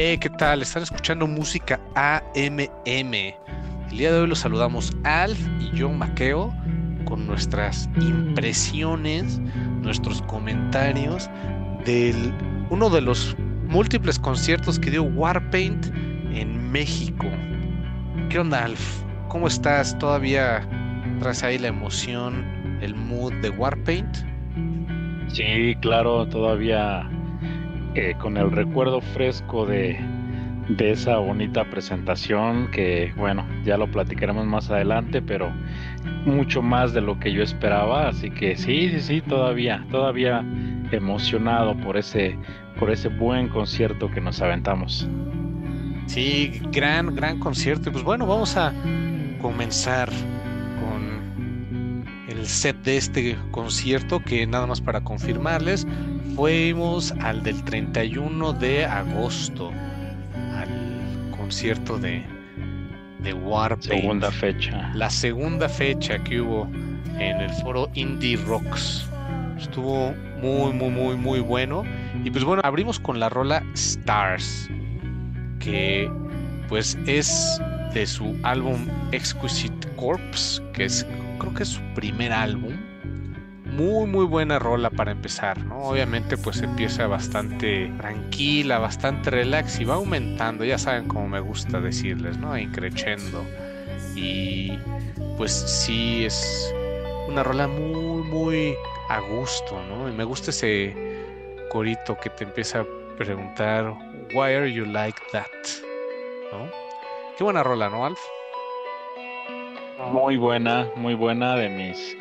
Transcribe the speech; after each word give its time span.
Hey, 0.00 0.16
¿qué 0.18 0.30
tal? 0.30 0.62
Están 0.62 0.84
escuchando 0.84 1.26
música 1.26 1.80
AMM. 1.96 3.14
El 3.14 3.98
día 3.98 4.12
de 4.12 4.20
hoy 4.20 4.28
los 4.28 4.38
saludamos 4.38 4.96
Alf 5.02 5.36
y 5.58 5.76
yo, 5.76 5.90
Maqueo, 5.90 6.54
con 7.04 7.26
nuestras 7.26 7.90
impresiones, 8.00 9.40
nuestros 9.82 10.22
comentarios 10.22 11.28
del 11.84 12.32
uno 12.70 12.90
de 12.90 13.00
los 13.00 13.36
múltiples 13.66 14.20
conciertos 14.20 14.78
que 14.78 14.92
dio 14.92 15.02
Warpaint 15.02 15.86
en 16.32 16.70
México. 16.70 17.26
¿Qué 18.30 18.38
onda, 18.38 18.66
Alf? 18.66 19.02
¿Cómo 19.26 19.48
estás? 19.48 19.98
¿Todavía 19.98 20.64
traes 21.18 21.42
ahí 21.42 21.58
la 21.58 21.66
emoción, 21.66 22.78
el 22.80 22.94
mood 22.94 23.32
de 23.42 23.50
Warpaint? 23.50 24.16
Sí, 25.26 25.74
claro, 25.80 26.24
todavía 26.28 27.10
con 28.20 28.36
el 28.36 28.50
recuerdo 28.50 29.00
fresco 29.00 29.66
de, 29.66 29.98
de 30.68 30.90
esa 30.90 31.16
bonita 31.18 31.64
presentación 31.64 32.70
que, 32.70 33.12
bueno, 33.16 33.46
ya 33.64 33.76
lo 33.76 33.90
platicaremos 33.90 34.46
más 34.46 34.70
adelante, 34.70 35.22
pero 35.22 35.50
mucho 36.24 36.62
más 36.62 36.92
de 36.92 37.00
lo 37.00 37.18
que 37.18 37.32
yo 37.32 37.42
esperaba, 37.42 38.08
así 38.08 38.30
que 38.30 38.56
sí, 38.56 38.90
sí, 38.90 39.00
sí, 39.00 39.20
todavía, 39.22 39.84
todavía 39.90 40.44
emocionado 40.92 41.76
por 41.78 41.96
ese, 41.96 42.38
por 42.78 42.90
ese 42.90 43.08
buen 43.08 43.48
concierto 43.48 44.10
que 44.10 44.20
nos 44.20 44.40
aventamos. 44.40 45.08
Sí, 46.06 46.60
gran, 46.72 47.14
gran 47.14 47.38
concierto. 47.38 47.90
Y 47.90 47.92
pues 47.92 48.04
bueno, 48.04 48.26
vamos 48.26 48.56
a 48.56 48.72
comenzar 49.40 50.08
con 50.80 52.04
el 52.28 52.46
set 52.46 52.76
de 52.82 52.96
este 52.96 53.36
concierto 53.50 54.20
que 54.20 54.46
nada 54.46 54.66
más 54.66 54.80
para 54.80 55.02
confirmarles, 55.02 55.86
fuimos 56.38 57.12
al 57.20 57.42
del 57.42 57.64
31 57.64 58.52
de 58.52 58.86
agosto, 58.86 59.72
al 60.54 61.32
concierto 61.36 61.98
de, 61.98 62.24
de 63.18 63.34
Warpaint. 63.34 64.02
Segunda 64.02 64.30
fecha. 64.30 64.92
La 64.94 65.10
segunda 65.10 65.68
fecha 65.68 66.22
que 66.22 66.40
hubo 66.40 66.70
en 67.18 67.40
el 67.40 67.50
foro 67.54 67.90
Indie 67.94 68.36
Rocks. 68.36 69.04
Estuvo 69.58 70.14
muy, 70.40 70.72
muy, 70.72 70.90
muy, 70.90 71.16
muy 71.16 71.40
bueno. 71.40 71.82
Y 72.22 72.30
pues 72.30 72.44
bueno, 72.44 72.62
abrimos 72.64 73.00
con 73.00 73.18
la 73.18 73.28
rola 73.28 73.64
Stars, 73.74 74.70
que 75.58 76.08
pues 76.68 76.96
es 77.08 77.60
de 77.94 78.06
su 78.06 78.36
álbum 78.44 78.86
Exquisite 79.10 79.88
Corpse, 79.96 80.62
que 80.72 80.84
es 80.84 81.04
creo 81.40 81.52
que 81.52 81.64
es 81.64 81.70
su 81.70 81.82
primer 81.96 82.32
álbum. 82.32 82.74
Muy 83.78 84.08
muy 84.08 84.26
buena 84.26 84.58
rola 84.58 84.90
para 84.90 85.12
empezar, 85.12 85.56
¿no? 85.64 85.78
Obviamente 85.78 86.36
pues 86.36 86.62
empieza 86.62 87.06
bastante 87.06 87.92
tranquila, 87.96 88.80
bastante 88.80 89.30
relax 89.30 89.78
y 89.78 89.84
va 89.84 89.94
aumentando, 89.94 90.64
ya 90.64 90.78
saben 90.78 91.06
cómo 91.06 91.28
me 91.28 91.38
gusta 91.38 91.80
decirles, 91.80 92.36
¿no? 92.38 92.58
Increchendo. 92.58 93.44
Y 94.16 94.76
pues 95.36 95.52
sí 95.52 96.24
es 96.24 96.74
una 97.28 97.44
rola 97.44 97.68
muy 97.68 98.24
muy 98.24 98.74
a 99.10 99.20
gusto, 99.20 99.80
¿no? 99.88 100.08
Y 100.08 100.12
me 100.12 100.24
gusta 100.24 100.50
ese 100.50 100.92
corito 101.70 102.18
que 102.18 102.30
te 102.30 102.42
empieza 102.42 102.80
a 102.80 102.86
preguntar, 103.16 103.94
why 104.34 104.54
are 104.54 104.72
you 104.72 104.86
like 104.86 105.20
that? 105.30 105.46
¿No? 106.50 106.68
Qué 107.36 107.44
buena 107.44 107.62
rola, 107.62 107.88
¿no, 107.88 108.04
Alf? 108.04 108.18
Muy 110.10 110.36
buena, 110.36 110.88
muy 110.96 111.14
buena 111.14 111.54
de 111.54 111.68
mis... 111.68 112.16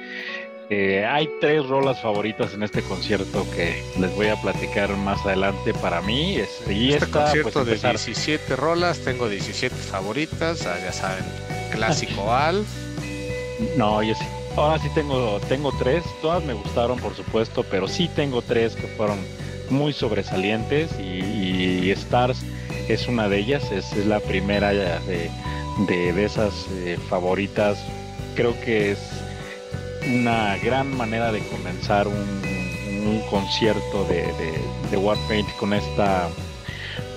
Eh, 0.70 1.06
hay 1.06 1.30
tres 1.40 1.66
rolas 1.66 2.02
favoritas 2.02 2.54
en 2.54 2.62
este 2.62 2.82
concierto 2.82 3.46
que 3.56 3.82
les 4.00 4.14
voy 4.16 4.28
a 4.28 4.36
platicar 4.42 4.90
más 4.98 5.26
adelante 5.26 5.74
para 5.74 6.02
mí. 6.02 6.36
Este, 6.36 6.74
y 6.74 6.92
este 6.94 7.06
esta, 7.06 7.24
concierto 7.24 7.52
pues, 7.52 7.66
de 7.66 7.72
empezar- 7.76 7.92
17 7.96 8.56
rolas, 8.58 9.00
tengo 9.00 9.30
17 9.30 9.74
favoritas, 9.74 10.66
ah, 10.66 10.76
ya 10.84 10.92
saben, 10.92 11.24
clásico 11.72 12.34
Alf. 12.34 12.68
No, 13.78 14.04
yo 14.04 14.14
sí. 14.16 14.26
Ahora 14.58 14.80
sí 14.80 14.90
tengo, 14.94 15.40
tengo 15.48 15.72
tres. 15.80 16.04
Todas 16.22 16.44
me 16.44 16.54
gustaron, 16.54 17.00
por 17.00 17.16
supuesto, 17.16 17.64
pero 17.70 17.88
sí 17.88 18.10
tengo 18.16 18.42
tres 18.42 18.76
que 18.76 18.88
fueron 18.88 19.20
muy 19.70 19.94
sobresalientes 19.94 20.90
y, 21.00 21.84
y 21.86 21.92
Stars 21.92 22.40
es 22.90 23.08
una 23.08 23.30
de 23.30 23.38
ellas. 23.40 23.72
Es, 23.72 23.94
es 23.94 24.06
la 24.06 24.20
primera 24.20 24.72
de, 24.74 25.30
de, 25.88 26.12
de 26.14 26.26
esas 26.26 26.54
eh, 26.72 26.98
favoritas. 27.10 27.78
Creo 28.36 28.60
que 28.62 28.92
es 28.92 29.00
una 30.14 30.58
gran 30.58 30.96
manera 30.98 31.32
de 31.32 31.40
comenzar 31.42 32.08
un, 32.08 32.16
un 32.16 33.22
concierto 33.30 34.06
de, 34.06 34.24
de, 34.34 34.54
de 34.92 34.98
Warpaint 34.98 35.50
con 35.58 35.74
esta 35.74 36.30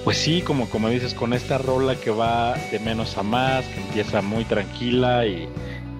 pues 0.04 0.16
sí, 0.16 0.40
como, 0.40 0.68
como 0.70 0.88
dices, 0.88 1.12
con 1.12 1.34
esta 1.34 1.58
rola 1.58 1.94
que 1.94 2.10
va 2.10 2.54
de 2.70 2.78
menos 2.78 3.18
a 3.18 3.22
más, 3.22 3.64
que 3.66 3.80
empieza 3.80 4.22
muy 4.22 4.44
tranquila 4.44 5.26
y 5.26 5.46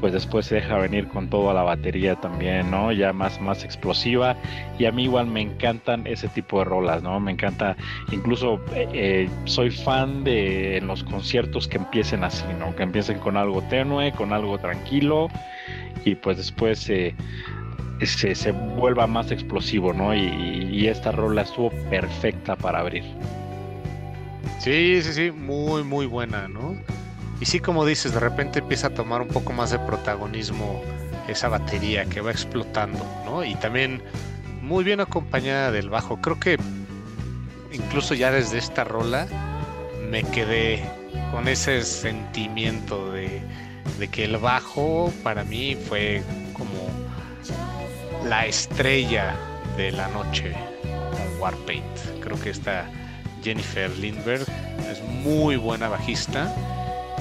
pues 0.01 0.13
después 0.13 0.47
se 0.47 0.57
deja 0.57 0.79
venir 0.79 1.07
con 1.09 1.29
toda 1.29 1.53
la 1.53 1.63
batería 1.63 2.17
también, 2.17 2.71
¿no? 2.71 2.91
Ya 2.93 3.13
más, 3.13 3.41
más 3.41 3.65
explosiva. 3.65 4.37
Y 4.79 4.87
a 4.87 4.93
mí 4.93 5.05
igual 5.05 5.27
me 5.27 5.41
encantan 5.43 6.07
ese 6.07 6.29
tipo 6.29 6.59
de 6.61 6.65
rolas, 6.65 7.03
¿no? 7.03 7.21
Me 7.21 7.33
encanta, 7.33 7.77
incluso 8.11 8.61
eh, 8.75 8.89
eh, 8.93 9.31
soy 9.45 9.71
fan 9.71 10.25
de 10.25 10.81
los 10.85 11.05
conciertos 11.05 11.69
que 11.69 11.77
empiecen 11.77 12.25
así, 12.25 12.45
¿no? 12.59 12.75
Que 12.75 12.83
empiecen 12.83 13.19
con 13.19 13.37
algo 13.37 13.63
tenue, 13.63 14.13
con 14.13 14.33
algo 14.33 14.59
tranquilo 14.59 15.29
y 16.05 16.15
pues 16.15 16.39
después 16.39 16.89
eh, 16.89 17.15
se, 18.03 18.35
se 18.35 18.53
vuelva 18.53 19.07
más 19.07 19.31
explosivo, 19.31 19.93
¿no? 19.93 20.15
Y, 20.15 20.69
y 20.73 20.89
esta 20.89 21.13
rola 21.13 21.43
estuvo 21.43 21.71
perfecta 21.91 22.57
para 22.57 22.81
abrir. 22.81 23.05
Sí, 24.59 25.01
sí, 25.03 25.13
sí, 25.13 25.31
muy, 25.31 25.83
muy 25.85 26.07
buena, 26.07 26.49
¿no? 26.49 26.77
Y 27.41 27.47
sí, 27.47 27.59
como 27.59 27.87
dices, 27.87 28.13
de 28.13 28.21
repente 28.21 28.59
empieza 28.59 28.89
a 28.89 28.91
tomar 28.91 29.23
un 29.23 29.29
poco 29.29 29.53
más 29.55 29.71
de 29.71 29.79
protagonismo 29.79 30.83
esa 31.27 31.49
batería 31.49 32.05
que 32.05 32.21
va 32.21 32.31
explotando, 32.31 33.05
¿no? 33.25 33.43
Y 33.45 33.55
también 33.55 34.03
muy 34.61 34.85
bien 34.85 35.01
acompañada 35.01 35.73
del 35.73 35.89
bajo. 35.89 36.21
Creo 36.21 36.39
que 36.39 36.59
incluso 37.73 38.15
ya 38.15 38.31
desde 38.31 38.59
esta 38.59 38.85
rola 38.85 39.27
me 40.11 40.23
quedé 40.23 40.85
con 41.33 41.49
ese 41.49 41.83
sentimiento 41.83 43.13
de, 43.13 43.43
que 44.13 44.25
el 44.25 44.37
bajo 44.37 45.13
para 45.23 45.43
mí 45.45 45.77
fue 45.89 46.23
como 46.53 46.91
la 48.29 48.47
estrella 48.47 49.35
de 49.79 49.93
la 49.93 50.09
noche 50.09 50.53
con 50.83 51.41
Warpaint. 51.41 52.21
Creo 52.21 52.39
que 52.39 52.51
esta 52.51 52.87
Jennifer 53.43 53.91
Lindbergh 53.99 54.47
es 54.91 55.03
muy 55.25 55.57
buena 55.57 55.89
bajista 55.89 56.55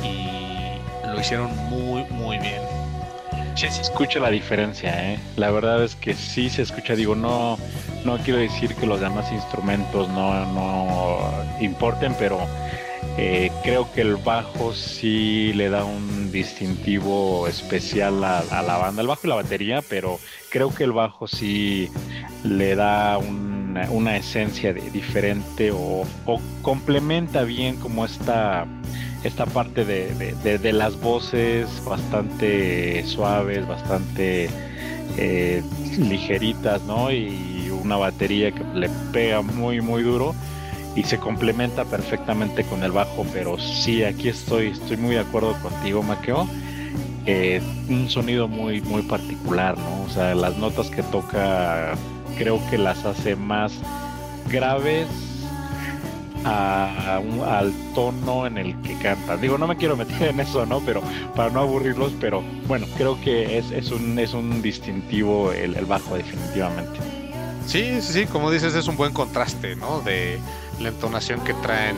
y 0.04 1.08
lo 1.08 1.20
hicieron 1.20 1.56
muy 1.70 2.04
muy 2.06 2.38
bien. 2.38 2.62
Sí 3.56 3.68
se 3.70 3.82
escucha 3.82 4.20
la 4.20 4.30
diferencia, 4.30 5.12
¿eh? 5.14 5.20
La 5.36 5.52
verdad 5.52 5.84
es 5.84 5.96
que 5.96 6.14
sí 6.14 6.50
se 6.50 6.62
escucha, 6.62 6.96
digo, 6.96 7.16
no, 7.16 7.58
no 8.06 8.18
quiero 8.20 8.40
decir 8.40 8.74
que 8.76 8.86
los 8.86 9.02
demás 9.02 9.32
instrumentos 9.34 10.08
no, 10.08 10.46
no 10.54 11.20
importen, 11.60 12.16
pero 12.18 12.40
eh, 13.18 13.52
creo 13.64 13.92
que 13.92 14.00
el 14.00 14.16
bajo 14.16 14.74
sí 14.74 15.52
le 15.54 15.70
da 15.70 15.84
un 15.84 16.32
distintivo 16.32 17.48
especial 17.48 18.24
a, 18.24 18.44
la 18.62 18.78
banda, 18.78 19.02
el 19.02 19.10
bajo 19.10 19.22
y 19.26 19.28
la 19.28 19.36
batería, 19.36 19.82
pero 19.82 20.20
creo 20.50 20.74
que 20.74 20.86
el 20.86 20.94
bajo 20.94 21.28
sí 21.28 21.90
le 22.44 22.76
da 22.76 23.18
una, 23.18 24.16
esencia 24.16 24.72
diferente 24.74 25.72
o, 25.72 26.06
o 26.26 26.42
complementa 26.62 27.44
bien 27.44 27.76
como 27.76 28.06
esta 28.06 28.66
esta 29.24 29.46
parte 29.46 29.86
de, 29.86 30.14
de- 30.44 30.58
de- 30.58 30.74
las 30.74 31.00
voces 31.00 31.68
bastante 31.86 33.04
suaves, 33.06 33.68
bastante 33.68 34.50
eh, 35.18 35.62
ligeritas, 35.98 36.84
¿no? 36.84 37.12
Y 37.12 37.70
una 37.84 37.98
batería 37.98 38.52
que 38.52 38.64
le 38.74 38.90
pega 39.12 39.42
muy, 39.42 39.82
muy 39.82 40.04
duro 40.04 40.34
y 40.96 41.04
se 41.04 41.18
complementa 41.18 41.86
perfectamente 41.86 42.64
con 42.64 42.84
el 42.84 42.92
bajo, 42.92 43.26
pero 43.34 43.58
sí, 43.60 44.04
aquí 44.04 44.30
estoy, 44.30 44.68
estoy 44.68 44.98
muy 44.98 45.16
de 45.16 45.22
acuerdo 45.22 45.54
contigo, 45.62 46.02
Maqueo. 46.04 46.48
Eh, 47.26 47.62
un 47.90 48.10
sonido 48.10 48.48
muy, 48.48 48.82
muy 48.82 49.02
particular, 49.04 49.78
¿no? 49.78 50.04
O 50.04 50.10
sea, 50.10 50.34
las 50.34 50.58
notas 50.58 50.90
que 50.90 51.04
toca 51.04 51.94
creo 52.38 52.60
que 52.70 52.78
las 52.78 53.06
hace 53.06 53.36
más 53.36 53.74
graves 54.50 55.08
a, 56.46 57.20
un- 57.24 57.42
al 57.42 57.74
tono 57.94 58.46
en 58.48 58.58
el 58.58 58.82
que 58.82 58.98
cantan. 58.98 59.42
Digo, 59.42 59.58
no 59.58 59.68
me 59.68 59.78
quiero 59.78 59.98
meter 59.98 60.30
en 60.30 60.40
eso, 60.40 60.66
¿no? 60.66 60.80
Pero 60.82 61.02
para 61.36 61.50
no 61.50 61.62
aburrirlos, 61.62 62.14
pero 62.20 62.44
bueno, 62.68 62.88
creo 62.98 63.20
que 63.22 63.58
es, 63.58 63.72
es, 63.72 63.92
un, 63.92 64.18
es 64.20 64.34
un 64.34 64.62
distintivo 64.62 65.52
el, 65.52 65.74
bajo 65.86 66.16
definitivamente. 66.16 67.00
Sí, 67.66 68.02
sí, 68.02 68.14
sí, 68.14 68.26
como 68.26 68.50
dices, 68.52 68.74
es 68.76 68.88
un 68.88 68.98
buen 68.98 69.14
contraste, 69.14 69.76
¿no? 69.76 70.02
De 70.02 70.40
la 70.80 70.90
entonación 70.90 71.42
que 71.44 71.54
traen 71.56 71.96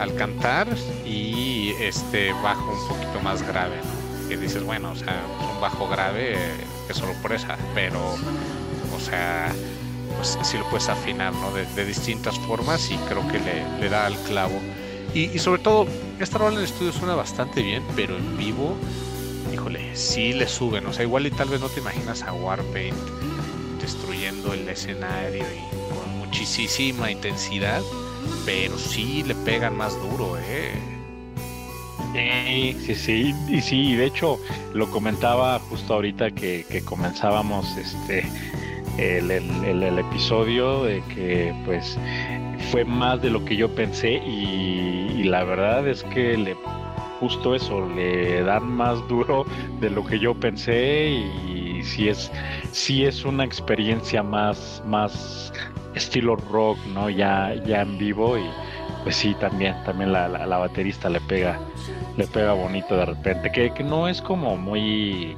al 0.00 0.14
cantar 0.14 0.68
y 1.04 1.70
este 1.80 2.32
bajo 2.42 2.64
un 2.72 2.88
poquito 2.88 3.20
más 3.22 3.42
grave, 3.46 3.76
¿no? 3.76 4.28
Que 4.28 4.36
dices, 4.38 4.62
bueno, 4.64 4.92
o 4.92 4.96
sea, 4.96 5.22
un 5.54 5.60
bajo 5.60 5.88
grave 5.88 6.34
eh, 6.34 6.36
es 6.88 6.96
sorpresa, 6.96 7.58
pero, 7.74 8.00
o 8.96 9.00
sea, 9.00 9.52
pues 10.16 10.38
sí 10.42 10.58
lo 10.58 10.68
puedes 10.70 10.88
afinar, 10.88 11.32
¿no? 11.34 11.52
De, 11.52 11.84
distintas 11.84 12.38
formas 12.40 12.90
y 12.90 12.96
creo 13.08 13.26
que 13.28 13.38
le, 13.38 13.78
le 13.78 13.88
da 13.88 14.06
al 14.06 14.16
clavo. 14.24 14.60
Y, 15.14 15.38
sobre 15.38 15.60
todo, 15.60 15.86
esta 16.20 16.38
rola 16.38 16.58
en 16.58 16.64
estudio 16.64 16.90
suena 16.90 17.14
bastante 17.14 17.62
bien, 17.62 17.82
pero 17.94 18.16
en 18.16 18.36
vivo, 18.38 18.74
híjole, 19.52 19.94
sí 19.94 20.32
le 20.32 20.48
suben. 20.48 20.86
O 20.86 20.92
sea, 20.92 21.02
igual 21.04 21.26
y 21.26 21.30
tal 21.30 21.50
vez 21.50 21.60
no 21.60 21.68
te 21.68 21.80
imaginas 21.80 22.22
a 22.22 22.32
Warpaint 22.32 22.96
destruyendo 23.80 24.54
el 24.54 24.66
escenario 24.68 25.42
y 25.42 25.92
con 25.92 26.18
muchísima 26.18 27.10
intensidad, 27.10 27.82
pero 28.46 28.78
sí 28.78 29.22
le 29.24 29.34
pegan 29.34 29.76
más 29.76 30.00
duro, 30.00 30.38
¿eh? 30.38 30.72
Sí, 32.14 32.76
sí, 32.86 32.94
sí, 32.94 33.34
y 33.48 33.60
sí, 33.60 33.96
de 33.96 34.06
hecho 34.06 34.38
lo 34.72 34.90
comentaba 34.90 35.58
justo 35.58 35.94
ahorita 35.94 36.30
que 36.30 36.82
comenzábamos 36.86 37.76
este 37.76 38.24
el, 38.98 39.30
el, 39.30 39.98
episodio 39.98 40.84
de 40.84 41.02
que 41.14 41.54
pues 41.64 41.98
fue 42.70 42.84
más 42.84 43.20
de 43.22 43.30
lo 43.30 43.44
que 43.44 43.56
yo 43.56 43.74
pensé 43.74 44.14
y, 44.14 45.24
la 45.24 45.44
verdad 45.44 45.86
es 45.86 46.02
que 46.04 46.36
le 46.36 46.56
justo 47.20 47.54
eso, 47.54 47.88
le 47.88 48.42
dan 48.42 48.64
más 48.64 49.06
duro 49.08 49.46
de 49.80 49.88
lo 49.88 50.04
que 50.04 50.18
yo 50.18 50.34
pensé 50.34 51.10
y 51.10 51.82
si 51.84 52.08
es, 52.08 52.30
sí 52.72 53.04
es 53.04 53.24
una 53.24 53.44
experiencia 53.44 54.22
más, 54.22 54.82
más 54.86 55.52
estilo 55.94 56.36
rock, 56.36 56.78
¿no? 56.92 57.08
Ya, 57.08 57.54
ya 57.66 57.82
en 57.82 57.96
vivo 57.98 58.36
y 58.36 58.44
pues 59.04 59.16
sí, 59.16 59.34
también, 59.40 59.74
también 59.84 60.12
la, 60.12 60.28
la, 60.28 60.58
baterista 60.58 61.08
le 61.08 61.20
pega, 61.22 61.58
le 62.16 62.26
pega 62.26 62.52
bonito 62.52 62.96
de 62.96 63.06
repente, 63.06 63.50
que, 63.50 63.72
que 63.72 63.82
no 63.82 64.08
es 64.08 64.20
como 64.22 64.56
muy 64.56 65.36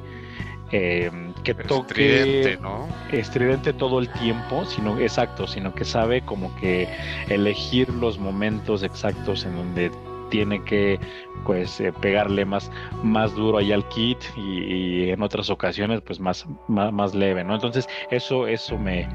eh, 0.73 1.11
que 1.45 1.55
toque 1.55 2.17
estridente, 2.17 2.63
¿no? 2.63 2.89
estridente 3.13 3.73
todo 3.73 4.01
el 4.01 4.09
tiempo, 4.09 4.65
sino 4.65 4.99
exacto, 4.99 5.47
sino 5.47 5.75
que 5.75 5.85
sabe 5.85 6.23
como 6.23 6.55
que 6.57 6.89
elegir 7.29 7.89
los 7.91 8.19
momentos 8.19 8.83
exactos 8.83 9.45
en 9.45 9.55
donde 9.55 9.91
tiene 10.31 10.65
que 10.65 10.99
pues 11.45 11.81
eh, 11.81 11.93
pegarle 11.93 12.45
más, 12.45 12.71
más 13.03 13.35
duro 13.35 13.59
ahí 13.59 13.73
al 13.73 13.87
kit 13.89 14.19
y, 14.37 15.11
en 15.11 15.23
otras 15.23 15.51
ocasiones 15.51 16.01
pues 16.01 16.19
más, 16.19 16.47
más, 16.67 17.15
leve, 17.15 17.45
¿no? 17.45 17.55
Entonces 17.55 17.87
eso, 18.11 18.47
eso 18.47 18.79
me, 18.79 19.07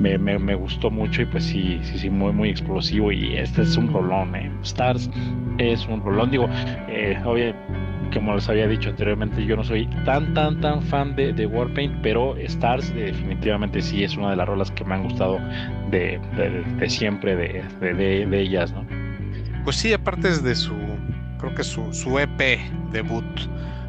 me, 0.00 0.18
me, 0.18 0.54
gustó 0.54 0.90
mucho 0.90 1.22
y 1.22 1.26
pues 1.26 1.44
sí, 1.44 1.78
sí, 1.84 1.98
sí, 1.98 2.10
muy, 2.10 2.32
muy 2.32 2.48
explosivo 2.48 3.12
y 3.12 3.36
este 3.36 3.62
es 3.62 3.76
un 3.76 3.92
rolón, 3.92 4.34
¿eh? 4.34 4.50
Stars 4.62 5.10
es 5.58 5.86
un 5.86 6.02
rolón, 6.02 6.30
digo, 6.30 6.48
eh, 6.88 7.54
como 8.14 8.34
les 8.34 8.48
había 8.48 8.66
dicho 8.66 8.88
anteriormente, 8.88 9.44
yo 9.44 9.56
no 9.56 9.64
soy 9.64 9.86
tan, 10.04 10.32
tan, 10.34 10.60
tan 10.60 10.82
fan 10.82 11.14
de, 11.16 11.32
de 11.32 11.46
Warpaint, 11.46 12.00
pero 12.02 12.36
Stars 12.36 12.94
definitivamente 12.94 13.82
sí 13.82 14.04
es 14.04 14.16
una 14.16 14.30
de 14.30 14.36
las 14.36 14.48
rolas 14.48 14.70
que 14.70 14.84
me 14.84 14.94
han 14.94 15.02
gustado 15.02 15.38
de, 15.90 16.20
de, 16.78 16.88
siempre 16.88 17.36
de, 17.36 17.62
de 17.80 18.40
ellas, 18.40 18.72
¿no? 18.72 18.86
Pues 19.64 19.76
sí, 19.76 19.92
aparte 19.92 20.28
es 20.28 20.42
de 20.42 20.54
su, 20.54 20.74
creo 21.38 21.54
que 21.54 21.64
su, 21.64 21.92
su 21.92 22.18
EP 22.18 22.60
debut, 22.92 23.24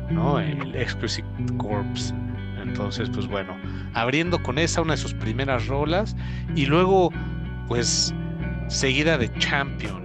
¿no? 0.10 0.40
El 0.40 0.74
Exclusive 0.76 1.28
Corps. 1.58 2.14
Entonces, 2.62 3.10
pues 3.10 3.28
bueno, 3.28 3.56
abriendo 3.94 4.42
con 4.42 4.58
esa, 4.58 4.82
una 4.82 4.94
de 4.94 4.98
sus 4.98 5.14
primeras 5.14 5.68
rolas, 5.68 6.16
y 6.56 6.66
luego, 6.66 7.12
pues, 7.68 8.14
seguida 8.68 9.18
de 9.18 9.32
Champion, 9.38 10.05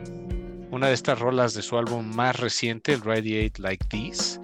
una 0.70 0.88
de 0.88 0.94
estas 0.94 1.18
rolas 1.18 1.54
de 1.54 1.62
su 1.62 1.76
álbum 1.76 2.14
más 2.14 2.38
reciente, 2.38 2.92
el 2.92 3.02
Radiate 3.02 3.60
Like 3.60 3.86
This, 3.88 4.40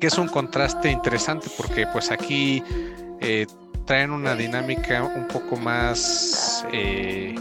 que 0.00 0.06
es 0.06 0.18
un 0.18 0.28
contraste 0.28 0.90
interesante 0.90 1.48
porque, 1.56 1.86
pues, 1.86 2.10
aquí 2.10 2.62
eh, 3.20 3.46
traen 3.86 4.10
una 4.10 4.34
dinámica 4.34 5.02
un 5.02 5.28
poco 5.28 5.56
más. 5.56 6.66
Eh, 6.72 7.34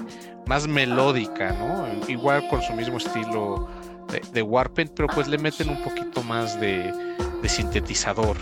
más 0.52 0.68
melódica, 0.68 1.54
¿no? 1.54 1.88
Igual 2.10 2.48
con 2.50 2.62
su 2.62 2.74
mismo 2.74 2.98
estilo 2.98 3.70
de, 4.12 4.22
de 4.34 4.42
Warpaint, 4.42 4.92
pero 4.94 5.08
pues 5.08 5.30
le 5.30 5.38
meten 5.38 5.70
un 5.70 5.82
poquito 5.82 6.24
más 6.24 6.60
de, 6.60 6.94
sintetizador. 7.46 8.38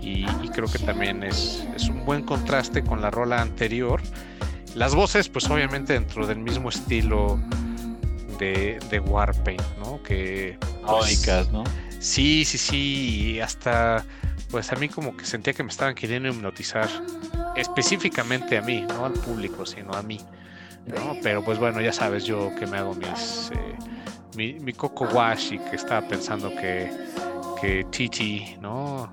Y, 0.00 0.24
creo 0.48 0.66
que 0.66 0.78
también 0.78 1.22
es, 1.22 1.64
un 1.90 2.04
buen 2.04 2.22
contraste 2.22 2.82
con 2.82 3.00
la 3.02 3.10
rola 3.10 3.40
anterior. 3.40 4.00
Las 4.74 4.94
voces, 4.94 5.28
pues 5.28 5.48
obviamente 5.50 5.92
dentro 5.92 6.26
del 6.26 6.38
mismo 6.38 6.70
estilo 6.70 7.38
de, 8.38 8.78
de 8.90 9.00
Warpaint, 9.00 9.62
¿no? 9.78 10.02
Que. 10.02 10.58
Pues, 10.86 11.50
¿no? 11.50 11.64
Sí, 11.98 12.44
sí, 12.44 12.58
sí. 12.58 13.32
Y 13.34 13.40
hasta. 13.40 14.04
Pues 14.50 14.70
a 14.72 14.76
mí 14.76 14.88
como 14.88 15.16
que 15.16 15.24
sentía 15.24 15.54
que 15.54 15.62
me 15.62 15.70
estaban 15.70 15.94
queriendo 15.94 16.28
hipnotizar. 16.28 16.88
Específicamente 17.56 18.58
a 18.58 18.62
mí, 18.62 18.82
no 18.82 19.06
al 19.06 19.12
público, 19.12 19.64
sino 19.66 19.92
a 19.92 20.02
mí. 20.02 20.20
Pero 21.22 21.44
pues 21.44 21.58
bueno, 21.58 21.80
ya 21.80 21.92
sabes 21.92 22.24
yo 22.24 22.54
que 22.58 22.66
me 22.66 22.78
hago 22.78 22.94
mis... 22.94 23.50
Eh, 23.54 23.76
mi, 24.34 24.54
mi, 24.54 24.72
Coco 24.72 25.04
Wash 25.04 25.52
y 25.52 25.58
que 25.58 25.76
estaba 25.76 26.06
pensando 26.08 26.50
que, 26.50 26.90
que 27.62 27.86
Titi, 27.90 28.56
¿no? 28.60 29.08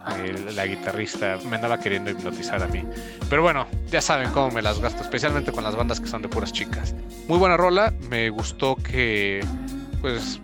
la 0.55 0.65
guitarrista 0.65 1.37
me 1.47 1.57
andaba 1.57 1.79
queriendo 1.79 2.09
hipnotizar 2.09 2.63
a 2.63 2.67
mí. 2.67 2.83
Pero 3.29 3.43
bueno, 3.43 3.67
ya 3.91 4.01
saben 4.01 4.31
cómo 4.31 4.49
me 4.49 4.63
las 4.63 4.79
gasto, 4.79 5.03
especialmente 5.03 5.51
con 5.51 5.63
las 5.63 5.75
bandas 5.75 5.99
que 5.99 6.07
son 6.07 6.23
de 6.23 6.29
puras 6.29 6.51
chicas. 6.51 6.95
Muy 7.27 7.37
buena 7.37 7.57
rola, 7.57 7.93
me 8.09 8.31
gustó 8.31 8.75
que 8.75 9.45
pues 10.01 10.41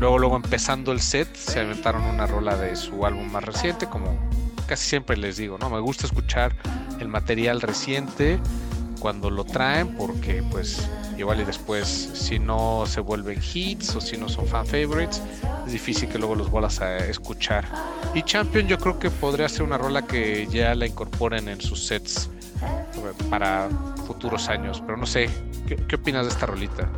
luego 0.00 0.18
luego 0.18 0.36
empezando 0.36 0.90
el 0.90 1.00
set 1.00 1.28
se 1.34 1.62
inventaron 1.62 2.02
una 2.04 2.26
rola 2.26 2.56
de 2.56 2.76
su 2.76 3.04
álbum 3.04 3.30
más 3.30 3.44
reciente, 3.44 3.86
como 3.86 4.18
casi 4.66 4.88
siempre 4.88 5.18
les 5.18 5.36
digo, 5.36 5.58
¿no? 5.58 5.68
Me 5.68 5.80
gusta 5.80 6.06
escuchar 6.06 6.56
el 6.98 7.08
material 7.08 7.60
reciente 7.60 8.38
cuando 9.04 9.28
lo 9.28 9.44
traen 9.44 9.94
porque 9.96 10.42
pues 10.50 10.88
igual 11.18 11.38
y 11.38 11.44
después 11.44 11.86
si 12.14 12.38
no 12.38 12.84
se 12.86 13.00
vuelven 13.00 13.38
hits 13.52 13.94
o 13.96 14.00
si 14.00 14.16
no 14.16 14.30
son 14.30 14.46
fan 14.46 14.66
favorites 14.66 15.20
es 15.66 15.72
difícil 15.72 16.08
que 16.08 16.16
luego 16.16 16.34
los 16.34 16.50
vuelvas 16.50 16.80
a 16.80 16.96
escuchar 16.96 17.66
y 18.14 18.22
Champion 18.22 18.66
yo 18.66 18.78
creo 18.78 18.98
que 18.98 19.10
podría 19.10 19.46
ser 19.50 19.64
una 19.64 19.76
rola 19.76 20.06
que 20.06 20.46
ya 20.46 20.74
la 20.74 20.86
incorporen 20.86 21.50
en 21.50 21.60
sus 21.60 21.84
sets 21.84 22.30
para 23.28 23.68
futuros 24.06 24.48
años 24.48 24.82
pero 24.86 24.96
no 24.96 25.04
sé 25.04 25.28
¿qué, 25.66 25.96
opinas 25.96 26.24
de 26.24 26.32
esta 26.32 26.46
rolita? 26.46 26.88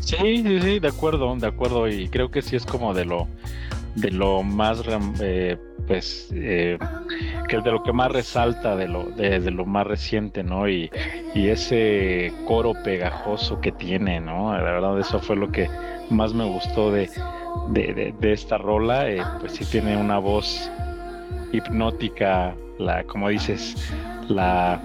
Sí, 0.00 0.16
sí, 0.16 0.62
sí, 0.62 0.78
de 0.78 0.88
acuerdo, 0.88 1.36
de 1.36 1.46
acuerdo 1.46 1.88
y 1.88 2.08
creo 2.08 2.30
que 2.30 2.40
sí 2.40 2.56
es 2.56 2.64
como 2.64 2.94
de 2.94 3.04
lo 3.04 3.28
de 3.96 4.12
lo 4.12 4.42
más 4.42 4.80
eh, 5.20 5.58
pues 5.88 6.28
eh, 6.34 6.78
que 7.48 7.56
es 7.56 7.64
de 7.64 7.72
lo 7.72 7.82
que 7.82 7.92
más 7.92 8.12
resalta 8.12 8.76
de 8.76 8.86
lo 8.86 9.04
de, 9.04 9.40
lo 9.50 9.64
más 9.64 9.86
reciente 9.86 10.44
no 10.44 10.68
y, 10.68 10.90
ese 11.34 12.32
coro 12.46 12.74
pegajoso 12.84 13.60
que 13.60 13.72
tiene 13.72 14.20
no 14.20 14.52
la 14.52 14.62
verdad 14.62 14.98
eso 15.00 15.18
fue 15.18 15.36
lo 15.36 15.50
que 15.50 15.68
más 16.10 16.34
me 16.34 16.44
gustó 16.44 16.90
de, 16.90 17.08
de, 17.70 18.32
esta 18.32 18.58
rola. 18.58 19.10
Eh, 19.10 19.22
pues 19.40 19.52
sí 19.52 19.64
tiene 19.64 19.96
una 19.96 20.18
voz 20.18 20.70
hipnótica 21.52 22.54
la 22.78 23.04
como 23.04 23.28
dices 23.28 23.74
la 24.28 24.80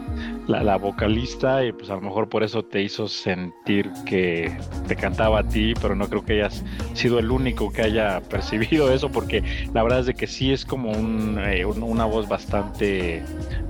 la, 0.48 0.78
vocalista 0.78 1.64
y 1.64 1.72
pues 1.72 1.90
a 1.90 1.96
lo 1.96 2.02
mejor 2.02 2.30
por 2.30 2.44
eso 2.44 2.64
te 2.64 2.82
hizo 2.82 3.08
sentir 3.08 3.90
que 4.06 4.56
te 4.88 4.96
cantaba 4.96 5.40
a 5.40 5.48
ti, 5.48 5.74
pero 5.82 5.96
no 5.96 6.08
creo 6.10 6.24
que 6.24 6.34
hayas 6.34 6.64
sido 6.94 7.20
el 7.20 7.32
único 7.32 7.72
que 7.72 7.84
haya 7.84 8.22
percibido 8.30 8.92
eso 8.92 9.10
porque 9.10 9.44
la 9.74 9.84
verdad 9.84 10.00
es 10.00 10.06
de 10.08 10.14
que 10.14 10.28
sí 10.28 10.52
es 10.52 10.66
como 10.66 10.92
eh, 11.40 11.66
un, 11.66 11.84
una 11.84 12.06
voz 12.06 12.28
bastante 12.28 13.24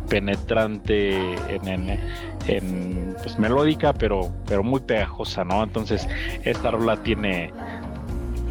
penetrante 0.10 1.36
en, 1.50 2.00
en, 2.48 3.16
pues, 3.22 3.38
melódica 3.40 3.94
pero 3.94 4.32
pero 4.48 4.64
muy 4.64 4.82
pegajosa, 4.82 5.44
¿no? 5.44 5.64
Entonces 5.64 6.08
esta 6.44 6.72
rola 6.72 6.98
tiene 6.98 7.52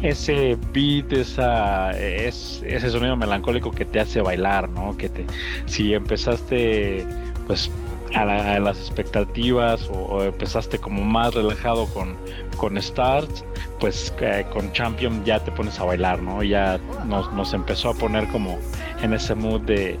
ese 0.01 0.57
beat, 0.73 1.13
esa, 1.13 1.91
es, 1.91 2.61
ese 2.65 2.89
sonido 2.89 3.15
melancólico 3.15 3.71
que 3.71 3.85
te 3.85 4.01
hace 4.01 4.21
bailar, 4.21 4.67
¿no? 4.67 4.97
Que 4.97 5.07
te, 5.07 5.25
si 5.65 5.93
empezaste 5.93 7.05
pues 7.47 7.71
a, 8.15 8.59
las 8.59 8.77
expectativas 8.77 9.89
o, 9.91 10.23
empezaste 10.23 10.77
como 10.77 11.03
más 11.03 11.33
relajado 11.33 11.87
con, 11.87 12.15
con 12.57 12.77
Stars, 12.77 13.43
pues 13.79 14.13
eh, 14.21 14.45
con 14.51 14.71
Champion 14.71 15.23
ya 15.25 15.39
te 15.43 15.51
pones 15.51 15.79
a 15.79 15.85
bailar, 15.85 16.21
¿no? 16.21 16.43
Ya 16.43 16.79
nos, 17.05 17.31
nos 17.33 17.53
empezó 17.53 17.89
a 17.89 17.93
poner 17.93 18.27
como 18.27 18.57
en 19.01 19.13
ese 19.13 19.35
mood 19.35 19.61
de 19.61 19.99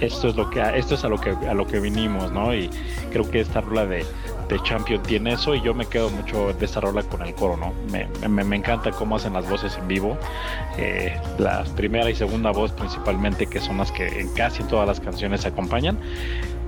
esto 0.00 0.28
es 0.28 0.36
lo 0.36 0.48
que 0.48 0.62
esto 0.76 0.94
es 0.94 1.04
a 1.04 1.08
lo 1.08 1.20
que 1.20 1.30
a 1.30 1.54
lo 1.54 1.66
que 1.66 1.78
vinimos, 1.78 2.32
¿no? 2.32 2.54
Y 2.54 2.70
creo 3.12 3.30
que 3.30 3.40
esta 3.40 3.60
rola 3.60 3.86
de, 3.86 4.04
de 4.50 4.62
Champion 4.62 5.02
tiene 5.02 5.32
eso 5.32 5.54
y 5.54 5.62
yo 5.62 5.74
me 5.74 5.86
quedo 5.86 6.10
mucho 6.10 6.52
de 6.52 6.64
esta 6.64 6.80
rola 6.80 7.02
con 7.04 7.22
el 7.22 7.34
coro, 7.34 7.56
¿no? 7.56 7.72
Me, 7.90 8.06
me, 8.28 8.44
me 8.44 8.56
encanta 8.56 8.90
cómo 8.90 9.16
hacen 9.16 9.32
las 9.32 9.48
voces 9.48 9.76
en 9.76 9.88
vivo, 9.88 10.18
eh, 10.76 11.18
la 11.38 11.64
primera 11.76 12.10
y 12.10 12.14
segunda 12.14 12.50
voz 12.50 12.72
principalmente 12.72 13.46
que 13.46 13.60
son 13.60 13.78
las 13.78 13.92
que 13.92 14.20
en 14.20 14.28
casi 14.34 14.62
todas 14.64 14.86
las 14.86 15.00
canciones 15.00 15.42
se 15.42 15.48
acompañan 15.48 15.98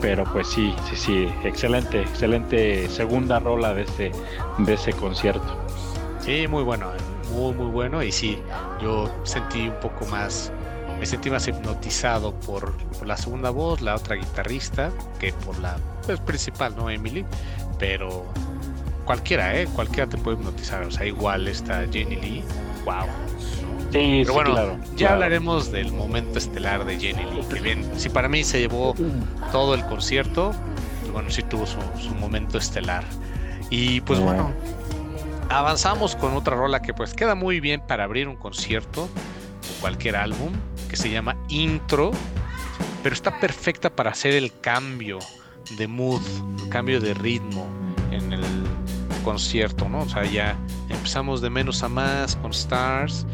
pero 0.01 0.25
pues 0.25 0.49
sí, 0.49 0.75
sí, 0.91 0.97
sí, 0.97 1.29
excelente, 1.45 2.03
excelente 2.03 2.89
segunda 2.89 3.39
rola 3.39 3.73
de 3.73 3.83
este, 3.83 4.11
de 4.59 4.75
ese 4.75 4.93
concierto. 4.93 5.57
Sí, 6.19 6.49
muy 6.49 6.65
bueno, 6.65 6.91
muy, 7.33 7.55
muy 7.55 7.71
bueno. 7.71 8.03
Y 8.03 8.11
sí, 8.11 8.37
yo 8.83 9.09
sentí 9.23 9.69
un 9.69 9.79
poco 9.81 10.05
más 10.07 10.53
me 11.03 11.07
sentí 11.07 11.31
más 11.31 11.49
hipnotizado 11.49 12.33
por, 12.33 12.75
la 13.05 13.17
segunda 13.17 13.51
voz, 13.51 13.81
la 13.81 13.97
otra 13.97 14.15
guitarrista, 14.15 14.93
que 15.19 15.33
por 15.33 15.59
la 15.59 15.77
pues, 16.07 16.21
principal, 16.21 16.77
¿no? 16.77 16.91
Emily. 16.91 17.25
Pero 17.83 18.25
cualquiera, 19.05 19.59
¿eh? 19.59 19.67
Cualquiera 19.75 20.09
te 20.09 20.17
puede 20.17 20.37
hipnotizar. 20.37 20.85
O 20.85 20.91
sea, 20.93 21.05
igual 21.05 21.49
está 21.49 21.85
Jenny 21.91 22.15
Lee. 22.15 22.45
¡Wow! 22.85 23.07
Sí, 23.91 24.23
Pero 24.25 24.35
bueno, 24.35 24.79
ya 24.95 25.15
hablaremos 25.15 25.73
del 25.73 25.91
momento 25.91 26.39
estelar 26.39 26.85
de 26.85 27.01
Jenny 27.01 27.25
Lee. 27.25 27.45
Que 27.53 27.61
bien, 27.61 27.91
si 27.97 28.09
para 28.09 28.29
mí 28.29 28.45
se 28.45 28.61
llevó 28.61 28.95
todo 29.51 29.75
el 29.75 29.85
concierto, 29.87 30.55
pues 31.01 31.13
bueno, 31.13 31.29
sí 31.29 31.43
tuvo 31.43 31.67
su, 31.67 31.79
su 32.01 32.15
momento 32.15 32.57
estelar. 32.57 33.03
Y 33.69 34.01
pues 34.03 34.21
bueno, 34.21 34.53
avanzamos 35.49 36.15
con 36.15 36.37
otra 36.37 36.55
rola 36.55 36.83
que 36.83 36.95
pues 36.95 37.15
queda 37.15 37.35
muy 37.35 37.59
bien 37.59 37.81
para 37.81 38.05
abrir 38.05 38.29
un 38.29 38.37
concierto 38.37 39.07
o 39.07 39.81
cualquier 39.81 40.15
álbum, 40.15 40.53
que 40.89 40.95
se 40.95 41.11
llama 41.11 41.37
Intro, 41.49 42.13
pero 43.03 43.13
está 43.13 43.41
perfecta 43.41 43.91
para 43.91 44.13
hacer 44.13 44.35
el 44.35 44.57
cambio 44.61 45.19
de 45.77 45.87
mood, 45.89 46.23
cambio 46.71 47.01
de 47.01 47.15
ritmo 47.15 47.67
en 48.11 48.33
el 48.33 48.45
concierto, 49.25 49.89
¿no? 49.89 50.01
O 50.01 50.09
sea, 50.09 50.25
ya 50.25 50.57
empezamos 50.89 51.41
de 51.41 51.51
menos 51.51 51.83
a 51.83 51.89
más 51.89 52.37
con 52.37 52.51
Stars, 52.51 53.27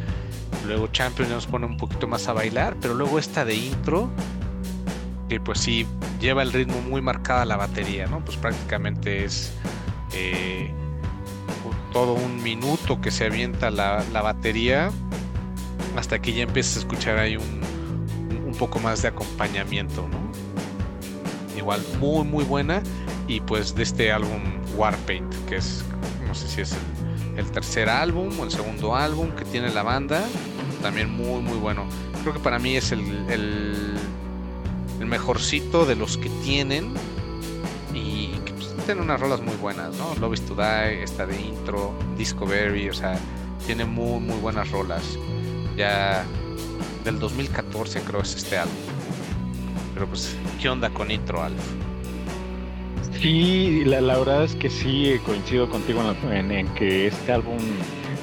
luego 0.66 0.88
Champions 0.88 1.30
nos 1.30 1.46
pone 1.46 1.66
un 1.66 1.76
poquito 1.76 2.06
más 2.06 2.28
a 2.28 2.32
bailar, 2.32 2.76
pero 2.80 2.94
luego 2.94 3.18
esta 3.18 3.44
de 3.44 3.54
intro, 3.54 4.10
que 5.28 5.40
pues 5.40 5.60
sí, 5.60 5.86
lleva 6.20 6.42
el 6.42 6.52
ritmo 6.52 6.80
muy 6.80 7.00
marcada 7.00 7.44
la 7.44 7.56
batería, 7.56 8.06
¿no? 8.06 8.24
Pues 8.24 8.36
prácticamente 8.36 9.24
es 9.24 9.52
eh, 10.12 10.70
todo 11.92 12.14
un 12.14 12.42
minuto 12.42 13.00
que 13.00 13.10
se 13.10 13.26
avienta 13.26 13.70
la, 13.70 14.02
batería 14.12 14.90
hasta 15.96 16.20
que 16.20 16.32
ya 16.32 16.42
empiezas 16.44 16.76
a 16.76 16.78
escuchar 16.80 17.18
ahí 17.18 17.36
un, 17.36 17.60
un 18.46 18.54
poco 18.54 18.78
más 18.78 19.02
de 19.02 19.08
acompañamiento, 19.08 20.06
¿no? 20.08 20.27
Igual 21.68 21.84
muy 22.00 22.24
muy 22.24 22.44
buena 22.44 22.82
y 23.26 23.40
pues 23.40 23.74
de 23.74 23.82
este 23.82 24.10
álbum 24.10 24.40
Warpaint, 24.78 25.30
que 25.44 25.56
es, 25.56 25.84
no 26.26 26.34
sé 26.34 26.48
si 26.48 26.62
es 26.62 26.74
el, 27.36 27.44
tercer 27.50 27.90
álbum 27.90 28.30
o 28.40 28.44
el 28.44 28.50
segundo 28.50 28.96
álbum 28.96 29.32
que 29.32 29.44
tiene 29.44 29.68
la 29.74 29.82
banda, 29.82 30.24
también 30.80 31.10
muy 31.10 31.42
muy 31.42 31.58
bueno. 31.58 31.84
Creo 32.22 32.32
que 32.32 32.40
para 32.40 32.58
mí 32.58 32.74
es 32.74 32.90
el, 32.90 33.02
el, 33.28 33.98
el 34.98 35.06
mejorcito 35.06 35.84
de 35.84 35.94
los 35.94 36.16
que 36.16 36.30
tienen 36.42 36.94
y 37.92 38.28
que 38.46 38.54
pues, 38.54 38.96
unas 38.98 39.20
rolas 39.20 39.42
muy 39.42 39.56
buenas, 39.56 39.94
¿no? 39.96 40.14
Love 40.14 40.32
is 40.32 40.46
to 40.46 40.54
Die, 40.54 41.02
esta 41.02 41.26
de 41.26 41.38
intro, 41.38 41.92
Discovery, 42.16 42.88
o 42.88 42.94
sea, 42.94 43.18
tiene 43.66 43.84
muy 43.84 44.20
muy 44.20 44.38
buenas 44.38 44.70
rolas. 44.70 45.02
Ya 45.76 46.24
del 47.04 47.18
2014 47.18 48.00
creo 48.04 48.22
es 48.22 48.36
este 48.36 48.56
álbum. 48.56 48.74
Pero 49.92 50.06
pues, 50.06 50.34
¿qué 50.60 50.68
onda 50.68 50.90
con 50.90 51.10
intro, 51.10 51.42
Alf? 51.42 51.58
Sí, 53.20 53.82
la, 53.84 54.00
verdad 54.00 54.44
es 54.44 54.54
que 54.54 54.70
sí 54.70 55.12
coincido 55.26 55.68
contigo 55.68 56.00
en, 56.30 56.68
que 56.74 57.08
este 57.08 57.32
álbum, 57.32 57.58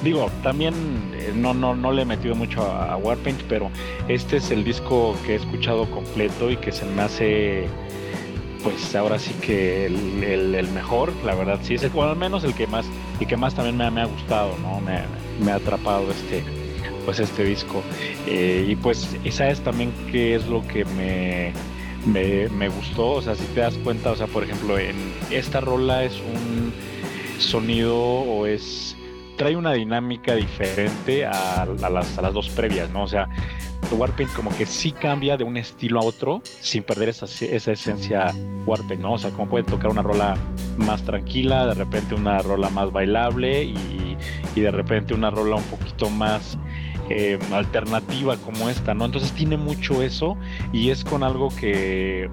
digo, 0.02 0.30
también 0.42 0.74
eh, 1.14 1.32
no, 1.34 1.52
no, 1.52 1.74
no 1.74 1.92
le 1.92 2.02
he 2.02 2.04
metido 2.04 2.34
mucho 2.34 2.62
a, 2.62 2.96
Warpaint, 2.96 3.42
pero 3.42 3.70
este 4.08 4.38
es 4.38 4.50
el 4.50 4.64
disco 4.64 5.14
que 5.26 5.32
he 5.32 5.36
escuchado 5.36 5.90
completo 5.90 6.50
y 6.50 6.56
que 6.56 6.72
se 6.72 6.86
me 6.86 7.02
hace, 7.02 7.66
pues 8.62 8.94
ahora 8.94 9.18
sí 9.18 9.34
que 9.34 9.86
el, 9.86 10.68
mejor, 10.72 11.12
la 11.24 11.34
verdad, 11.34 11.58
sí, 11.62 11.74
es 11.74 11.82
el, 11.82 11.92
al 11.98 12.16
menos 12.16 12.42
el 12.44 12.54
que 12.54 12.66
más, 12.66 12.86
y 13.20 13.26
que 13.26 13.36
más 13.36 13.54
también 13.54 13.76
me, 13.76 14.00
ha 14.00 14.06
gustado, 14.06 14.56
¿no? 14.62 14.80
Me, 14.80 15.50
ha 15.50 15.56
atrapado 15.56 16.10
este, 16.10 16.42
pues 17.04 17.20
este 17.20 17.44
disco. 17.44 17.82
Eh, 18.26 18.64
y 18.66 18.76
pues, 18.76 19.14
¿sabes 19.30 19.60
también 19.60 19.92
qué 20.10 20.36
es 20.36 20.46
lo 20.46 20.66
que 20.66 20.86
me 20.86 21.52
me, 22.06 22.68
gustó, 22.68 23.12
o 23.12 23.22
sea, 23.22 23.34
si 23.34 23.44
te 23.46 23.60
das 23.60 23.74
cuenta, 23.78 24.12
o 24.12 24.16
sea, 24.16 24.26
por 24.26 24.44
ejemplo, 24.44 24.78
en 24.78 24.96
esta 25.30 25.60
rola 25.60 26.04
es 26.04 26.14
un 26.20 26.72
sonido 27.38 27.96
o 27.96 28.46
es 28.46 28.96
trae 29.36 29.54
una 29.54 29.74
dinámica 29.74 30.34
diferente 30.34 31.26
a, 31.26 31.66
las, 31.90 32.16
a 32.16 32.22
las 32.22 32.32
dos 32.32 32.48
previas, 32.48 32.90
¿no? 32.90 33.02
O 33.02 33.08
sea, 33.08 33.28
Warpaint 33.90 34.32
como 34.32 34.50
que 34.56 34.66
sí 34.66 34.92
cambia 34.92 35.36
de 35.36 35.44
un 35.44 35.56
estilo 35.56 36.00
a 36.00 36.04
otro 36.04 36.42
sin 36.60 36.82
perder 36.82 37.10
esa, 37.10 37.26
esa 37.26 37.72
esencia 37.72 38.32
Warpaint, 38.64 39.02
¿no? 39.02 39.12
O 39.12 39.18
sea, 39.18 39.30
como 39.30 39.48
puede 39.48 39.64
tocar 39.64 39.90
una 39.90 40.02
rola 40.02 40.36
más 40.78 41.02
tranquila, 41.02 41.66
de 41.66 41.74
repente 41.74 42.14
una 42.14 42.38
rola 42.38 42.70
más 42.70 42.90
bailable 42.92 43.64
y, 43.64 44.16
y 44.54 44.60
de 44.60 44.70
repente 44.70 45.12
una 45.14 45.30
rola 45.30 45.56
un 45.56 45.64
poquito 45.64 46.08
más 46.08 46.58
eh, 47.08 47.38
alternativa 47.52 48.36
como 48.36 48.68
esta, 48.68 48.94
¿no? 48.94 49.04
Entonces 49.04 49.32
tiene 49.32 49.56
mucho 49.56 50.02
eso 50.02 50.36
y 50.72 50.90
es 50.90 51.04
con 51.04 51.22
algo 51.22 51.48
que 51.48 52.28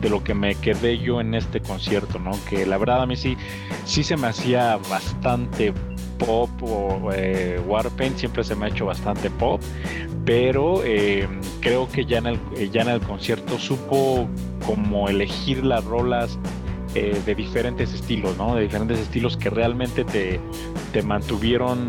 de 0.00 0.10
lo 0.10 0.24
que 0.24 0.34
me 0.34 0.54
quedé 0.54 0.98
yo 0.98 1.20
en 1.20 1.34
este 1.34 1.60
concierto, 1.60 2.18
¿no? 2.18 2.32
Que 2.48 2.66
la 2.66 2.78
verdad 2.78 3.02
a 3.02 3.06
mí 3.06 3.16
sí, 3.16 3.36
sí 3.84 4.02
se 4.02 4.16
me 4.16 4.26
hacía 4.26 4.78
bastante 4.88 5.72
pop 6.18 6.50
o 6.62 7.10
eh, 7.12 7.60
Warpaint 7.66 8.16
siempre 8.16 8.44
se 8.44 8.54
me 8.54 8.66
ha 8.66 8.68
hecho 8.68 8.86
bastante 8.86 9.30
pop, 9.30 9.60
pero 10.24 10.82
eh, 10.84 11.28
creo 11.60 11.88
que 11.88 12.06
ya 12.06 12.18
en 12.18 12.26
el 12.26 12.70
ya 12.70 12.82
en 12.82 12.88
el 12.88 13.00
concierto 13.00 13.58
supo 13.58 14.28
como 14.64 15.08
elegir 15.08 15.64
las 15.64 15.84
rolas 15.84 16.38
eh, 16.94 17.20
de 17.26 17.34
diferentes 17.34 17.92
estilos, 17.92 18.36
¿no? 18.36 18.54
De 18.54 18.62
diferentes 18.62 19.00
estilos 19.00 19.36
que 19.36 19.50
realmente 19.50 20.04
te, 20.04 20.38
te 20.92 21.02
mantuvieron, 21.02 21.88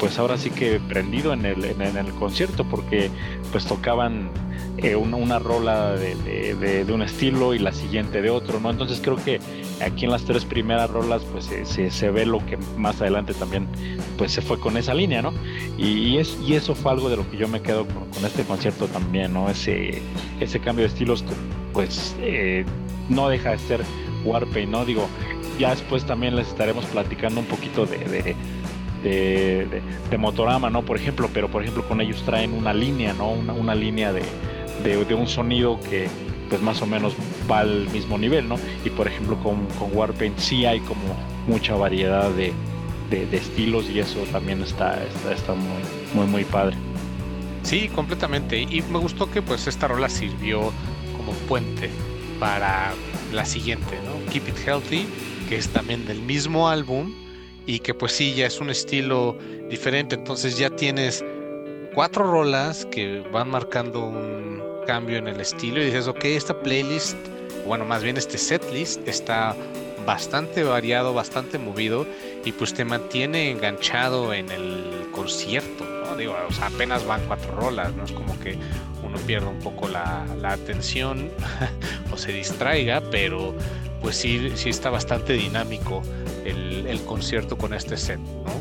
pues 0.00 0.18
ahora 0.18 0.36
sí 0.36 0.50
que 0.50 0.80
prendido 0.80 1.32
en 1.32 1.46
el, 1.46 1.64
en, 1.64 1.96
el 1.96 2.12
concierto, 2.14 2.64
porque 2.64 3.08
pues 3.52 3.64
tocaban 3.66 4.30
eh, 4.78 4.96
una, 4.96 5.38
rola 5.38 5.92
de, 5.92 6.86
un 6.92 7.02
estilo 7.02 7.54
y 7.54 7.60
la 7.60 7.70
siguiente 7.70 8.20
de 8.20 8.30
otro, 8.30 8.58
¿no? 8.58 8.70
Entonces 8.70 9.00
creo 9.00 9.14
que 9.14 9.38
aquí 9.80 10.06
en 10.06 10.10
las 10.10 10.24
tres 10.24 10.44
primeras 10.44 10.90
rolas 10.90 11.22
pues 11.30 11.44
se, 11.44 11.90
se, 11.92 12.10
ve 12.10 12.26
lo 12.26 12.44
que 12.44 12.56
más 12.76 13.00
adelante 13.00 13.34
también 13.34 13.68
pues 14.18 14.32
se 14.32 14.42
fue 14.42 14.58
con 14.58 14.76
esa 14.76 14.92
línea, 14.92 15.22
¿no? 15.22 15.32
Y, 15.78 16.18
es, 16.18 16.36
y 16.44 16.54
eso 16.54 16.74
fue 16.74 16.90
algo 16.90 17.08
de 17.08 17.16
lo 17.16 17.30
que 17.30 17.36
yo 17.36 17.46
me 17.46 17.62
quedo 17.62 17.86
con, 17.86 18.24
este 18.24 18.42
concierto 18.42 18.88
también, 18.88 19.34
¿no? 19.34 19.48
Ese, 19.48 20.02
ese 20.40 20.58
cambio 20.58 20.84
de 20.84 20.88
estilos 20.88 21.24
pues 21.72 22.16
eh, 22.20 22.64
no 23.08 23.28
deja 23.28 23.50
de 23.50 23.58
ser 23.58 23.80
Warpaint, 24.24 24.70
¿no? 24.70 24.84
Digo, 24.84 25.08
ya 25.58 25.70
después 25.70 26.04
también 26.04 26.36
les 26.36 26.48
estaremos 26.48 26.84
platicando 26.86 27.40
un 27.40 27.46
poquito 27.46 27.86
de, 27.86 28.34
de, 29.02 29.82
de, 30.10 30.18
Motorama, 30.18 30.70
¿no? 30.70 30.82
Por 30.82 30.96
ejemplo, 30.96 31.28
pero 31.32 31.48
por 31.48 31.62
ejemplo 31.62 31.86
con 31.86 32.00
ellos 32.00 32.22
traen 32.22 32.52
una 32.52 32.72
línea, 32.72 33.12
¿no? 33.12 33.30
Una, 33.30 33.52
una 33.52 33.74
línea 33.74 34.12
de, 34.12 34.22
un 35.14 35.26
sonido 35.26 35.78
que 35.88 36.08
pues 36.48 36.60
más 36.60 36.82
o 36.82 36.86
menos 36.86 37.14
va 37.50 37.60
al 37.60 37.88
mismo 37.90 38.18
nivel, 38.18 38.48
¿no? 38.48 38.56
Y 38.84 38.90
por 38.90 39.08
ejemplo 39.08 39.36
con, 39.42 39.66
con 39.78 39.96
Warpaint 39.96 40.38
sí 40.38 40.64
hay 40.66 40.80
como 40.80 41.16
mucha 41.46 41.74
variedad 41.74 42.30
de, 42.30 42.52
de, 43.10 43.36
estilos 43.36 43.88
y 43.90 43.98
eso 43.98 44.20
también 44.30 44.62
está, 44.62 45.02
está, 45.02 45.32
está, 45.32 45.54
muy, 45.54 45.82
muy, 46.14 46.26
muy 46.26 46.44
padre. 46.44 46.76
Sí, 47.62 47.88
completamente. 47.88 48.60
Y 48.60 48.82
me 48.90 48.98
gustó 48.98 49.30
que 49.30 49.42
pues 49.42 49.66
esta 49.66 49.88
rola 49.88 50.08
sirvió 50.08 50.72
como 51.16 51.32
puente 51.48 51.90
para 52.42 52.92
la 53.32 53.44
siguiente, 53.44 54.00
¿no? 54.04 54.28
Keep 54.32 54.48
It 54.48 54.66
Healthy, 54.66 55.06
que 55.48 55.54
es 55.58 55.68
también 55.68 56.04
del 56.06 56.20
mismo 56.20 56.68
álbum 56.68 57.14
y 57.66 57.78
que 57.78 57.94
pues 57.94 58.10
sí, 58.10 58.34
ya 58.34 58.46
es 58.48 58.58
un 58.58 58.68
estilo 58.68 59.38
diferente, 59.70 60.16
entonces 60.16 60.58
ya 60.58 60.68
tienes 60.68 61.24
cuatro 61.94 62.28
rolas 62.28 62.84
que 62.86 63.20
van 63.32 63.48
marcando 63.48 64.06
un 64.06 64.60
cambio 64.88 65.18
en 65.18 65.28
el 65.28 65.40
estilo 65.40 65.80
y 65.80 65.84
dices, 65.84 66.08
ok, 66.08 66.24
esta 66.24 66.60
playlist, 66.60 67.16
bueno, 67.64 67.84
más 67.84 68.02
bien 68.02 68.16
este 68.16 68.38
setlist 68.38 69.06
está 69.06 69.54
bastante 70.04 70.64
variado, 70.64 71.14
bastante 71.14 71.58
movido 71.58 72.08
y 72.44 72.50
pues 72.50 72.74
te 72.74 72.84
mantiene 72.84 73.52
enganchado 73.52 74.34
en 74.34 74.50
el 74.50 75.06
concierto, 75.12 75.84
¿no? 75.84 76.16
Digo, 76.16 76.34
o 76.48 76.52
sea, 76.52 76.66
apenas 76.66 77.06
van 77.06 77.20
cuatro 77.28 77.52
rolas, 77.54 77.94
no 77.94 78.04
es 78.04 78.10
como 78.10 78.36
que 78.40 78.58
uno 79.02 79.18
pierda 79.26 79.48
un 79.48 79.58
poco 79.58 79.88
la, 79.88 80.24
atención 80.44 81.30
o 82.12 82.16
se 82.16 82.32
distraiga, 82.32 83.02
pero 83.10 83.54
pues 84.00 84.16
sí, 84.16 84.52
sí 84.56 84.68
está 84.68 84.90
bastante 84.90 85.32
dinámico 85.34 86.02
el, 86.44 86.86
el 86.86 87.00
concierto 87.02 87.56
con 87.56 87.72
este 87.72 87.96
set, 87.96 88.18
¿no? 88.18 88.52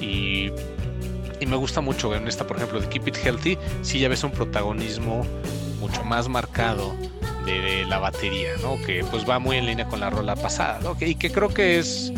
Y, 0.00 0.52
y, 1.40 1.46
me 1.46 1.56
gusta 1.56 1.80
mucho 1.80 2.14
en 2.14 2.28
esta, 2.28 2.46
por 2.46 2.56
ejemplo, 2.56 2.80
de 2.80 2.88
Keep 2.88 3.08
It 3.08 3.16
Healthy, 3.16 3.58
sí 3.82 3.98
ya 3.98 4.08
ves 4.08 4.22
un 4.22 4.30
protagonismo 4.30 5.26
mucho 5.80 6.04
más 6.04 6.28
marcado 6.28 6.94
de, 7.44 7.84
la 7.86 7.98
batería, 7.98 8.50
¿no? 8.62 8.80
Que 8.84 9.04
pues 9.10 9.28
va 9.28 9.38
muy 9.38 9.56
en 9.56 9.66
línea 9.66 9.86
con 9.86 10.00
la 10.00 10.10
rola 10.10 10.36
pasada, 10.36 10.80
¿no? 10.82 10.96
y 11.00 11.14
que 11.14 11.30
creo 11.30 11.48
que 11.48 11.78
es 11.78 12.12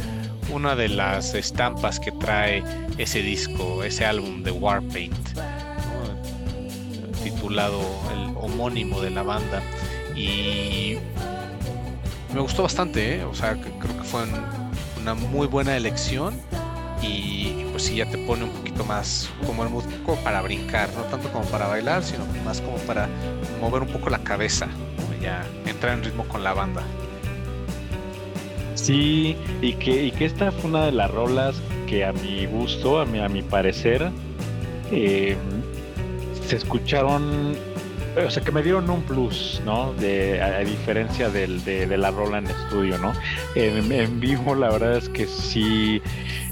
una 0.53 0.75
de 0.75 0.89
las 0.89 1.35
estampas 1.35 2.00
que 2.00 2.11
trae 2.11 2.65
ese 2.99 3.23
disco, 3.23 3.85
ese 3.85 4.05
álbum 4.05 4.43
de 4.43 4.50
Warpaint, 4.50 5.15
titulado 7.23 7.81
el 8.12 8.35
homónimo 8.37 9.00
de 9.00 9.11
la 9.11 9.23
banda. 9.23 9.62
Y 10.21 10.99
me 12.35 12.41
gustó 12.41 12.62
bastante, 12.62 13.17
¿eh? 13.17 13.25
o 13.25 13.35
sea, 13.35 13.55
creo 13.55 13.97
que 13.97 14.05
fue 14.05 14.23
una 15.00 15.15
muy 15.15 15.47
buena 15.47 15.77
elección 15.77 16.35
y 17.03 17.65
pues 17.71 17.85
sí 17.85 17.97
ya 17.97 18.07
te 18.07 18.19
pone 18.19 18.45
un 18.45 18.50
poquito 18.50 18.85
más 18.85 19.31
como 19.47 19.65
el 19.65 19.71
músico 19.71 20.17
para 20.17 20.43
brincar, 20.43 20.91
no 20.95 21.03
tanto 21.05 21.33
como 21.33 21.47
para 21.47 21.69
bailar, 21.69 22.03
sino 22.03 22.27
más 22.45 22.61
como 22.61 22.77
para 22.79 23.09
mover 23.61 23.83
un 23.83 23.89
poco 23.89 24.11
la 24.11 24.19
cabeza, 24.19 24.69
ya 25.23 25.43
entrar 25.67 25.95
en 25.95 26.05
ritmo 26.05 26.25
con 26.25 26.45
la 26.45 26.53
banda. 26.53 26.83
Sí, 28.75 29.37
y 29.62 29.73
que, 29.75 30.05
y 30.05 30.11
que 30.11 30.27
esta 30.27 30.53
fue 30.53 30.71
una 30.71 30.87
de 30.87 30.93
las 30.93 31.11
rolas 31.11 31.61
que 31.87 32.05
a 32.05 32.12
mi 32.12 32.45
gusto, 32.47 33.00
a 33.00 33.07
mi, 33.07 33.21
a 33.21 33.29
mi 33.29 33.43
parecer, 33.43 34.11
eh, 34.93 35.37
se 36.47 36.57
escucharon 36.57 37.57
o 38.17 38.31
sea, 38.31 38.43
que 38.43 38.50
me 38.50 38.62
dieron 38.62 38.88
un 38.90 39.02
plus, 39.02 39.61
¿no? 39.64 39.93
De, 39.95 40.43
a, 40.43 40.59
diferencia 40.61 41.29
del, 41.31 41.64
de, 41.64 41.97
la 41.97 42.11
rola 42.11 42.38
en 42.38 42.47
estudio, 42.47 42.99
¿no? 42.99 43.12
En, 43.55 44.21
vivo, 44.21 44.55
la 44.55 44.71
verdad 44.71 44.97
es 44.97 45.09
que 45.09 45.26
sí, 45.26 46.02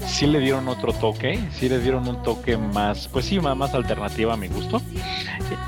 sí 0.05 0.27
le 0.27 0.39
dieron 0.39 0.67
otro 0.67 0.93
toque, 0.93 1.39
sí 1.51 1.69
le 1.69 1.79
dieron 1.79 2.07
un 2.07 2.23
toque 2.23 2.57
más, 2.57 3.07
pues 3.07 3.25
sí, 3.25 3.39
más, 3.39 3.73
alternativa 3.73 4.33
a 4.33 4.37
mi 4.37 4.47
gusto. 4.47 4.81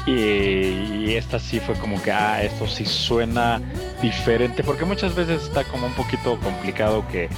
Y, 0.07 1.13
esta 1.13 1.39
sí 1.39 1.59
fue 1.59 1.75
como 1.75 2.01
que, 2.01 2.11
ah, 2.11 2.41
esto 2.41 2.67
sí 2.67 2.85
suena 2.85 3.61
diferente, 4.01 4.63
porque 4.63 4.85
muchas 4.85 5.13
veces 5.13 5.43
está 5.43 5.63
como 5.65 5.87
un 5.87 5.93
poquito 5.93 6.39
complicado 6.39 7.05
que 7.09 7.29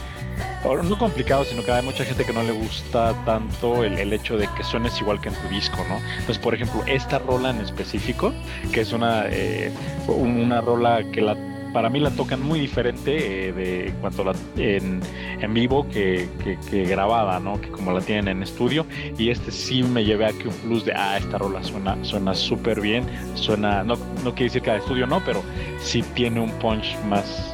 no 0.84 0.98
complicado, 0.98 1.44
sino 1.44 1.64
que 1.64 1.72
hay 1.72 1.84
mucha 1.84 2.06
gente 2.06 2.26
que 2.26 2.34
no 2.34 2.44
le 2.44 2.52
gusta 2.52 3.14
tanto 3.26 3.84
el, 3.84 4.14
hecho 4.14 4.38
de 4.38 4.48
que 4.56 4.64
suenes 4.64 5.00
igual 5.02 5.20
que 5.20 5.30
en 5.30 5.36
tu 5.36 5.48
disco, 5.50 5.78
¿no? 5.90 5.98
Entonces, 6.12 6.40
por 6.40 6.54
ejemplo, 6.54 6.84
esta 6.86 7.20
rola 7.20 7.50
en 7.50 7.62
específico, 7.62 8.34
que 8.72 8.82
es 8.82 8.94
una, 8.94 9.26
eh, 9.28 9.72
una 10.08 10.62
rola 10.62 11.04
que 11.12 11.22
la 11.22 11.36
para 11.74 11.90
mí 11.90 12.00
la 12.00 12.12
tocan 12.12 12.42
muy 12.42 12.60
diferente 12.60 13.50
eh, 13.50 13.52
de 13.52 13.94
cuanto 14.00 14.24
la 14.24 14.34
en, 14.56 15.02
en 15.42 15.54
vivo 15.54 15.88
que, 15.90 16.30
que, 16.70 16.86
grabada, 16.86 17.40
¿no? 17.40 17.60
Que 17.60 17.70
como 17.70 17.92
la 17.92 18.00
tienen 18.00 18.28
en 18.28 18.44
estudio. 18.44 18.86
Y 19.18 19.32
este 19.32 19.52
sí 19.52 19.84
me 19.84 20.06
llevé 20.06 20.28
aquí 20.28 20.48
un 20.48 20.54
plus 20.54 20.86
de, 20.86 20.94
ah, 20.94 21.18
esta 21.18 21.40
rola 21.40 21.64
suena 21.64 21.98
suena 22.04 22.36
súper 22.36 22.80
bien. 22.80 23.06
Suena, 23.34 23.84
no, 23.84 23.96
no 24.24 24.32
quiere 24.36 24.46
decir 24.46 24.62
que 24.62 24.72
de 24.72 24.78
estudio 24.78 25.08
no, 25.08 25.22
pero 25.26 25.44
sí 25.82 26.04
tiene 26.14 26.40
un 26.40 26.52
punch 26.60 26.96
más, 27.10 27.53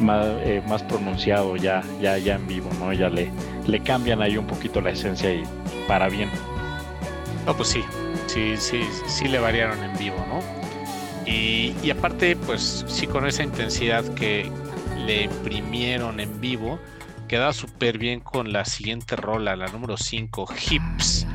más, 0.00 0.26
eh, 0.40 0.62
más 0.68 0.82
pronunciado 0.82 1.56
ya, 1.56 1.82
ya, 2.00 2.18
ya 2.18 2.36
en 2.36 2.46
vivo, 2.46 2.70
¿no? 2.78 2.92
Ya 2.92 3.08
le, 3.08 3.30
le 3.66 3.80
cambian 3.80 4.22
ahí 4.22 4.36
un 4.36 4.46
poquito 4.46 4.80
la 4.80 4.90
esencia 4.90 5.32
y 5.32 5.42
para 5.88 6.08
bien. 6.08 6.30
No, 7.46 7.56
pues 7.56 7.68
sí, 7.68 7.84
sí, 8.26 8.54
sí, 8.56 8.82
sí 9.06 9.28
le 9.28 9.38
variaron 9.38 9.82
en 9.82 9.96
vivo, 9.98 10.16
¿no? 10.28 10.40
Y, 11.30 11.74
y 11.82 11.90
aparte, 11.90 12.36
pues 12.36 12.84
sí, 12.88 13.06
con 13.06 13.26
esa 13.26 13.42
intensidad 13.42 14.04
que 14.14 14.50
le 15.06 15.24
imprimieron 15.24 16.20
en 16.20 16.40
vivo, 16.40 16.78
queda 17.28 17.52
súper 17.52 17.98
bien 17.98 18.20
con 18.20 18.52
la 18.52 18.64
siguiente 18.64 19.16
rola, 19.16 19.56
la 19.56 19.66
número 19.68 19.96
5, 19.96 20.48
Hips, 20.70 21.26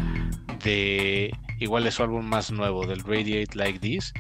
de 0.63 1.31
igual 1.59 1.83
de 1.83 1.91
su 1.91 2.03
álbum 2.03 2.25
más 2.25 2.51
nuevo, 2.51 2.85
del 2.85 3.01
Radiate 3.01 3.55
Like 3.55 3.79
This. 3.79 4.13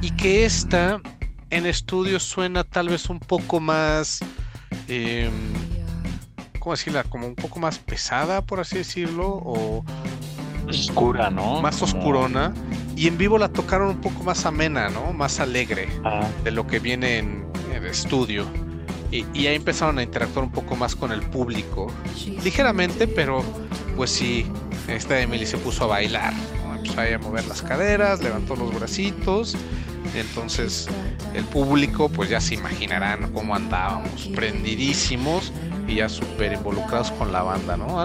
Y 0.00 0.10
que 0.12 0.44
esta 0.44 1.00
en 1.50 1.66
estudio 1.66 2.20
suena 2.20 2.64
tal 2.64 2.88
vez 2.88 3.08
un 3.08 3.20
poco 3.20 3.60
más, 3.60 4.20
eh, 4.88 5.30
¿cómo 6.58 6.74
decirla? 6.74 7.04
Como 7.04 7.26
un 7.26 7.34
poco 7.34 7.58
más 7.60 7.78
pesada, 7.78 8.42
por 8.42 8.60
así 8.60 8.78
decirlo, 8.78 9.28
o 9.28 9.84
oscura, 10.68 11.30
¿no? 11.30 11.60
Más 11.60 11.80
oscurona. 11.82 12.52
Y 12.96 13.08
en 13.08 13.18
vivo 13.18 13.38
la 13.38 13.48
tocaron 13.48 13.88
un 13.88 14.00
poco 14.00 14.24
más 14.24 14.46
amena, 14.46 14.88
¿no? 14.88 15.12
Más 15.12 15.38
alegre 15.38 15.88
ah. 16.04 16.26
de 16.44 16.50
lo 16.50 16.66
que 16.66 16.78
viene 16.78 17.18
en, 17.18 17.46
estudio. 17.86 18.46
Y, 19.12 19.24
y, 19.32 19.46
ahí 19.46 19.54
empezaron 19.54 19.98
a 19.98 20.02
interactuar 20.02 20.44
un 20.44 20.50
poco 20.50 20.74
más 20.74 20.96
con 20.96 21.12
el 21.12 21.20
público. 21.20 21.92
Ligeramente, 22.42 23.06
pero 23.06 23.44
pues 23.94 24.10
sí, 24.10 24.44
esta 24.88 25.20
Emily 25.20 25.46
se 25.46 25.56
puso 25.58 25.84
a 25.84 25.86
bailar. 25.86 26.34
Empezó 26.74 27.00
a 27.00 27.18
mover 27.18 27.46
las 27.46 27.62
caderas, 27.62 28.20
levantó 28.22 28.56
los 28.56 28.74
bracitos 28.74 29.56
entonces 30.14 30.88
el 31.34 31.44
público 31.44 32.08
pues 32.08 32.30
ya 32.30 32.40
se 32.40 32.54
imaginarán 32.54 33.32
cómo 33.32 33.54
andábamos, 33.54 34.28
prendidísimos 34.34 35.52
y 35.86 35.96
ya 35.96 36.08
súper 36.08 36.52
involucrados 36.52 37.10
con 37.12 37.32
la 37.32 37.42
banda, 37.42 37.76
¿no? 37.76 38.04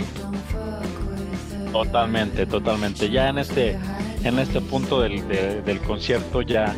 Totalmente, 1.71 2.45
totalmente. 2.45 3.09
Ya 3.09 3.29
en 3.29 3.37
este, 3.37 3.77
en 4.23 4.39
este 4.39 4.61
punto 4.61 5.01
del, 5.01 5.27
del 5.27 5.79
concierto 5.79 6.41
ya, 6.41 6.75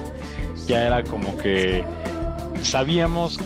ya 0.67 0.85
era 0.85 1.03
como 1.03 1.35
que 1.37 1.83
sabíamos 2.61 3.39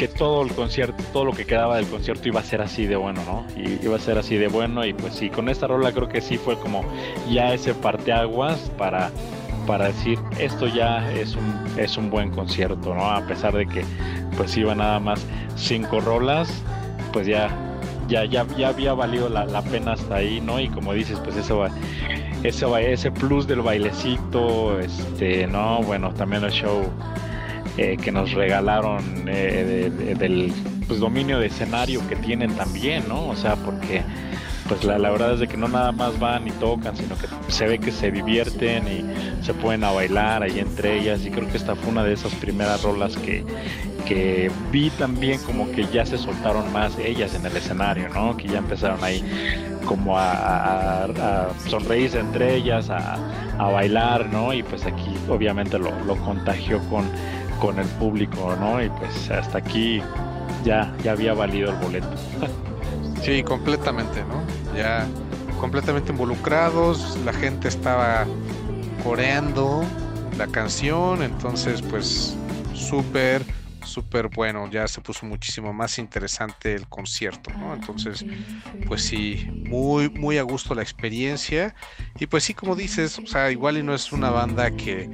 que 0.00 0.08
todo 0.08 0.42
el 0.42 0.52
concierto, 0.54 1.04
todo 1.12 1.26
lo 1.26 1.32
que 1.32 1.44
quedaba 1.44 1.76
del 1.76 1.86
concierto 1.86 2.26
iba 2.26 2.40
a 2.40 2.42
ser 2.42 2.62
así 2.62 2.86
de 2.86 2.96
bueno, 2.96 3.20
¿no? 3.26 3.46
Iba 3.60 3.96
a 3.96 3.98
ser 3.98 4.16
así 4.16 4.36
de 4.36 4.48
bueno 4.48 4.86
y 4.86 4.94
pues 4.94 5.14
sí, 5.14 5.28
con 5.28 5.50
esta 5.50 5.66
rola 5.66 5.92
creo 5.92 6.08
que 6.08 6.22
sí 6.22 6.38
fue 6.38 6.58
como 6.58 6.82
ya 7.30 7.52
ese 7.52 7.74
parteaguas 7.74 8.70
para 8.78 9.10
para 9.70 9.86
decir 9.86 10.18
esto 10.40 10.66
ya 10.66 11.12
es 11.12 11.36
un, 11.36 11.78
es 11.78 11.96
un 11.96 12.10
buen 12.10 12.32
concierto, 12.32 12.92
¿no? 12.92 13.08
A 13.08 13.24
pesar 13.24 13.54
de 13.56 13.66
que 13.66 13.84
pues 14.36 14.56
iba 14.56 14.74
nada 14.74 14.98
más 14.98 15.24
cinco 15.54 16.00
rolas, 16.00 16.64
pues 17.12 17.28
ya, 17.28 17.56
ya, 18.08 18.24
ya, 18.24 18.44
ya 18.58 18.70
había 18.70 18.94
valido 18.94 19.28
la, 19.28 19.62
pena 19.62 19.92
hasta 19.92 20.16
ahí, 20.16 20.40
¿no? 20.40 20.58
Y 20.58 20.68
como 20.70 20.92
dices, 20.92 21.20
pues 21.22 21.36
eso 21.36 21.58
va, 21.58 21.70
ese, 22.42 22.66
ese 22.92 23.12
plus 23.12 23.46
del 23.46 23.60
bailecito, 23.60 24.80
este, 24.80 25.46
¿no? 25.46 25.82
Bueno, 25.82 26.12
también 26.14 26.42
el 26.42 26.50
show 26.50 26.90
eh, 27.78 27.96
que 27.96 28.10
nos 28.10 28.32
regalaron 28.32 29.28
eh, 29.28 29.88
del 30.18 30.52
pues, 30.88 30.98
dominio 30.98 31.38
de 31.38 31.46
escenario 31.46 32.04
que 32.08 32.16
tienen 32.16 32.56
también, 32.56 33.04
¿no? 33.06 33.28
O 33.28 33.36
sea, 33.36 33.54
porque 33.54 34.02
pues 34.70 34.84
la, 34.84 34.98
verdad 35.10 35.34
es 35.34 35.40
de 35.40 35.48
que 35.48 35.56
no 35.56 35.66
nada 35.66 35.90
más 35.90 36.20
van 36.20 36.46
y 36.46 36.52
tocan, 36.52 36.96
sino 36.96 37.16
que 37.18 37.26
se 37.48 37.66
ve 37.66 37.80
que 37.80 37.90
se 37.90 38.12
divierten 38.12 38.86
y 38.86 39.44
se 39.44 39.52
pueden 39.52 39.82
a 39.82 39.90
bailar 39.90 40.44
ahí 40.44 40.60
entre 40.60 41.00
ellas. 41.00 41.26
Y 41.26 41.30
creo 41.32 41.50
que 41.50 41.56
esta 41.56 41.74
fue 41.74 41.90
una 41.90 42.04
de 42.04 42.12
esas 42.12 42.32
primeras 42.36 42.84
rolas 42.84 43.16
que, 43.16 43.44
que 44.06 44.48
vi 44.70 44.90
también 44.90 45.40
como 45.42 45.68
que 45.72 45.86
ya 45.86 46.06
se 46.06 46.16
soltaron 46.16 46.72
más 46.72 46.96
ellas 47.00 47.34
en 47.34 47.44
el 47.46 47.56
escenario, 47.56 48.10
¿no? 48.10 48.36
Que 48.36 48.46
ya 48.46 48.58
empezaron 48.58 49.02
ahí 49.02 49.24
como 49.86 50.16
a, 50.16 51.48
sonreírse 51.66 52.20
entre 52.20 52.54
ellas, 52.54 52.90
a, 52.90 53.18
bailar, 53.58 54.28
¿no? 54.32 54.52
Y 54.52 54.62
pues 54.62 54.86
aquí 54.86 55.16
obviamente 55.28 55.80
lo, 55.80 55.90
lo 56.04 56.14
contagió 56.18 56.78
con, 56.88 57.10
con 57.60 57.80
el 57.80 57.88
público, 57.88 58.56
¿no? 58.60 58.80
Y 58.80 58.88
pues 58.88 59.32
hasta 59.32 59.58
aquí 59.58 60.00
ya, 60.64 60.94
ya 61.02 61.10
había 61.10 61.34
valido 61.34 61.70
el 61.70 61.76
boleto. 61.78 62.08
Sí, 63.22 63.42
completamente, 63.42 64.24
¿no? 64.24 64.42
Ya 64.74 65.06
completamente 65.60 66.12
involucrados, 66.12 67.18
la 67.24 67.32
gente 67.32 67.68
estaba 67.68 68.26
coreando 69.04 69.84
la 70.38 70.46
canción, 70.46 71.22
entonces 71.22 71.82
pues 71.82 72.34
súper, 72.72 73.44
súper 73.84 74.28
bueno, 74.28 74.70
ya 74.70 74.88
se 74.88 75.02
puso 75.02 75.26
muchísimo 75.26 75.72
más 75.72 75.98
interesante 75.98 76.74
el 76.74 76.88
concierto, 76.88 77.50
¿no? 77.58 77.74
Entonces, 77.74 78.24
pues 78.86 79.02
sí, 79.02 79.50
muy, 79.68 80.08
muy 80.08 80.38
a 80.38 80.42
gusto 80.42 80.74
la 80.74 80.82
experiencia 80.82 81.74
y 82.18 82.26
pues 82.26 82.44
sí, 82.44 82.54
como 82.54 82.74
dices, 82.74 83.18
o 83.18 83.26
sea, 83.26 83.50
igual 83.50 83.76
y 83.76 83.82
no 83.82 83.94
es 83.94 84.12
una 84.12 84.30
banda 84.30 84.70
que 84.70 85.10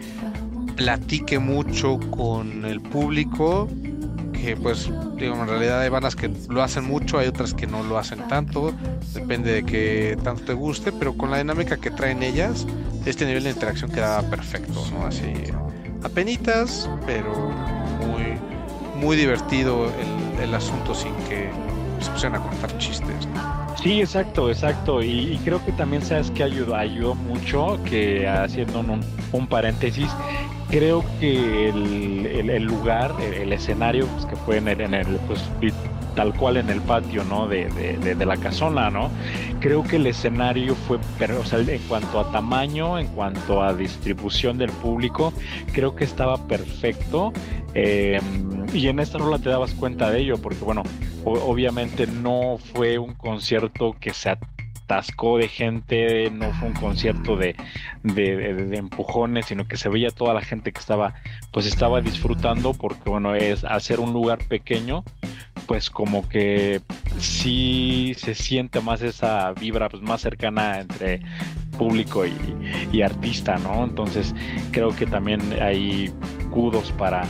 platique 0.76 1.40
mucho 1.40 1.98
con 2.10 2.64
el 2.64 2.80
público, 2.80 3.68
que 4.36 4.56
pues 4.56 4.90
digo, 5.16 5.34
en 5.34 5.48
realidad 5.48 5.80
hay 5.80 5.88
bandas 5.88 6.16
que 6.16 6.30
lo 6.48 6.62
hacen 6.62 6.84
mucho, 6.84 7.18
hay 7.18 7.26
otras 7.28 7.54
que 7.54 7.66
no 7.66 7.82
lo 7.82 7.98
hacen 7.98 8.26
tanto, 8.28 8.72
depende 9.14 9.52
de 9.52 9.64
que 9.64 10.16
tanto 10.22 10.44
te 10.44 10.52
guste, 10.52 10.92
pero 10.92 11.16
con 11.16 11.30
la 11.30 11.38
dinámica 11.38 11.76
que 11.76 11.90
traen 11.90 12.22
ellas, 12.22 12.66
este 13.04 13.26
nivel 13.26 13.44
de 13.44 13.50
interacción 13.50 13.90
quedaba 13.90 14.22
perfecto, 14.28 14.84
¿no? 14.92 15.06
Así, 15.06 15.32
apenitas, 16.02 16.88
pero 17.06 17.32
muy, 18.00 18.38
muy 19.00 19.16
divertido 19.16 19.90
el, 20.40 20.54
asunto 20.54 20.94
sin 20.94 21.12
que 21.28 21.50
se 22.00 22.10
pusieran 22.10 22.40
a 22.40 22.42
contar 22.42 22.76
chistes, 22.78 23.28
Sí, 23.82 24.00
exacto, 24.00 24.50
exacto. 24.50 25.02
Y, 25.02 25.38
creo 25.44 25.64
que 25.64 25.70
también 25.72 26.02
sabes 26.02 26.30
que 26.30 26.42
ayudó, 26.42 26.74
ayudó 26.74 27.14
mucho 27.14 27.78
que 27.84 28.26
haciendo 28.26 28.80
un, 28.80 29.00
un 29.32 29.46
paréntesis, 29.46 30.10
creo 30.70 31.04
que 31.20 31.68
el, 31.68 32.64
lugar, 32.64 33.14
el, 33.20 33.52
escenario, 33.52 34.06
pues, 34.06 34.26
que 34.26 34.36
fue 34.36 34.56
en 34.56 34.68
el, 34.68 34.80
en 34.80 34.94
el 34.94 35.06
pues, 35.26 35.42
tal 36.16 36.34
cual 36.34 36.56
en 36.56 36.70
el 36.70 36.80
patio, 36.80 37.22
¿no? 37.24 37.46
De, 37.46 37.66
de, 37.66 38.26
la 38.26 38.36
casona, 38.38 38.90
¿no? 38.90 39.10
Creo 39.60 39.84
que 39.84 39.96
el 39.96 40.06
escenario 40.08 40.74
fue, 40.74 40.98
pero, 41.18 41.40
o 41.40 41.44
sea, 41.44 41.60
en 41.60 41.82
cuanto 41.82 42.18
a 42.18 42.32
tamaño, 42.32 42.98
en 42.98 43.06
cuanto 43.08 43.62
a 43.62 43.72
distribución 43.74 44.58
del 44.58 44.70
público, 44.70 45.32
creo 45.72 45.94
que 45.94 46.02
estaba 46.02 46.48
perfecto. 46.48 47.32
Eh, 47.74 48.18
y 48.72 48.88
en 48.88 48.98
esta 48.98 49.18
rola 49.18 49.38
te 49.38 49.50
dabas 49.50 49.74
cuenta 49.74 50.10
de 50.10 50.20
ello, 50.20 50.38
porque 50.38 50.64
bueno, 50.64 50.82
obviamente 51.24 52.06
no 52.06 52.58
fue 52.74 52.98
un 52.98 53.14
concierto 53.14 53.94
que 54.00 54.12
se 54.14 54.30
atascó 54.86 55.36
de 55.36 55.48
gente, 55.48 56.30
no 56.30 56.52
fue 56.52 56.68
un 56.68 56.74
concierto 56.74 57.36
de, 57.36 57.56
de, 58.04 58.76
empujones, 58.76 59.46
sino 59.46 59.66
que 59.66 59.76
se 59.76 59.88
veía 59.88 60.10
toda 60.10 60.32
la 60.32 60.42
gente 60.42 60.72
que 60.72 60.78
estaba, 60.78 61.14
pues 61.52 61.66
estaba 61.66 62.00
disfrutando, 62.00 62.72
porque 62.72 63.10
bueno, 63.10 63.34
es 63.34 63.64
hacer 63.64 63.98
un 63.98 64.12
lugar 64.12 64.38
pequeño, 64.46 65.02
pues 65.66 65.90
como 65.90 66.28
que 66.28 66.80
sí 67.18 68.14
se 68.16 68.34
siente 68.34 68.80
más 68.80 69.02
esa 69.02 69.52
vibra 69.52 69.88
pues, 69.88 70.02
más 70.02 70.20
cercana 70.20 70.80
entre 70.80 71.20
público 71.76 72.24
y, 72.24 73.02
artista, 73.02 73.58
¿no? 73.58 73.84
Entonces 73.84 74.34
creo 74.70 74.96
que 74.96 75.06
también 75.06 75.40
hay 75.60 76.10
kudos 76.50 76.90
para, 76.92 77.24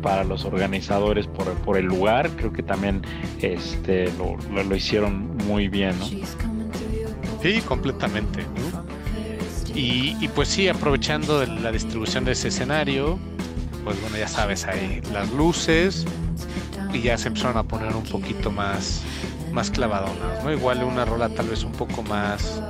para 0.00 0.24
los 0.24 0.46
organizadores 0.46 1.26
por, 1.26 1.52
por 1.56 1.76
el 1.76 1.84
lugar, 1.84 2.30
creo 2.30 2.52
que 2.52 2.62
también 2.62 3.02
este, 3.42 4.10
lo, 4.12 4.36
lo, 4.62 4.74
hicieron 4.74 5.36
muy 5.46 5.68
bien, 5.68 5.98
¿no? 5.98 6.06
Sí, 7.42 7.60
completamente. 7.66 8.44
Y, 9.74 10.16
y, 10.18 10.28
pues 10.28 10.48
sí, 10.48 10.68
aprovechando 10.68 11.44
la 11.44 11.70
distribución 11.70 12.24
de 12.24 12.32
ese 12.32 12.48
escenario, 12.48 13.18
pues 13.84 14.00
bueno, 14.00 14.16
ya 14.16 14.26
sabes, 14.26 14.64
hay 14.64 15.02
las 15.12 15.30
luces, 15.32 16.06
y 16.96 17.02
ya 17.02 17.18
se 17.18 17.28
empezaron 17.28 17.56
a 17.56 17.62
poner 17.62 17.94
un 17.94 18.04
poquito 18.04 18.50
más, 18.50 19.02
más 19.52 19.70
clavadonas, 19.70 20.42
¿no? 20.42 20.52
Igual 20.52 20.82
una 20.82 21.04
rola 21.04 21.28
tal 21.28 21.48
vez 21.48 21.62
un 21.62 21.72
poco 21.72 22.02
más, 22.02 22.60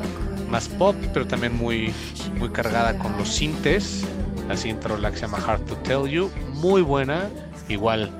más 0.50 0.68
pop, 0.68 0.96
pero 1.12 1.26
también 1.26 1.56
muy, 1.56 1.92
muy 2.38 2.50
cargada 2.50 2.98
con 2.98 3.16
los 3.16 3.28
sintes. 3.28 4.04
La 4.48 4.56
siguiente 4.56 4.88
rola 4.88 5.10
que 5.10 5.16
se 5.16 5.22
llama 5.22 5.38
Hard 5.46 5.62
to 5.62 5.76
Tell 5.76 6.08
You, 6.08 6.30
muy 6.54 6.82
buena, 6.82 7.28
igual 7.68 8.10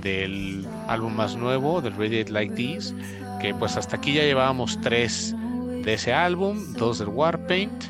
del 0.00 0.66
álbum 0.88 1.14
más 1.14 1.36
nuevo, 1.36 1.80
del 1.80 1.92
Radiate 1.94 2.30
Like 2.30 2.54
This, 2.54 2.94
que 3.40 3.54
pues 3.54 3.76
hasta 3.76 3.96
aquí 3.96 4.14
ya 4.14 4.22
llevábamos 4.22 4.80
tres 4.80 5.34
de 5.84 5.94
ese 5.94 6.12
álbum, 6.12 6.74
dos 6.74 6.98
del 6.98 7.08
Warpaint 7.08 7.84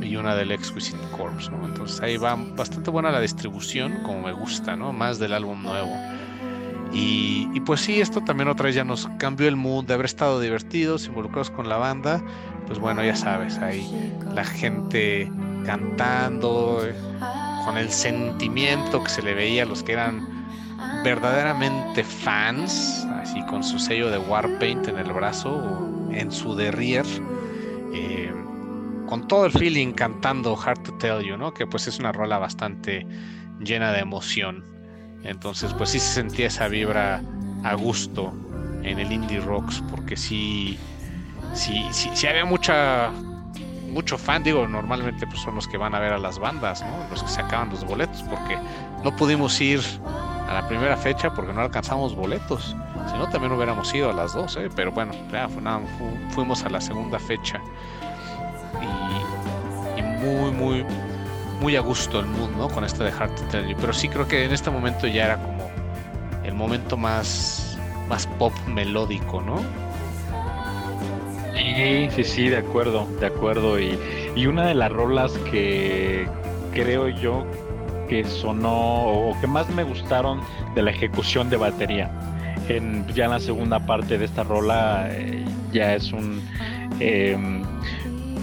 y 0.00 0.16
una 0.16 0.34
del 0.34 0.52
Exquisite 0.52 0.98
Corpse, 1.16 1.50
¿no? 1.50 1.66
Entonces 1.66 2.00
ahí 2.00 2.16
va 2.16 2.36
bastante 2.36 2.90
buena 2.90 3.10
la 3.10 3.20
distribución, 3.20 4.00
como 4.02 4.22
me 4.22 4.32
gusta, 4.32 4.76
¿no? 4.76 4.92
Más 4.92 5.18
del 5.18 5.32
álbum 5.32 5.62
nuevo. 5.62 5.96
Y, 6.94 7.60
pues 7.60 7.80
sí, 7.80 8.00
esto 8.00 8.20
también 8.20 8.48
otra 8.48 8.66
vez 8.66 8.74
ya 8.74 8.84
nos 8.84 9.08
cambió 9.18 9.48
el 9.48 9.56
mood 9.56 9.84
de 9.86 9.94
haber 9.94 10.06
estado 10.06 10.40
divertidos, 10.40 11.06
involucrados 11.06 11.50
con 11.50 11.68
la 11.68 11.78
banda. 11.78 12.22
Pues 12.66 12.78
bueno, 12.78 13.02
ya 13.02 13.16
sabes, 13.16 13.58
ahí 13.58 14.12
la 14.34 14.44
gente 14.44 15.30
cantando, 15.64 16.82
con 17.64 17.78
el 17.78 17.90
sentimiento 17.90 19.02
que 19.02 19.10
se 19.10 19.22
le 19.22 19.34
veía 19.34 19.62
a 19.62 19.66
los 19.66 19.82
que 19.82 19.92
eran 19.92 20.26
verdaderamente 21.04 22.04
fans, 22.04 23.06
así 23.22 23.44
con 23.46 23.62
su 23.62 23.78
sello 23.78 24.10
de 24.10 24.18
Warpaint 24.18 24.88
en 24.88 24.98
el 24.98 25.12
brazo 25.12 25.54
o 25.54 26.12
en 26.12 26.30
su 26.30 26.54
derrier. 26.54 27.06
Eh, 27.94 28.32
con 29.06 29.28
todo 29.28 29.46
el 29.46 29.52
feeling 29.52 29.92
cantando 29.92 30.58
Hard 30.58 30.82
to 30.84 30.92
Tell 30.94 31.22
You, 31.22 31.36
¿no? 31.36 31.52
Que 31.52 31.66
pues 31.66 31.86
es 31.86 31.98
una 31.98 32.12
rola 32.12 32.38
bastante 32.38 33.06
llena 33.60 33.92
de 33.92 34.00
emoción. 34.00 34.71
Entonces, 35.24 35.72
pues 35.74 35.90
sí 35.90 36.00
se 36.00 36.12
sentía 36.12 36.48
esa 36.48 36.68
vibra 36.68 37.22
a 37.64 37.74
gusto 37.74 38.32
en 38.82 38.98
el 38.98 39.12
Indie 39.12 39.40
Rocks, 39.40 39.82
porque 39.90 40.16
sí, 40.16 40.78
sí, 41.54 41.86
sí, 41.92 42.26
había 42.26 42.44
mucha, 42.44 43.10
mucho 43.88 44.18
fan, 44.18 44.42
digo, 44.42 44.66
normalmente 44.66 45.26
pues 45.26 45.40
son 45.40 45.54
los 45.54 45.68
que 45.68 45.76
van 45.76 45.94
a 45.94 46.00
ver 46.00 46.12
a 46.12 46.18
las 46.18 46.38
bandas, 46.38 46.82
¿no? 46.82 47.08
Los 47.10 47.22
que 47.22 47.28
sacaban 47.28 47.70
los 47.70 47.84
boletos, 47.84 48.22
porque 48.24 48.58
no 49.04 49.14
pudimos 49.14 49.60
ir 49.60 49.80
a 50.48 50.54
la 50.54 50.68
primera 50.68 50.96
fecha 50.96 51.32
porque 51.32 51.52
no 51.52 51.60
alcanzamos 51.60 52.14
boletos. 52.14 52.76
Si 53.10 53.18
no, 53.18 53.28
también 53.28 53.52
hubiéramos 53.52 53.92
ido 53.94 54.10
a 54.10 54.12
las 54.12 54.34
dos, 54.34 54.56
¿eh? 54.56 54.68
Pero 54.74 54.92
bueno, 54.92 55.12
ya 55.30 55.48
fuimos 56.34 56.64
a 56.64 56.68
la 56.68 56.80
segunda 56.80 57.18
fecha. 57.18 57.60
Y, 58.80 60.00
y 60.00 60.02
muy, 60.02 60.50
muy, 60.50 60.86
muy 61.62 61.76
a 61.76 61.80
gusto 61.80 62.18
el 62.18 62.26
mood, 62.26 62.50
¿no? 62.58 62.68
Con 62.68 62.84
este 62.84 63.04
de 63.04 63.10
Hard 63.10 63.34
to 63.36 63.42
Tell. 63.44 63.76
Pero 63.80 63.92
sí 63.92 64.08
creo 64.08 64.26
que 64.26 64.44
en 64.44 64.52
este 64.52 64.70
momento 64.70 65.06
ya 65.06 65.26
era 65.26 65.36
como 65.36 65.70
el 66.44 66.54
momento 66.54 66.96
más, 66.96 67.78
más 68.08 68.26
pop 68.26 68.52
melódico, 68.66 69.40
¿no? 69.40 69.60
Sí, 71.54 72.08
sí, 72.10 72.24
sí, 72.24 72.48
de 72.48 72.58
acuerdo, 72.58 73.06
de 73.20 73.26
acuerdo. 73.26 73.78
Y, 73.78 73.96
y 74.34 74.46
una 74.46 74.66
de 74.66 74.74
las 74.74 74.90
rolas 74.90 75.32
que 75.50 76.26
creo 76.74 77.08
yo 77.08 77.46
que 78.08 78.24
sonó 78.24 79.06
o 79.06 79.40
que 79.40 79.46
más 79.46 79.68
me 79.70 79.84
gustaron 79.84 80.40
de 80.74 80.82
la 80.82 80.90
ejecución 80.90 81.48
de 81.48 81.56
batería. 81.56 82.10
En, 82.68 83.06
ya 83.08 83.26
en 83.26 83.30
la 83.30 83.40
segunda 83.40 83.78
parte 83.80 84.18
de 84.18 84.24
esta 84.24 84.42
rola 84.42 85.08
eh, 85.10 85.44
ya 85.72 85.94
es 85.94 86.12
un 86.12 86.40
em, 87.00 87.62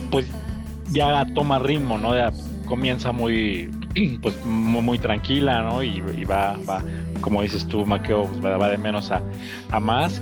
pues 0.10 0.26
ya 0.92 1.26
toma 1.34 1.60
ritmo, 1.60 1.98
¿no? 1.98 2.16
Comienza 2.70 3.12
muy, 3.12 3.70
pues, 4.22 4.46
muy, 4.46 5.00
tranquila, 5.00 5.64
¿no? 5.64 5.84
Y, 5.84 6.00
va, 6.24 6.58
va, 6.70 6.82
como 7.20 7.42
dices 7.42 7.68
tú, 7.68 7.86
Maqueo, 7.86 8.26
pues, 8.26 8.42
va, 8.42 8.70
de 8.70 8.78
menos 8.78 9.12
a, 9.12 9.22
a, 9.72 9.80
más. 9.80 10.22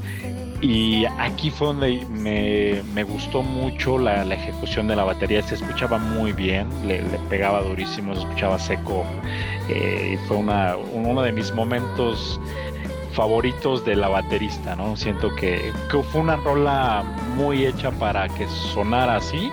Y 0.59 1.05
aquí 1.19 1.51
fue 1.51 1.67
donde 1.67 2.03
me, 2.09 2.81
me 2.95 3.03
gustó 3.03 3.43
mucho 3.43 3.99
la, 3.99 4.25
la, 4.25 4.33
ejecución 4.33 4.87
de 4.87 4.95
la 4.95 5.03
batería, 5.03 5.43
se 5.43 5.53
escuchaba 5.53 5.99
muy 5.99 6.31
bien, 6.31 6.67
le, 6.87 7.03
pegaba 7.29 7.61
durísimo, 7.61 8.15
se 8.15 8.21
escuchaba 8.21 8.57
seco. 8.57 9.05
Eh, 9.69 10.17
fue 10.27 10.37
una, 10.37 10.75
uno 10.75 11.21
de 11.21 11.31
mis 11.31 11.53
momentos 11.53 12.39
favoritos 13.11 13.85
de 13.85 13.95
la 13.95 14.07
baterista, 14.07 14.75
¿no? 14.75 14.95
Siento 14.95 15.35
que, 15.35 15.71
que 15.91 16.03
fue 16.03 16.21
una 16.21 16.37
rola 16.37 17.03
muy 17.35 17.65
hecha 17.65 17.91
para 17.91 18.27
que 18.29 18.47
sonara 18.47 19.17
así 19.17 19.51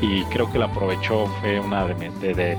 y 0.00 0.24
creo 0.24 0.50
que 0.50 0.58
la 0.58 0.66
aprovechó, 0.66 1.26
fue 1.40 1.60
una 1.60 1.86
de, 1.86 2.56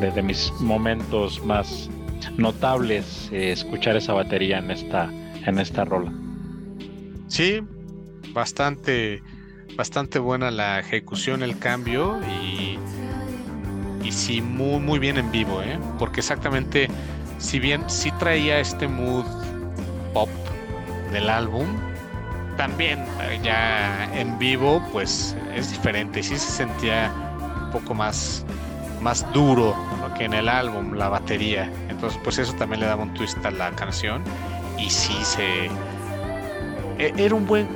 de, 0.00 0.22
mis 0.22 0.52
momentos 0.60 1.44
más 1.44 1.90
notables 2.36 3.28
eh, 3.32 3.52
escuchar 3.52 3.96
esa 3.96 4.12
batería 4.12 4.58
en 4.58 4.70
esta, 4.70 5.10
en 5.44 5.58
esta 5.58 5.84
rola. 5.84 6.12
Sí, 7.28 7.60
bastante, 8.32 9.22
bastante 9.76 10.18
buena 10.18 10.50
la 10.50 10.78
ejecución, 10.78 11.42
el 11.42 11.58
cambio 11.58 12.20
y, 12.42 12.78
y 14.04 14.12
sí, 14.12 14.40
muy, 14.40 14.80
muy 14.80 14.98
bien 14.98 15.18
en 15.18 15.30
vivo, 15.32 15.62
¿eh? 15.62 15.78
porque 15.98 16.20
exactamente, 16.20 16.88
si 17.38 17.58
bien 17.58 17.82
sí 17.88 18.12
traía 18.12 18.60
este 18.60 18.86
mood 18.86 19.24
pop 20.12 20.28
del 21.12 21.28
álbum, 21.28 21.66
también 22.56 23.04
eh, 23.22 23.38
ya 23.42 24.10
en 24.14 24.38
vivo 24.38 24.82
pues 24.92 25.36
es 25.54 25.70
diferente, 25.70 26.22
sí 26.22 26.36
se 26.36 26.50
sentía 26.50 27.12
un 27.64 27.70
poco 27.70 27.94
más, 27.94 28.44
más 29.00 29.30
duro 29.32 29.74
que 30.16 30.24
en 30.24 30.34
el 30.34 30.48
álbum, 30.48 30.94
la 30.94 31.08
batería. 31.08 31.70
Entonces 31.88 32.18
pues 32.22 32.38
eso 32.38 32.52
también 32.54 32.80
le 32.80 32.86
daba 32.86 33.02
un 33.02 33.14
twist 33.14 33.44
a 33.44 33.50
la 33.50 33.70
canción. 33.72 34.22
Y 34.78 34.90
sí 34.90 35.16
se... 35.22 35.66
E, 36.98 37.12
era 37.16 37.34
un 37.34 37.46
buen... 37.46 37.68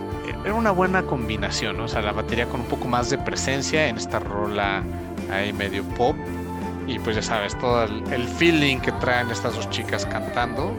Era 0.45 0.55
una 0.55 0.71
buena 0.71 1.03
combinación, 1.03 1.79
o 1.81 1.89
sea, 1.89 2.01
la 2.01 2.13
batería 2.13 2.47
con 2.47 2.61
un 2.61 2.67
poco 2.67 2.89
más 2.89 3.11
de 3.11 3.19
presencia 3.19 3.89
en 3.89 3.99
esta 3.99 4.21
rola 4.21 4.83
ahí 5.31 5.53
medio 5.53 5.85
pop. 5.85 6.17
Y 6.87 6.99
pues 6.99 7.17
ya 7.17 7.23
sabes, 7.23 7.59
todo 7.59 7.85
el, 7.85 8.25
feeling 8.25 8.79
que 8.79 8.91
traen 8.93 9.31
estas 9.31 9.55
dos 9.55 9.69
chicas 9.69 10.07
cantando, 10.07 10.73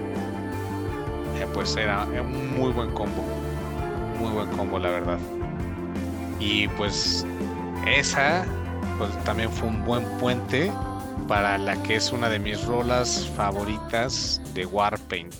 eh, 1.38 1.46
pues 1.54 1.76
era 1.76 2.06
un 2.06 2.58
muy 2.58 2.72
buen 2.72 2.90
combo 2.92 3.41
muy 4.22 4.32
buen 4.32 4.48
combo, 4.56 4.78
la 4.80 4.90
verdad. 4.90 5.20
Y 6.40 6.68
pues 6.70 7.26
esa 7.88 8.46
pues, 8.98 9.12
también 9.24 9.52
fue 9.52 9.68
un 9.68 9.84
buen 9.84 10.06
puente 10.20 10.72
para 11.28 11.58
la 11.58 11.82
que 11.84 11.96
es 11.96 12.12
una 12.12 12.30
de 12.30 12.40
mis 12.40 12.64
rolas 12.66 13.28
favoritas 13.36 14.42
de 14.54 14.66
Warpaint. 14.66 15.34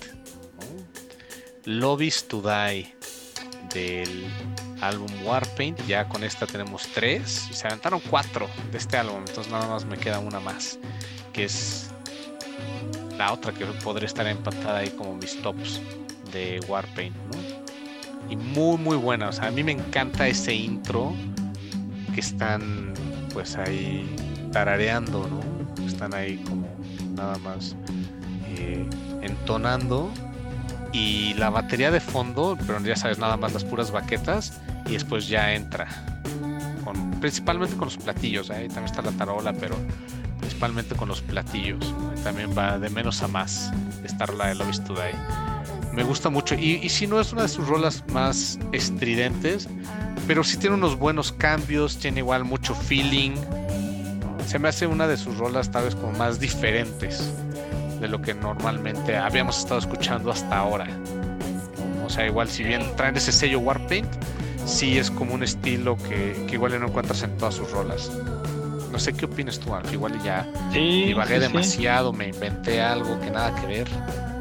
Lobbies 1.64 2.26
to 2.26 2.42
Die 2.42 2.92
del 3.72 4.26
álbum 4.80 5.10
Warpaint. 5.24 5.80
Ya 5.86 6.08
con 6.08 6.24
esta 6.24 6.46
tenemos 6.46 6.88
tres. 6.92 7.48
Se 7.52 7.66
aventaron 7.66 8.00
cuatro 8.10 8.48
de 8.72 8.78
este 8.78 8.96
álbum. 8.96 9.18
Entonces 9.18 9.52
nada 9.52 9.68
más 9.68 9.84
me 9.84 9.96
queda 9.96 10.18
una 10.18 10.40
más. 10.40 10.78
Que 11.32 11.44
es 11.44 11.90
la 13.16 13.32
otra 13.32 13.52
que 13.52 13.64
podría 13.64 14.06
estar 14.06 14.26
empatada 14.26 14.78
ahí 14.78 14.90
como 14.90 15.14
mis 15.14 15.40
tops 15.40 15.80
de 16.32 16.60
Warpaint. 16.66 17.14
Y 18.28 18.36
muy 18.36 18.78
muy 18.78 18.96
buena. 18.96 19.28
O 19.28 19.32
sea, 19.32 19.48
a 19.48 19.50
mí 19.50 19.62
me 19.62 19.72
encanta 19.72 20.28
ese 20.28 20.54
intro 20.54 21.12
que 22.14 22.20
están 22.20 22.92
pues 23.32 23.56
ahí 23.56 24.14
tarareando, 24.52 25.28
¿no? 25.28 25.86
Están 25.86 26.14
ahí 26.14 26.36
como 26.48 26.66
nada 27.14 27.38
más 27.38 27.74
eh, 28.56 28.86
entonando 29.22 30.10
y 30.92 31.34
la 31.34 31.50
batería 31.50 31.90
de 31.90 32.00
fondo, 32.00 32.58
pero 32.66 32.80
ya 32.80 32.96
sabes, 32.96 33.18
nada 33.18 33.36
más 33.36 33.52
las 33.54 33.64
puras 33.64 33.90
baquetas 33.90 34.60
y 34.86 34.92
después 34.92 35.28
ya 35.28 35.54
entra. 35.54 35.88
Con, 36.84 37.12
principalmente 37.12 37.76
con 37.76 37.86
los 37.86 37.96
platillos, 37.96 38.50
ahí 38.50 38.68
también 38.68 38.86
está 38.86 39.02
la 39.02 39.12
tarola, 39.12 39.52
pero 39.54 39.74
principalmente 40.38 40.94
con 40.94 41.08
los 41.08 41.22
platillos. 41.22 41.94
También 42.22 42.56
va 42.56 42.78
de 42.78 42.90
menos 42.90 43.22
a 43.22 43.28
más 43.28 43.72
estar 44.04 44.34
la 44.34 44.48
de 44.48 44.54
Love 44.56 44.78
Today 44.80 45.12
me 45.92 46.02
gusta 46.02 46.30
mucho. 46.30 46.54
Y, 46.54 46.88
si 46.88 47.06
no 47.06 47.20
es 47.20 47.32
una 47.32 47.42
de 47.42 47.48
sus 47.48 47.66
rolas 47.68 48.04
más 48.12 48.58
estridentes, 48.72 49.68
pero 50.26 50.42
sí 50.44 50.56
tiene 50.56 50.76
unos 50.76 50.98
buenos 50.98 51.32
cambios, 51.32 51.98
tiene 51.98 52.20
igual 52.20 52.44
mucho 52.44 52.74
feeling. 52.74 53.32
Se 54.46 54.58
me 54.58 54.68
hace 54.68 54.86
una 54.86 55.06
de 55.06 55.16
sus 55.16 55.38
rolas 55.38 55.70
tal 55.70 55.84
vez 55.84 55.94
como 55.94 56.12
más 56.12 56.40
diferentes 56.40 57.32
de 58.00 58.08
lo 58.08 58.20
que 58.20 58.34
normalmente 58.34 59.16
habíamos 59.16 59.58
estado 59.58 59.78
escuchando 59.78 60.30
hasta 60.30 60.58
ahora. 60.58 60.88
O 62.04 62.10
sea, 62.10 62.26
igual 62.26 62.48
si 62.48 62.64
bien 62.64 62.82
traen 62.96 63.16
ese 63.16 63.32
sello 63.32 63.60
Warpaint, 63.60 64.08
sí 64.66 64.98
es 64.98 65.10
como 65.10 65.34
un 65.34 65.42
estilo 65.42 65.96
que, 65.96 66.46
igual 66.52 66.78
no 66.80 66.88
encuentras 66.88 67.22
en 67.22 67.36
todas 67.36 67.54
sus 67.54 67.70
rolas. 67.70 68.10
No 68.90 68.98
sé 68.98 69.14
qué 69.14 69.24
opinas 69.24 69.58
tú, 69.58 69.74
Alf. 69.74 69.90
Igual 69.92 70.22
ya 70.22 70.46
sí, 70.72 71.04
divagué 71.06 71.38
demasiado, 71.38 72.12
me 72.12 72.28
inventé 72.28 72.82
algo 72.82 73.18
que 73.20 73.30
nada 73.30 73.54
que 73.58 73.66
ver. 73.66 74.31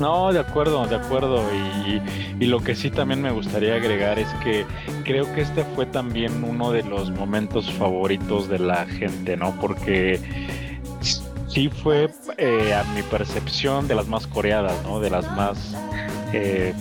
No, 0.00 0.32
de 0.32 0.38
acuerdo, 0.38 0.86
de 0.86 0.96
acuerdo. 0.96 1.42
Y, 1.52 2.00
y, 2.38 2.46
lo 2.46 2.60
que 2.60 2.74
sí 2.74 2.90
también 2.90 3.20
me 3.20 3.32
gustaría 3.32 3.74
agregar 3.74 4.18
es 4.18 4.28
que 4.44 4.64
creo 5.04 5.32
que 5.34 5.40
este 5.40 5.64
fue 5.74 5.86
también 5.86 6.44
uno 6.44 6.70
de 6.70 6.84
los 6.84 7.10
momentos 7.10 7.70
favoritos 7.72 8.48
de 8.48 8.60
la 8.60 8.86
gente, 8.86 9.36
¿no? 9.36 9.54
Porque 9.60 10.20
sí 11.48 11.68
fue, 11.68 12.10
eh, 12.36 12.74
a 12.74 12.84
mi 12.94 13.02
percepción, 13.02 13.88
de 13.88 13.94
las 13.94 14.06
más 14.06 14.26
coreadas, 14.26 14.80
¿no? 14.84 15.00
De 15.00 15.10
las 15.10 15.30
más... 15.36 15.74
Eh, 16.32 16.74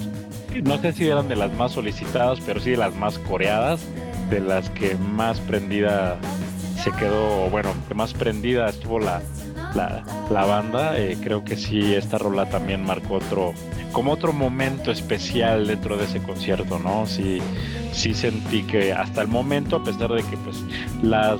no 0.64 0.78
sé 0.80 0.94
si 0.94 1.08
eran 1.08 1.28
de 1.28 1.36
las 1.36 1.54
más 1.54 1.72
solicitadas, 1.72 2.40
pero 2.46 2.60
sí 2.60 2.72
de 2.72 2.78
las 2.78 2.94
más 2.96 3.18
coreadas, 3.20 3.82
de 4.30 4.40
las 4.40 4.70
que 4.72 4.96
más 4.96 5.40
prendida 5.40 6.18
se 6.84 6.92
quedó, 6.92 7.50
bueno, 7.50 7.74
que 7.88 7.94
más 7.94 8.14
prendida 8.14 8.70
estuvo 8.70 9.00
la, 9.00 9.22
la, 9.76 10.46
banda. 10.46 10.98
Eh, 10.98 11.18
creo 11.22 11.44
que 11.44 11.56
sí, 11.56 11.94
esta 11.94 12.18
rola 12.18 12.50
también 12.50 12.84
marcó 12.84 13.16
otro, 13.16 13.54
como 13.92 14.12
otro 14.12 14.34
momento 14.34 14.92
especial 14.92 15.68
dentro 15.68 15.98
de 15.98 16.06
ese 16.06 16.20
concierto, 16.22 16.80
¿no? 16.80 17.06
Sí, 17.06 17.40
sí 17.92 18.14
sentí 18.14 18.64
que 18.64 18.94
hasta 18.94 19.22
el 19.22 19.28
momento, 19.28 19.78
a 19.78 19.84
pesar 19.84 20.12
de 20.12 20.24
que 20.24 20.38
pues 20.38 20.58
las 21.02 21.40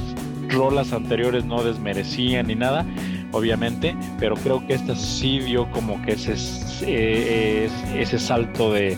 rolas 0.50 0.94
anteriores 0.94 1.46
no 1.46 1.63
desmerecían 1.63 2.48
ni 2.48 2.56
nada, 2.56 2.86
obviamente, 3.32 3.96
pero 4.20 4.36
creo 4.36 4.66
que 4.66 4.74
esta 4.74 4.96
sí 4.96 5.40
dio 5.40 5.70
como 5.72 6.02
que 6.04 6.13
ese, 6.13 6.36
eh, 6.82 7.70
ese 7.96 8.20
salto 8.20 8.72
de, 8.72 8.98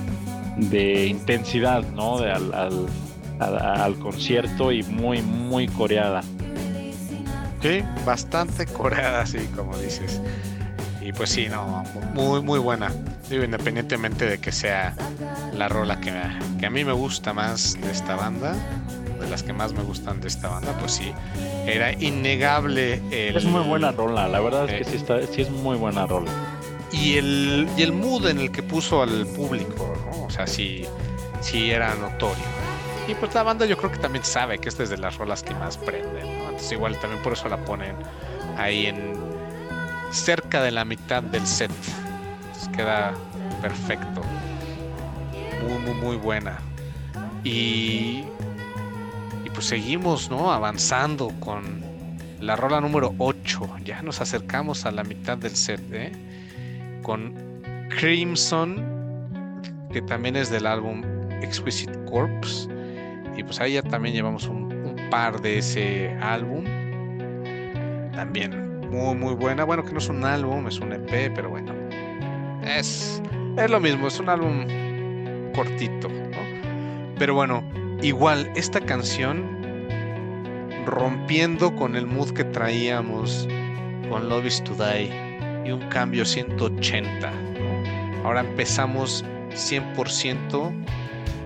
de 0.58 1.08
intensidad, 1.08 1.84
¿no? 1.94 2.20
De 2.20 2.32
al, 2.32 2.54
al, 2.54 2.88
al, 3.40 3.96
concierto 4.00 4.72
y 4.72 4.84
muy, 4.84 5.22
muy 5.22 5.68
coreada. 5.68 6.22
Sí, 7.62 7.84
bastante 8.06 8.66
coreada, 8.66 9.26
sí, 9.26 9.50
como 9.56 9.78
dices. 9.78 10.22
Y 11.02 11.12
pues 11.12 11.30
sí, 11.30 11.48
no, 11.50 11.84
muy, 12.14 12.42
muy 12.42 12.60
buena. 12.60 12.92
Digo, 13.30 13.44
independientemente 13.44 14.26
de 14.26 14.40
que 14.40 14.52
sea 14.52 14.96
la 15.54 15.68
rola 15.68 16.00
que, 16.00 16.14
que 16.60 16.66
a 16.66 16.70
mí 16.70 16.86
me 16.86 16.94
gusta 16.94 17.34
más 17.34 17.80
de 17.82 17.92
esta 17.92 18.16
banda, 18.16 18.56
de 19.20 19.30
las 19.30 19.44
que 19.44 19.54
más 19.54 19.74
me 19.74 19.84
gustan 19.84 20.22
de 20.22 20.28
esta 20.28 20.48
banda, 20.48 20.74
pues 20.80 20.94
sí, 20.94 21.12
era 21.66 21.92
innegable 21.94 23.02
el... 23.12 23.36
Es 23.36 23.46
muy 23.46 23.64
buena 23.64 23.92
rola, 23.92 24.28
la 24.28 24.40
verdad 24.40 24.70
es 24.70 24.86
que 24.86 24.92
sí, 24.92 24.98
está, 24.98 25.26
sí 25.28 25.42
es 25.42 25.50
muy 25.50 25.78
buena 25.78 26.06
rola. 26.08 26.32
Y 26.92 27.18
el, 27.18 27.68
y 27.78 27.84
el 27.84 27.92
mood 27.92 28.28
en 28.28 28.40
el 28.40 28.52
que 28.52 28.64
puso 28.64 29.02
al 29.02 29.28
público, 29.28 29.94
¿no? 30.06 30.26
O 30.26 30.30
sea, 30.30 30.48
sí, 30.48 30.86
sí 31.42 31.70
era 31.70 31.94
notorio. 31.96 32.44
Y 33.08 33.16
pues 33.16 33.34
la 33.34 33.44
banda 33.44 33.66
yo 33.66 33.78
creo 33.78 33.92
que 33.92 33.98
también 33.98 34.24
sabe 34.24 34.60
que 34.60 34.70
esta 34.70 34.84
es 34.84 34.90
de 34.90 34.98
las 34.98 35.18
rolas 35.18 35.44
que 35.44 35.54
más 35.56 35.78
prenden. 35.78 36.39
Entonces 36.60 36.74
igual 36.74 37.00
también 37.00 37.24
por 37.24 37.32
eso 37.32 37.48
la 37.48 37.56
ponen 37.56 37.96
ahí 38.58 38.88
en 38.88 39.14
cerca 40.12 40.62
de 40.62 40.72
la 40.72 40.84
mitad 40.84 41.24
del 41.24 41.48
set. 41.48 41.72
Queda 42.76 43.14
perfecto. 43.62 44.22
Muy, 45.64 45.80
muy, 45.80 45.94
muy 45.94 46.16
buena. 46.18 46.60
Y 47.46 48.26
pues 49.54 49.68
seguimos, 49.68 50.30
¿no? 50.30 50.52
Avanzando 50.52 51.32
con 51.40 51.82
la 52.42 52.58
rola 52.58 52.82
número 52.82 53.16
8. 53.20 53.78
Ya 53.86 54.02
nos 54.02 54.20
acercamos 54.20 54.86
a 54.86 54.92
la 54.92 55.06
mitad 55.06 55.38
del 55.38 55.56
set, 55.56 55.82
¿eh? 55.94 56.12
Con 57.04 57.36
Crimson, 57.90 58.84
que 59.94 60.02
también 60.02 60.36
es 60.36 60.50
del 60.50 60.66
álbum 60.66 61.04
Exquisite 61.42 61.98
Corpse. 62.06 62.68
Y 63.38 63.44
pues 63.44 63.62
ahí 63.62 63.76
ya 63.76 63.82
también 63.82 64.14
llevamos 64.14 64.46
un, 64.48 64.69
par 65.10 65.42
de 65.42 65.58
ese 65.60 66.16
álbum. 66.22 66.64
También 68.14 68.80
muy, 68.90 69.16
muy 69.16 69.34
buena. 69.34 69.64
Bueno, 69.64 69.84
que 69.84 69.92
no 69.92 70.00
es 70.00 70.10
un 70.10 70.24
álbum, 70.24 70.68
es 70.68 70.80
un 70.80 70.94
EP, 70.94 71.34
pero 71.34 71.50
bueno. 71.50 71.74
Es, 72.64 73.22
es 73.58 73.70
lo 73.70 73.80
mismo, 73.80 74.08
es 74.08 74.20
un 74.20 74.30
álbum 74.30 74.68
cortito. 75.54 76.10
Pero 77.18 77.34
bueno, 77.34 77.64
igual 78.02 78.52
esta 78.56 78.80
canción 78.80 79.60
rompiendo 80.86 81.76
con 81.76 81.96
el 81.96 82.08
mood 82.08 82.32
que 82.32 82.44
traíamos 82.46 83.48
con 84.10 84.30
Love 84.30 84.46
is 84.46 84.64
to 84.64 84.74
Die 84.76 85.12
y 85.66 85.72
un 85.72 85.88
cambio 85.90 86.26
180. 86.26 87.32
Ahora 88.24 88.42
empezamos 88.42 89.24
100% 89.52 90.86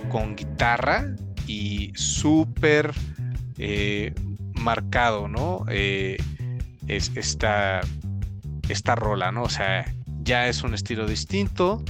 con 0.10 0.36
guitarra 0.36 1.06
y 1.48 1.92
súper 1.96 2.92
eh, 3.58 4.14
marcado, 4.56 5.28
¿no? 5.28 5.66
Eh, 5.70 6.18
es 6.88 7.12
esta, 7.16 7.82
esta 8.70 8.96
rola, 8.96 9.32
¿no? 9.32 9.44
O 9.44 9.50
sea, 9.50 9.86
ya 10.24 10.48
es 10.48 10.64
un 10.64 10.74
estilo 10.74 11.06
distinto. 11.08 11.84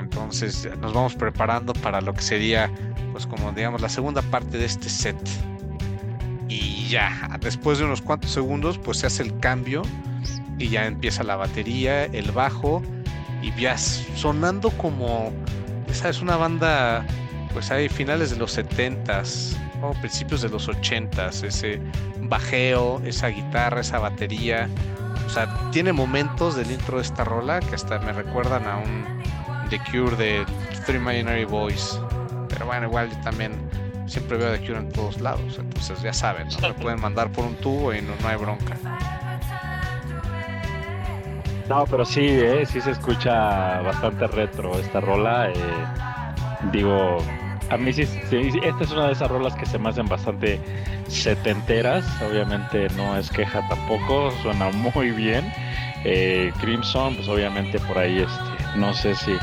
Entonces 0.00 0.68
nos 0.80 0.92
vamos 0.94 1.14
preparando 1.14 1.72
para 1.74 2.00
lo 2.00 2.12
que 2.14 2.22
sería 2.22 2.70
pues 3.16 3.26
como 3.26 3.50
digamos 3.52 3.80
la 3.80 3.88
segunda 3.88 4.20
parte 4.20 4.58
de 4.58 4.66
este 4.66 4.90
set. 4.90 5.16
Y 6.48 6.86
ya, 6.88 7.38
después 7.40 7.78
de 7.78 7.84
unos 7.84 8.02
cuantos 8.02 8.30
segundos, 8.30 8.78
pues 8.78 8.98
se 8.98 9.06
hace 9.06 9.22
el 9.22 9.38
cambio 9.40 9.80
y 10.58 10.68
ya 10.68 10.86
empieza 10.86 11.22
la 11.24 11.36
batería, 11.36 12.04
el 12.04 12.30
bajo 12.32 12.82
y 13.40 13.58
ya 13.58 13.78
sonando 13.78 14.70
como, 14.72 15.32
esa 15.88 16.10
es 16.10 16.20
una 16.20 16.36
banda, 16.36 17.06
pues 17.56 17.70
hay 17.70 17.88
finales 17.88 18.28
de 18.28 18.36
los 18.36 18.58
70s 18.58 19.56
o 19.80 19.92
principios 19.92 20.42
de 20.42 20.50
los 20.50 20.68
80s, 20.68 21.42
ese 21.42 21.80
bajeo, 22.20 23.00
esa 23.06 23.28
guitarra, 23.28 23.80
esa 23.80 23.98
batería. 23.98 24.68
O 25.26 25.30
sea, 25.30 25.70
tiene 25.70 25.94
momentos 25.94 26.54
del 26.54 26.70
intro 26.70 26.98
de 26.98 27.04
esta 27.04 27.24
rola 27.24 27.60
que 27.60 27.74
hasta 27.74 27.98
me 28.00 28.12
recuerdan 28.12 28.66
a 28.66 28.76
un 28.76 29.06
The 29.70 29.80
Cure 29.90 30.14
de 30.16 30.44
Three 30.84 30.98
Imaginary 30.98 31.46
Boys. 31.46 31.98
Pero 32.50 32.66
bueno, 32.66 32.88
igual 32.88 33.08
yo 33.08 33.18
también 33.22 33.52
siempre 34.06 34.36
veo 34.36 34.52
The 34.52 34.58
Cure 34.58 34.80
en 34.80 34.92
todos 34.92 35.18
lados. 35.22 35.58
Entonces 35.58 36.02
ya 36.02 36.12
saben, 36.12 36.48
¿no? 36.60 36.68
Me 36.68 36.74
pueden 36.82 37.00
mandar 37.00 37.32
por 37.32 37.46
un 37.46 37.54
tubo 37.54 37.94
y 37.94 38.02
no, 38.02 38.12
hay 38.28 38.36
bronca. 38.36 38.76
No, 41.70 41.86
pero 41.86 42.04
sí, 42.04 42.20
eh, 42.20 42.66
sí 42.66 42.82
se 42.82 42.90
escucha 42.90 43.80
bastante 43.80 44.26
retro 44.26 44.78
esta 44.78 45.00
rola. 45.00 45.48
Eh, 45.48 45.54
digo, 46.70 47.16
a 47.70 47.76
mí 47.76 47.92
sí, 47.92 48.02
esta 48.02 48.84
es 48.84 48.90
una 48.92 49.06
de 49.06 49.12
esas 49.12 49.30
rolas 49.30 49.54
que 49.54 49.66
se 49.66 49.78
me 49.78 49.88
hacen 49.88 50.06
bastante 50.08 50.60
setenteras. 51.08 52.04
Obviamente 52.22 52.88
no 52.96 53.16
es 53.16 53.30
queja 53.30 53.66
tampoco, 53.68 54.30
suena 54.42 54.70
muy 54.70 55.10
bien. 55.10 55.52
Eh, 56.04 56.52
Crimson, 56.60 57.16
pues 57.16 57.28
obviamente 57.28 57.78
por 57.80 57.98
ahí, 57.98 58.18
este, 58.18 58.78
no 58.78 58.94
sé 58.94 59.14
si 59.14 59.36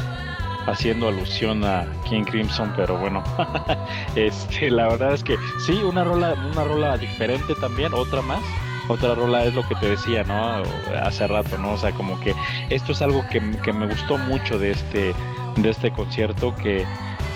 haciendo 0.68 1.10
alusión 1.10 1.64
a 1.66 1.86
King 2.08 2.24
Crimson, 2.24 2.74
pero 2.78 2.98
bueno, 2.98 3.22
este, 4.16 4.72
la 4.72 4.88
verdad 4.88 5.14
es 5.14 5.24
que 5.24 5.36
sí, 5.66 5.74
una 5.74 6.04
rola, 6.04 6.36
una 6.52 6.64
rola 6.64 6.98
diferente 6.98 7.54
también, 7.56 7.94
otra 7.94 8.22
más. 8.22 8.42
Otra 8.90 9.16
rola 9.16 9.46
es 9.46 9.54
lo 9.54 9.66
que 9.66 9.76
te 9.76 9.90
decía, 9.90 10.26
¿no? 10.26 10.62
Hace 11.02 11.26
rato, 11.28 11.58
¿no? 11.58 11.72
O 11.72 11.78
sea, 11.78 11.94
como 11.94 12.20
que 12.20 12.36
esto 12.70 12.92
es 12.92 13.02
algo 13.02 13.24
que, 13.30 13.40
me 13.40 13.88
gustó 13.88 14.18
mucho 14.18 14.60
de 14.60 14.72
este, 14.72 15.14
de 15.56 15.70
este 15.70 15.92
concierto, 15.92 16.54
que, 16.56 16.86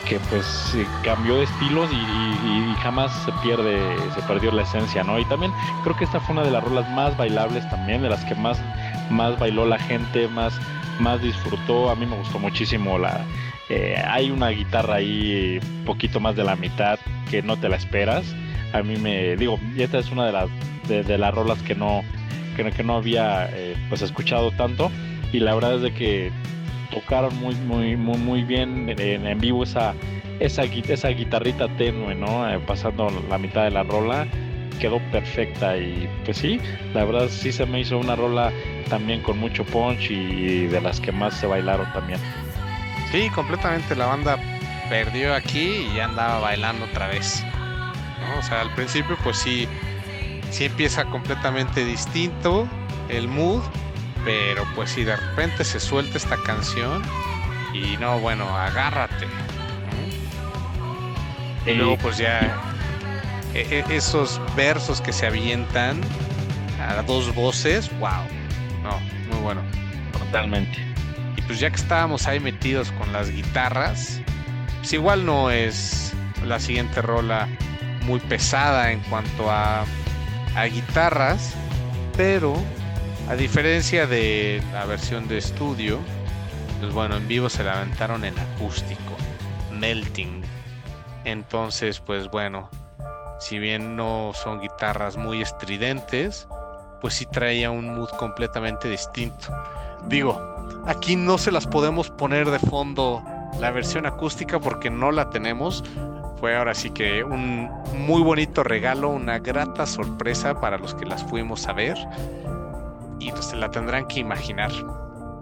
que 0.08 0.20
pues 0.30 0.76
cambió 1.04 1.38
de 1.38 1.43
estilos 1.43 1.89
y, 1.91 2.74
jamás 2.82 3.12
se 3.26 3.32
pierde, 3.43 3.80
se 4.15 4.22
perdió 4.22 4.52
la 4.52 4.62
esencia, 4.62 5.04
¿no? 5.04 5.20
Y 5.20 5.26
también 5.26 5.52
creo 5.84 5.96
que 5.98 6.06
esta 6.06 6.20
fue 6.20 6.34
una 6.34 6.43
de 6.43 6.52
las 6.52 6.63
rolas 6.63 6.89
más 6.91 7.17
bailables 7.17 7.67
también, 7.70 8.02
de 8.02 8.10
las 8.10 8.24
que 8.26 8.36
más, 8.36 8.62
más 9.10 9.38
bailó 9.39 9.65
la 9.65 9.80
gente, 9.80 10.28
más, 10.28 10.58
más 11.00 11.22
disfrutó. 11.22 11.89
A 11.89 11.96
mí 11.96 12.06
me 12.06 12.15
gustó 12.15 12.39
muchísimo 12.39 12.98
la. 12.98 13.26
Eh, 13.70 14.02
hay 14.08 14.32
una 14.32 14.50
guitarra 14.50 14.96
ahí, 14.96 15.60
poquito 15.86 16.20
más 16.20 16.36
de 16.36 16.43
la 16.43 16.56
mitad, 16.56 17.00
que 17.30 17.41
no 17.41 17.58
te 17.58 17.67
la 17.67 17.76
esperas. 17.76 18.24
A 18.74 18.84
mí 18.84 18.96
me. 18.96 19.36
Digo, 19.36 19.60
esta 19.78 19.98
es 19.98 20.12
una 20.12 20.26
de 20.26 20.32
las, 20.32 20.50
de, 20.88 21.17
las 21.17 21.34
rolas 21.34 21.62
que 21.63 21.76
no, 21.76 22.04
que, 22.56 22.84
no 22.84 22.96
había 22.96 23.50
eh, 23.52 23.76
pues 23.89 24.02
escuchado 24.02 24.52
tanto. 24.52 24.91
Y 25.34 25.39
la 25.39 25.56
verdad 25.56 25.76
es 25.76 25.82
de 25.82 25.93
que 25.93 26.32
tocaron 26.89 27.36
muy, 27.39 27.56
muy, 27.56 27.95
muy, 27.95 28.17
muy 28.17 28.43
bien 28.43 28.93
en, 28.97 29.39
vivo 29.39 29.63
esa, 29.63 29.93
esa, 30.39 30.63
esa 30.63 31.10
guitarrita 31.10 31.67
tenue, 31.78 32.15
¿no? 32.15 32.50
Eh, 32.50 32.60
pasando 32.60 33.10
la 33.30 33.38
mitad 33.38 33.63
de 33.63 33.71
la 33.71 33.84
rola 33.84 34.28
quedó 34.78 35.00
perfecta 35.12 35.78
y 35.78 36.08
pues 36.23 36.38
sí, 36.38 36.60
la 36.93 37.04
verdad 37.04 37.30
sí 37.30 37.52
se 37.52 37.65
me 37.65 37.80
hizo 37.80 37.97
una 37.97 38.15
rola 38.15 38.52
también 38.89 39.21
con 39.21 39.38
mucho 39.39 39.65
punch 39.65 40.12
y 40.12 40.67
de 40.67 40.82
las 40.82 41.02
que 41.02 41.12
más 41.12 41.34
se 41.34 41.47
bailaron 41.47 41.91
también. 41.93 42.19
Sí, 43.12 43.30
completamente 43.34 43.95
la 43.95 44.06
banda 44.08 44.38
perdió 44.89 45.34
aquí 45.34 45.88
y 45.91 45.95
ya 45.95 46.06
andaba 46.06 46.39
bailando 46.39 46.86
otra 46.86 47.08
vez. 47.08 47.43
O 48.38 48.41
sea, 48.41 48.62
al 48.62 48.73
principio 48.76 49.17
pues 49.23 49.38
sí, 49.38 49.67
sí 50.52 50.65
empieza 50.65 51.06
completamente 51.06 51.84
distinto 51.86 52.67
el 53.10 53.28
mood, 53.28 53.62
pero 54.28 54.66
pues 54.76 54.90
si 54.90 55.06
de 55.06 55.16
repente 55.16 55.63
se 55.63 55.80
suelta 55.80 56.18
esta 56.18 56.36
canción 56.44 57.02
Y 57.74 57.96
no, 57.96 58.20
bueno, 58.20 58.46
agárrate. 58.58 59.26
Y 61.66 61.74
luego 61.74 61.98
pues 61.98 62.18
ya 62.18 62.62
e, 63.54 63.84
e, 63.90 63.96
esos 63.96 64.42
versos 64.56 65.00
que 65.00 65.13
se 65.13 65.28
avientan 65.28 66.02
a 66.82 67.02
dos 67.04 67.34
voces, 67.36 67.90
wow. 68.00 68.24
No, 68.84 69.00
muy 69.32 69.42
bueno. 69.44 69.62
Totalmente. 70.12 70.78
Y 71.38 71.42
pues 71.44 71.60
ya 71.62 71.70
que 71.70 71.78
estábamos 71.78 72.28
ahí 72.28 72.40
metidos 72.40 72.92
con 72.94 73.13
las 73.13 73.30
guitarras, 73.30 74.22
pues 74.80 74.92
igual 74.92 75.26
no 75.26 75.52
es 75.52 76.13
la 76.46 76.60
siguiente 76.60 77.02
rola 77.02 77.48
muy 78.04 78.20
pesada 78.20 78.92
en 78.92 79.00
cuanto 79.02 79.50
a, 79.50 79.86
a 80.56 80.66
guitarras, 80.66 81.54
pero 82.16 82.62
a 83.30 83.36
diferencia 83.36 84.08
de 84.08 84.62
la 84.72 84.86
versión 84.86 85.28
de 85.28 85.38
estudio, 85.38 86.00
pues 86.80 86.94
bueno, 86.94 87.18
en 87.18 87.28
vivo 87.28 87.50
se 87.50 87.63
la 87.63 87.74
aventaron 87.74 88.24
en 88.24 88.38
acústico, 88.40 89.18
melting. 89.74 90.44
Entonces, 91.26 92.00
pues 92.00 92.30
bueno, 92.32 92.70
si 93.40 93.60
bien 93.60 93.98
no 93.98 94.32
son 94.34 94.62
guitarras 94.62 95.18
muy 95.18 95.42
estridentes, 95.42 96.48
pues 97.02 97.16
sí 97.16 97.26
traía 97.26 97.70
un 97.70 97.94
mood 97.96 98.10
completamente 98.12 98.90
distinto. 98.90 99.54
Digo, 100.08 100.40
aquí 100.86 101.18
no 101.18 101.38
se 101.38 101.52
las 101.52 101.68
podemos 101.68 102.10
poner 102.10 102.50
de 102.50 102.60
fondo 102.60 103.22
la 103.60 103.72
versión 103.72 104.06
acústica 104.06 104.58
porque 104.58 104.90
no 104.90 105.12
la 105.12 105.30
tenemos, 105.30 105.84
fue 106.40 106.56
ahora 106.56 106.74
sí 106.74 106.92
que 106.92 107.26
un 107.26 107.70
muy 108.06 108.22
bonito 108.22 108.63
regalo, 108.63 109.10
una 109.10 109.40
grata 109.40 109.86
sorpresa 109.86 110.62
para 110.62 110.78
los 110.78 110.94
que 110.96 111.06
las 111.06 111.24
fuimos 111.26 111.68
a 111.68 111.74
ver 111.74 111.98
y 113.19 113.32
pues, 113.32 113.45
se 113.45 113.56
la 113.56 113.69
tendrán 113.71 114.08
que 114.08 114.19
imaginar. 114.19 114.71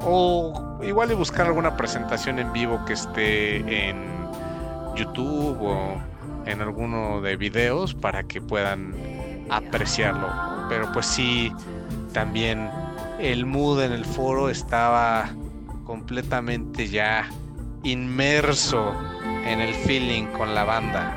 O 0.01 0.79
igual 0.83 1.11
y 1.11 1.15
buscar 1.15 1.47
alguna 1.47 1.75
presentación 1.77 2.39
en 2.39 2.51
vivo 2.53 2.83
que 2.85 2.93
esté 2.93 3.89
en 3.89 4.05
YouTube 4.95 5.57
o 5.61 6.01
en 6.45 6.61
alguno 6.61 7.21
de 7.21 7.35
videos 7.37 7.93
para 7.93 8.23
que 8.23 8.41
puedan 8.41 8.93
apreciarlo. 9.49 10.27
Pero 10.69 10.91
pues 10.91 11.05
sí, 11.05 11.51
también 12.13 12.69
el 13.19 13.45
mood 13.45 13.81
en 13.81 13.91
el 13.91 14.05
foro 14.05 14.49
estaba 14.49 15.29
completamente 15.85 16.87
ya 16.87 17.29
inmerso 17.83 18.93
en 19.45 19.61
el 19.61 19.73
feeling 19.73 20.25
con 20.37 20.55
la 20.55 20.63
banda. 20.63 21.15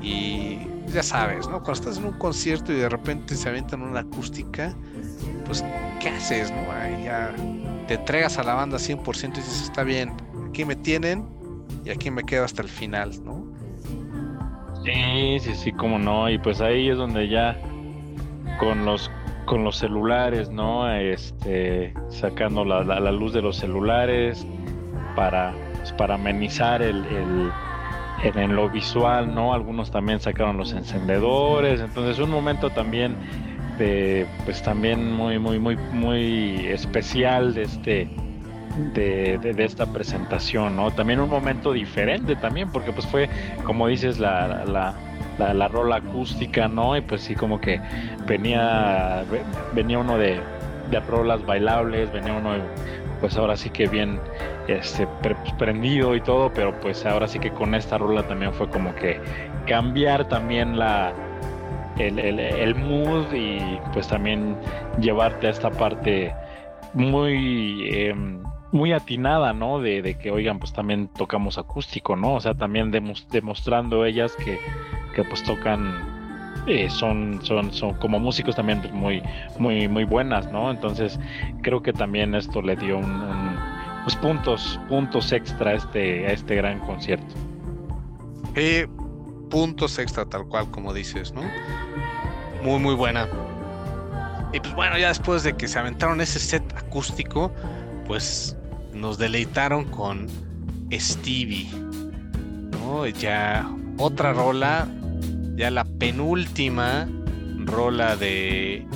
Y 0.00 0.58
ya 0.92 1.02
sabes, 1.02 1.48
¿no? 1.48 1.62
Cuando 1.62 1.72
estás 1.72 1.98
en 1.98 2.06
un 2.06 2.18
concierto 2.18 2.72
y 2.72 2.76
de 2.76 2.88
repente 2.88 3.36
se 3.36 3.48
avientan 3.48 3.82
una 3.82 4.00
acústica, 4.00 4.74
pues, 5.44 5.64
¿qué 6.00 6.08
haces, 6.08 6.50
no? 6.50 6.62
ya 7.02 7.34
te 7.86 7.94
entregas 7.94 8.38
a 8.38 8.42
la 8.42 8.54
banda 8.54 8.78
100% 8.78 9.24
y 9.24 9.36
dices, 9.36 9.62
está 9.62 9.82
bien, 9.82 10.12
aquí 10.48 10.64
me 10.64 10.76
tienen 10.76 11.26
y 11.84 11.90
aquí 11.90 12.10
me 12.10 12.22
quedo 12.22 12.44
hasta 12.44 12.62
el 12.62 12.68
final, 12.68 13.12
¿no? 13.24 13.44
Sí, 14.84 15.38
sí, 15.40 15.54
sí, 15.54 15.72
cómo 15.72 15.98
no. 15.98 16.28
Y 16.28 16.38
pues 16.38 16.60
ahí 16.60 16.88
es 16.88 16.96
donde 16.96 17.28
ya 17.28 17.56
con 18.58 18.84
los 18.84 19.10
con 19.44 19.64
los 19.64 19.76
celulares, 19.76 20.50
¿no? 20.50 20.88
Este, 20.92 21.92
sacando 22.08 22.64
la, 22.64 22.84
la 22.84 23.12
luz 23.12 23.32
de 23.32 23.42
los 23.42 23.56
celulares 23.56 24.46
para 25.16 25.52
pues, 25.82 25.92
para 25.94 26.14
amenizar 26.14 26.80
el, 26.80 27.04
en 28.22 28.54
lo 28.54 28.70
visual, 28.70 29.34
¿no? 29.34 29.52
Algunos 29.52 29.90
también 29.90 30.20
sacaron 30.20 30.56
los 30.56 30.72
encendedores, 30.72 31.80
entonces 31.80 32.20
un 32.20 32.30
momento 32.30 32.70
también 32.70 33.16
pues 34.44 34.62
también 34.62 35.12
muy, 35.12 35.38
muy, 35.38 35.58
muy, 35.58 35.76
muy 35.76 36.66
especial 36.66 37.54
de 37.54 37.62
este, 37.62 38.08
de, 38.94 39.38
de, 39.38 39.64
esta 39.64 39.86
presentación, 39.86 40.76
¿no? 40.76 40.90
También 40.90 41.20
un 41.20 41.30
momento 41.30 41.72
diferente 41.72 42.36
también, 42.36 42.70
porque 42.70 42.92
pues 42.92 43.06
fue, 43.06 43.28
como 43.64 43.86
dices, 43.86 44.18
la, 44.18 44.64
la, 44.64 44.94
la, 45.38 45.54
la 45.54 45.68
rola 45.68 45.96
acústica, 45.96 46.68
¿no? 46.68 46.96
Y 46.96 47.00
pues 47.00 47.22
sí, 47.22 47.34
como 47.34 47.60
que 47.60 47.80
venía, 48.26 49.24
venía 49.74 49.98
uno 49.98 50.18
de, 50.18 50.40
de 50.90 51.00
rolas 51.00 51.44
bailables, 51.44 52.12
venía 52.12 52.34
uno 52.34 52.52
pues 53.20 53.36
ahora 53.36 53.56
sí 53.56 53.70
que 53.70 53.86
bien 53.86 54.18
este, 54.66 55.06
prendido 55.56 56.16
y 56.16 56.20
todo, 56.20 56.52
pero 56.52 56.78
pues 56.80 57.06
ahora 57.06 57.28
sí 57.28 57.38
que 57.38 57.52
con 57.52 57.74
esta 57.74 57.96
rola 57.96 58.24
también 58.24 58.52
fue 58.52 58.68
como 58.68 58.94
que 58.96 59.20
cambiar 59.66 60.28
también 60.28 60.76
la 60.76 61.12
el, 61.98 62.18
el, 62.18 62.74
mood 62.74 63.32
y 63.32 63.60
pues 63.92 64.08
también 64.08 64.56
llevarte 65.00 65.46
a 65.46 65.50
esta 65.50 65.70
parte 65.70 66.34
muy 66.94 67.88
em, 67.90 68.42
muy 68.72 68.92
atinada, 68.92 69.52
¿no? 69.52 69.80
De, 69.80 70.02
de, 70.02 70.16
que 70.16 70.30
oigan, 70.30 70.58
pues 70.58 70.72
también 70.72 71.08
tocamos 71.08 71.58
acústico, 71.58 72.16
¿no? 72.16 72.34
O 72.34 72.40
sea, 72.40 72.54
también 72.54 72.90
demostrando 72.90 74.04
ellas 74.06 74.34
que, 74.36 74.58
que 75.14 75.24
pues 75.24 75.42
tocan 75.42 76.12
eh, 76.66 76.88
son, 76.88 77.40
son, 77.42 77.72
son 77.72 77.94
como 77.94 78.18
músicos 78.20 78.56
también 78.56 78.82
muy, 78.92 79.22
muy, 79.58 79.88
muy 79.88 80.04
buenas, 80.04 80.50
¿no? 80.52 80.70
Entonces 80.70 81.18
creo 81.60 81.82
que 81.82 81.92
también 81.92 82.34
esto 82.34 82.62
le 82.62 82.76
dio 82.76 82.98
un, 82.98 83.56
pues, 84.04 84.16
puntos, 84.16 84.80
puntos 84.88 85.32
extra 85.32 85.72
a 85.72 85.74
este, 85.74 86.26
a 86.26 86.32
este 86.32 86.54
gran 86.54 86.78
concierto. 86.80 87.34
Eh, 88.54 88.86
puntos 89.50 89.98
extra 89.98 90.24
tal 90.24 90.46
cual 90.46 90.70
como 90.70 90.94
dices, 90.94 91.32
¿no? 91.32 91.42
Muy, 92.62 92.78
muy 92.78 92.94
buena. 92.94 93.28
Y 94.52 94.60
pues 94.60 94.74
bueno, 94.74 94.98
ya 94.98 95.08
después 95.08 95.42
de 95.42 95.54
que 95.56 95.66
se 95.66 95.78
aventaron 95.78 96.20
ese 96.20 96.38
set 96.38 96.62
acústico, 96.76 97.52
pues 98.06 98.56
nos 98.92 99.18
deleitaron 99.18 99.84
con 99.86 100.28
Stevie, 100.92 101.70
¿no? 102.72 103.06
Ya 103.06 103.68
otra 103.98 104.32
rola 104.32 104.86
ya 105.56 105.70
la 105.70 105.84
penúltima 105.84 107.08
rola 107.64 108.16
de 108.16 108.86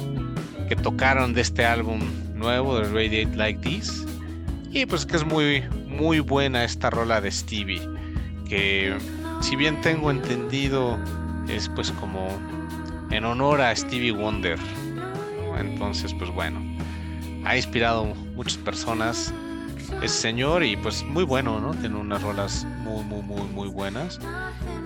que 0.68 0.76
tocaron 0.76 1.34
de 1.34 1.42
este 1.42 1.64
álbum 1.64 2.00
nuevo 2.34 2.78
de 2.78 2.84
Radiate 2.84 3.36
Like 3.36 3.60
This 3.60 4.04
y 4.70 4.86
pues 4.86 5.06
que 5.06 5.16
es 5.16 5.24
muy 5.24 5.62
muy 5.86 6.20
buena 6.20 6.64
esta 6.64 6.90
rola 6.90 7.20
de 7.20 7.30
Stevie 7.30 7.82
que 8.48 8.96
si 9.40 9.56
bien 9.56 9.80
tengo 9.80 10.10
entendido 10.10 10.98
es 11.48 11.68
pues 11.68 11.90
como 11.92 12.28
en 13.10 13.24
honor 13.24 13.60
a 13.60 13.74
Stevie 13.74 14.12
Wonder. 14.12 14.58
Entonces 15.58 16.14
pues 16.14 16.30
bueno 16.30 16.60
ha 17.44 17.56
inspirado 17.56 18.04
muchas 18.34 18.58
personas 18.58 19.32
ese 20.02 20.08
señor 20.08 20.64
y 20.64 20.76
pues 20.76 21.04
muy 21.04 21.22
bueno 21.22 21.60
no 21.60 21.72
tiene 21.74 21.94
unas 21.96 22.20
rolas 22.22 22.66
muy 22.82 23.04
muy 23.04 23.22
muy 23.22 23.42
muy 23.48 23.68
buenas. 23.68 24.18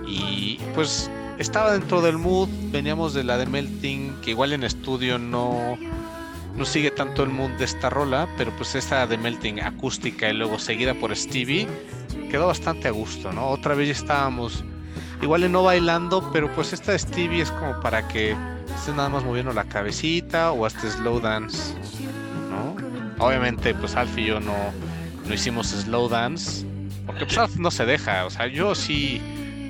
Y 0.07 0.59
pues 0.75 1.09
estaba 1.41 1.73
dentro 1.73 2.01
del 2.01 2.17
mood, 2.17 2.49
veníamos 2.71 3.13
de 3.13 3.23
la 3.23 3.37
de 3.37 3.47
Melting, 3.47 4.15
que 4.21 4.31
igual 4.31 4.53
en 4.53 4.63
estudio 4.63 5.17
no, 5.17 5.77
no 6.55 6.65
sigue 6.65 6.91
tanto 6.91 7.23
el 7.23 7.29
mood 7.29 7.49
de 7.51 7.65
esta 7.65 7.89
rola, 7.89 8.27
pero 8.37 8.51
pues 8.57 8.75
esta 8.75 9.07
de 9.07 9.17
Melting 9.17 9.59
acústica 9.59 10.29
y 10.29 10.33
luego 10.33 10.59
seguida 10.59 10.93
por 10.93 11.15
Stevie, 11.15 11.67
quedó 12.29 12.47
bastante 12.47 12.87
a 12.87 12.91
gusto, 12.91 13.31
¿no? 13.33 13.47
Otra 13.47 13.73
vez 13.73 13.87
ya 13.87 13.93
estábamos 13.93 14.63
igual 15.21 15.51
no 15.51 15.63
bailando, 15.63 16.29
pero 16.31 16.51
pues 16.53 16.73
esta 16.73 16.97
Stevie 16.97 17.41
es 17.41 17.51
como 17.51 17.79
para 17.79 18.07
que 18.07 18.35
estés 18.75 18.95
nada 18.95 19.09
más 19.09 19.23
moviendo 19.23 19.53
la 19.53 19.65
cabecita 19.65 20.51
o 20.51 20.65
hasta 20.65 20.89
slow 20.89 21.19
dance, 21.19 21.73
¿no? 22.49 22.75
Obviamente 23.23 23.73
pues 23.73 23.95
Alf 23.95 24.17
y 24.17 24.25
yo 24.25 24.39
no, 24.39 24.55
no 25.27 25.33
hicimos 25.33 25.67
slow 25.67 26.09
dance, 26.09 26.65
porque 27.05 27.25
pues 27.25 27.37
Alf 27.37 27.57
no 27.57 27.71
se 27.71 27.85
deja, 27.85 28.25
o 28.25 28.29
sea, 28.29 28.47
yo 28.47 28.75
sí 28.75 29.21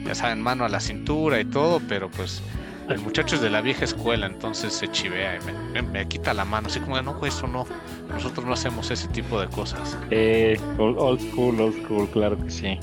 ya 0.06 0.16
saben, 0.16 0.42
mano 0.42 0.66
a 0.66 0.70
la 0.70 0.80
cintura 0.80 1.40
y 1.40 1.46
todo, 1.46 1.82
pero 1.88 2.10
pues 2.10 2.42
el 2.90 3.00
muchacho 3.00 3.36
es 3.36 3.42
de 3.42 3.50
la 3.50 3.62
vieja 3.62 3.86
escuela, 3.86 4.26
entonces 4.26 4.74
se 4.74 4.90
chivea 4.90 5.38
y 5.38 5.82
me, 5.82 6.08
quita 6.08 6.34
la 6.34 6.46
mano, 6.46 6.68
así 6.68 6.80
como, 6.80 7.02
no, 7.02 7.26
eso 7.26 7.48
no, 7.48 7.66
nosotros 8.10 8.46
no 8.46 8.54
hacemos 8.54 8.92
ese 8.92 9.08
tipo 9.10 9.40
de 9.40 9.48
cosas. 9.48 9.98
Eh, 10.10 10.60
old 10.78 11.22
school, 11.22 11.60
old 11.62 11.84
school, 11.84 12.10
claro 12.10 12.38
que 12.44 12.50
sí. 12.50 12.80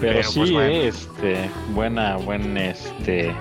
Pero, 0.00 0.22
sí, 0.22 0.52
pues, 0.52 0.96
este, 0.96 1.50
buena, 1.74 2.16
buen, 2.16 2.56
este, 2.56 3.32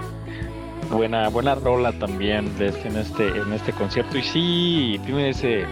buena, 0.92 1.30
buena 1.30 1.56
rola 1.56 1.92
también 1.94 2.58
de 2.58 2.68
este, 2.68 2.88
en 2.88 2.98
este, 2.98 3.28
en 3.28 3.54
este 3.54 3.72
concierto 3.72 4.18
y 4.18 4.24
sí, 4.24 5.00
tiene 5.06 5.30
ese, 5.30 5.66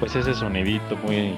pues 0.00 0.16
ese 0.16 0.34
sonidito 0.34 0.96
muy, 1.04 1.34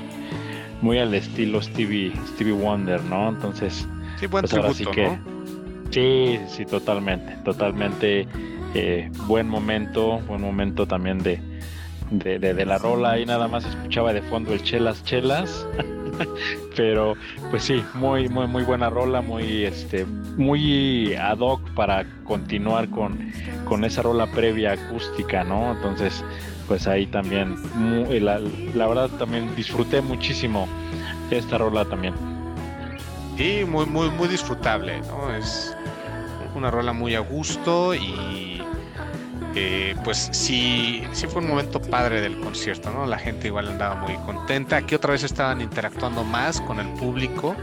muy 0.81 0.99
al 0.99 1.13
estilo 1.15 1.61
Stevie, 1.61 2.13
Stevie 2.35 2.55
Wonder, 2.55 3.03
¿no? 3.05 3.29
Entonces, 3.29 3.87
Sí, 4.19 4.27
buen 4.27 4.45
pues 4.47 4.77
sí 4.77 4.85
que, 4.87 5.17
Sí, 5.91 6.39
sí, 6.49 6.67
totalmente, 6.67 7.37
totalmente 7.45 8.27
eh, 8.75 9.11
buen 9.27 9.49
momento, 9.49 10.19
buen 10.27 10.43
momento 10.43 10.87
también 10.87 11.19
de, 11.19 11.41
de, 12.11 12.39
de, 12.39 12.67
la 12.67 12.79
rola. 12.79 13.13
Ahí 13.13 13.25
nada 13.25 13.49
más 13.49 13.65
escuchaba 13.65 14.13
de 14.13 14.23
fondo 14.23 14.53
el 14.53 14.63
chelas, 14.63 15.03
chelas. 15.05 15.67
Pero 16.77 17.15
pues 17.51 17.65
sí, 17.65 17.83
muy, 17.95 18.29
muy, 18.29 18.47
muy 18.47 18.63
buena 18.65 18.91
rola, 18.91 19.21
muy, 19.21 19.65
este, 19.65 20.05
muy 20.05 21.15
ad 21.15 21.39
hoc 21.39 21.61
para 21.75 22.05
continuar 22.25 22.89
con, 22.91 23.33
con 23.65 23.85
esa 23.85 24.03
rola 24.03 24.27
previa 24.27 24.73
acústica, 24.73 25.45
¿no? 25.45 25.73
Entonces, 25.73 26.25
pues 26.67 26.87
ahí 26.87 27.07
también, 27.07 27.57
la, 28.23 28.41
la 28.75 28.87
verdad 28.87 29.09
también 29.19 29.55
disfruté 29.57 30.01
muchísimo 30.03 30.69
esta 31.31 31.59
rola 31.59 31.85
también. 31.85 32.15
Sí, 33.37 33.65
muy, 33.67 33.87
muy, 33.87 34.11
muy 34.11 34.29
disfrutable, 34.29 35.01
¿no? 35.03 35.35
Es 35.35 35.77
una 36.55 36.71
rola 36.71 36.93
muy 36.93 37.15
a 37.15 37.21
gusto 37.21 37.95
y 37.95 38.48
eh, 39.61 39.97
pues 40.05 40.29
sí, 40.31 41.03
sí 41.13 41.27
fue 41.27 41.43
un 41.43 41.49
momento 41.49 41.83
padre 41.83 42.21
del 42.21 42.39
concierto, 42.39 42.91
¿no? 42.91 43.07
La 43.07 43.19
gente 43.19 43.49
igual 43.49 43.67
andaba 43.67 43.97
muy 43.97 44.15
contenta. 44.19 44.77
Aquí 44.77 44.95
otra 44.95 45.13
vez 45.13 45.25
estaban 45.25 45.61
interactuando 45.61 46.23
más 46.23 46.61
con 46.61 46.79
el 46.79 46.87
público 46.95 47.57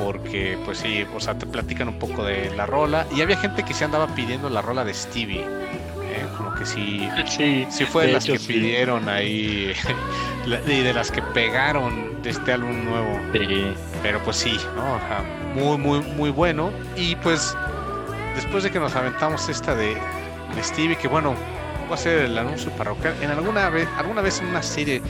porque 0.00 0.58
pues 0.64 0.78
sí, 0.78 1.06
o 1.14 1.20
sea, 1.20 1.38
te 1.38 1.46
platican 1.46 1.88
un 1.88 1.98
poco 2.00 2.24
de 2.24 2.50
la 2.56 2.66
rola 2.66 3.06
y 3.14 3.20
había 3.20 3.36
gente 3.36 3.64
que 3.64 3.72
se 3.72 3.84
andaba 3.84 4.08
pidiendo 4.08 4.50
la 4.50 4.62
rola 4.62 4.84
de 4.84 4.92
Stevie. 4.92 5.42
¿eh? 5.42 6.26
Como 6.36 6.54
que 6.54 6.66
sí, 6.66 7.08
sí, 7.26 7.66
sí 7.70 7.84
fue 7.84 8.06
de, 8.06 8.12
las 8.14 8.24
que 8.24 8.40
pidieron 8.40 9.08
ahí 9.08 9.72
y 10.66 10.80
de 10.82 10.92
las 10.92 11.12
que 11.12 11.22
pegaron 11.22 12.20
de 12.22 12.30
este 12.30 12.52
álbum 12.52 12.84
nuevo. 12.84 13.20
Pero 14.02 14.20
pues 14.24 14.38
sí, 14.38 14.58
¿no? 14.74 14.94
O 14.94 14.98
sea, 14.98 15.22
muy, 15.54 15.78
muy, 15.78 16.00
muy 16.00 16.30
bueno. 16.30 16.72
Y 16.96 17.14
pues 17.16 17.56
después 18.34 18.64
de 18.64 18.72
que 18.72 18.80
nos 18.80 18.96
aventamos 18.96 19.48
esta 19.48 19.76
de, 19.76 19.96
Stevie, 20.62 20.96
que 20.96 21.08
bueno, 21.08 21.34
va 21.90 21.94
a 21.94 21.98
ser 21.98 22.24
el 22.24 22.38
anuncio 22.38 22.70
parroquial. 22.72 23.14
En 23.22 23.30
alguna 23.30 23.70
vez, 23.70 23.88
alguna 23.96 24.22
vez 24.22 24.40
en 24.40 24.46
una 24.46 24.62
serie 24.62 25.02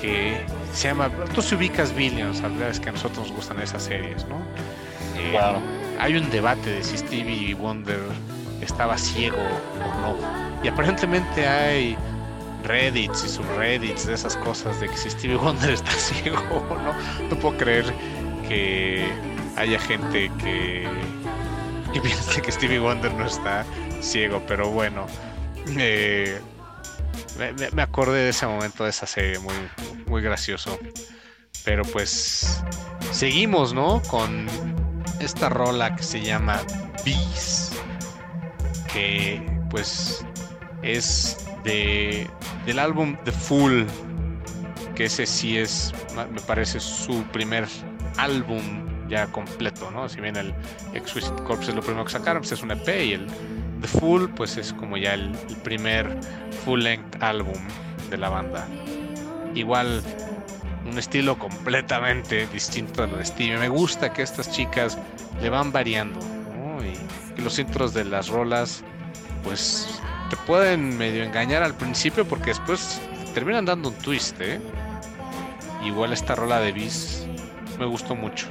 que 0.00 0.40
se 0.72 0.88
llama, 0.88 1.10
tú 1.34 1.42
se 1.42 1.56
ubicas 1.56 1.94
Billions, 1.94 2.42
es 2.70 2.80
que 2.80 2.88
a 2.88 2.92
nosotros 2.92 3.28
nos 3.28 3.36
gustan 3.36 3.60
esas 3.60 3.82
series, 3.82 4.26
¿no? 4.28 4.40
Eh, 5.18 5.38
hay 5.98 6.16
un 6.16 6.30
debate 6.30 6.70
de 6.70 6.84
si 6.84 6.96
Stevie 6.98 7.54
Wonder 7.54 8.00
estaba 8.60 8.96
ciego 8.96 9.36
o 9.36 10.00
no. 10.00 10.16
Y 10.62 10.68
aparentemente 10.68 11.46
hay 11.46 11.96
Reddits 12.64 13.24
y 13.24 13.28
subreddits 13.28 14.06
de 14.06 14.14
esas 14.14 14.36
cosas 14.36 14.80
de 14.80 14.88
que 14.88 14.96
si 14.96 15.10
Stevie 15.10 15.36
Wonder 15.36 15.70
está 15.74 15.90
ciego 15.92 16.38
o 16.70 16.74
no. 16.74 16.92
No 17.28 17.38
puedo 17.38 17.56
creer 17.56 17.92
que 18.48 19.08
haya 19.56 19.78
gente 19.78 20.30
que, 20.38 20.86
que 21.92 22.00
piense 22.00 22.42
que 22.42 22.52
Stevie 22.52 22.78
Wonder 22.78 23.12
no 23.14 23.26
está 23.26 23.64
ciego, 24.00 24.42
pero 24.46 24.70
bueno. 24.70 25.06
Eh, 25.76 26.40
me, 27.72 27.82
acordé 27.82 28.24
de 28.24 28.30
ese 28.30 28.46
momento 28.46 28.84
de 28.84 28.90
esa 28.90 29.06
serie, 29.06 29.38
muy, 29.38 29.54
muy 30.06 30.22
gracioso. 30.22 30.78
Pero 31.64 31.84
pues 31.84 32.62
seguimos, 33.12 33.72
¿no? 33.72 34.02
Con 34.08 34.46
esta 35.20 35.48
rola 35.48 35.94
que 35.96 36.02
se 36.02 36.20
llama 36.20 36.60
Bees. 37.04 37.72
Que 38.92 39.42
pues 39.70 40.24
es 40.82 41.46
de 41.64 42.28
del 42.66 42.78
álbum 42.78 43.16
The 43.24 43.32
Fool. 43.32 43.86
Que 44.94 45.04
ese 45.04 45.26
sí 45.26 45.58
es, 45.58 45.92
me 46.32 46.40
parece, 46.40 46.80
su 46.80 47.22
primer 47.24 47.68
álbum 48.16 48.87
ya 49.08 49.26
completo, 49.28 49.90
¿no? 49.90 50.08
Si 50.08 50.20
bien 50.20 50.36
el 50.36 50.54
Exquisite 50.94 51.42
Corpse 51.44 51.70
es 51.70 51.76
lo 51.76 51.82
primero 51.82 52.04
que 52.04 52.12
sacaron, 52.12 52.42
pues 52.42 52.52
es 52.52 52.62
un 52.62 52.70
EP 52.70 52.88
y 53.04 53.12
el 53.14 53.26
The 53.80 53.88
Full, 53.88 54.28
pues 54.34 54.56
es 54.56 54.72
como 54.72 54.96
ya 54.96 55.14
el, 55.14 55.30
primer 55.62 56.08
full 56.64 56.82
length 56.82 57.22
álbum 57.22 57.58
de 58.10 58.16
la 58.16 58.28
banda. 58.28 58.66
Igual 59.54 60.02
un 60.88 60.98
estilo 60.98 61.38
completamente 61.38 62.46
distinto 62.48 63.02
de 63.02 63.08
lo 63.08 63.18
de 63.18 63.24
Stevie. 63.24 63.58
Me 63.58 63.68
gusta 63.68 64.12
que 64.12 64.22
estas 64.22 64.50
chicas 64.50 64.98
le 65.40 65.50
van 65.50 65.70
variando 65.70 66.18
y 66.82 67.34
que 67.34 67.42
los 67.42 67.58
intros 67.58 67.94
de 67.94 68.04
las 68.04 68.28
rolas 68.28 68.82
pues 69.44 70.00
te 70.30 70.36
pueden 70.36 70.96
medio 70.96 71.22
engañar 71.22 71.62
al 71.62 71.74
principio 71.74 72.26
porque 72.26 72.50
después 72.50 73.00
terminan 73.34 73.64
dando 73.64 73.90
un 73.90 73.94
twist. 73.96 74.40
¿eh? 74.40 74.60
Igual 75.84 76.12
esta 76.12 76.34
rola 76.34 76.60
de 76.60 76.72
Bis 76.72 77.26
me 77.78 77.86
gustó 77.86 78.14
mucho. 78.14 78.48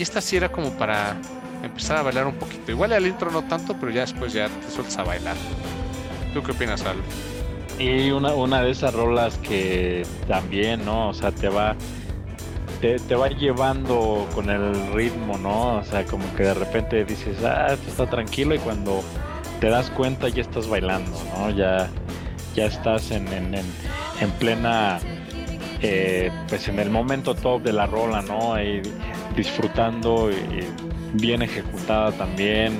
Y 0.00 0.02
esta 0.02 0.22
sí 0.22 0.38
era 0.38 0.48
como 0.48 0.70
para 0.70 1.14
empezar 1.62 1.98
a 1.98 2.02
bailar 2.02 2.26
un 2.26 2.32
poquito. 2.36 2.72
Igual 2.72 2.94
al 2.94 3.06
intro 3.06 3.30
no 3.30 3.42
tanto, 3.42 3.76
pero 3.78 3.92
ya 3.92 4.00
después 4.00 4.32
ya 4.32 4.48
te 4.48 4.70
sueltas 4.70 4.96
a 4.96 5.02
bailar. 5.02 5.36
¿Tú 6.32 6.42
qué 6.42 6.52
opinas, 6.52 6.82
Al? 6.86 6.96
Y 7.78 8.10
una, 8.10 8.32
una 8.32 8.62
de 8.62 8.70
esas 8.70 8.94
rolas 8.94 9.36
que 9.36 10.06
también, 10.26 10.86
¿no? 10.86 11.10
O 11.10 11.12
sea, 11.12 11.32
te 11.32 11.50
va 11.50 11.76
te, 12.80 12.98
te, 12.98 13.14
va 13.14 13.28
llevando 13.28 14.26
con 14.34 14.48
el 14.48 14.90
ritmo, 14.94 15.36
¿no? 15.36 15.76
O 15.80 15.84
sea, 15.84 16.06
como 16.06 16.34
que 16.34 16.44
de 16.44 16.54
repente 16.54 17.04
dices, 17.04 17.44
ah, 17.44 17.66
esto 17.70 17.90
está 17.90 18.06
tranquilo 18.08 18.54
y 18.54 18.58
cuando 18.58 19.02
te 19.60 19.68
das 19.68 19.90
cuenta 19.90 20.30
ya 20.30 20.40
estás 20.40 20.66
bailando, 20.66 21.12
¿no? 21.36 21.50
Ya, 21.50 21.90
ya 22.54 22.64
estás 22.64 23.10
en, 23.10 23.28
en, 23.34 23.54
en, 23.54 24.30
plena, 24.38 24.98
eh, 25.82 26.30
pues 26.48 26.68
en 26.68 26.78
el 26.78 26.88
momento 26.88 27.34
top 27.34 27.62
de 27.62 27.74
la 27.74 27.84
rola, 27.84 28.22
¿no? 28.22 28.56
Disfrutando 29.36 30.30
y 30.30 30.64
bien 31.14 31.42
ejecutada 31.42 32.12
también, 32.12 32.72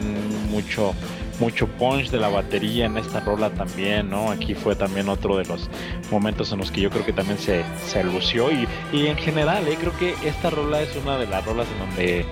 mucho 0.50 0.94
mucho 1.40 1.66
punch 1.66 2.10
de 2.10 2.18
la 2.18 2.28
batería 2.28 2.84
en 2.84 2.98
esta 2.98 3.20
rola 3.20 3.50
también, 3.50 4.10
¿no? 4.10 4.30
Aquí 4.30 4.54
fue 4.54 4.76
también 4.76 5.08
otro 5.08 5.38
de 5.38 5.46
los 5.46 5.68
momentos 6.10 6.52
en 6.52 6.58
los 6.58 6.70
que 6.70 6.82
yo 6.82 6.90
creo 6.90 7.04
que 7.04 7.14
también 7.14 7.38
se, 7.38 7.64
se 7.86 8.04
lució 8.04 8.52
y, 8.52 8.68
y 8.92 9.06
en 9.06 9.16
general, 9.16 9.66
¿eh? 9.66 9.76
creo 9.80 9.96
que 9.98 10.14
esta 10.28 10.50
rola 10.50 10.82
es 10.82 10.94
una 10.96 11.16
de 11.16 11.26
las 11.26 11.44
rolas 11.44 11.66
en 11.72 11.78
donde, 11.78 12.26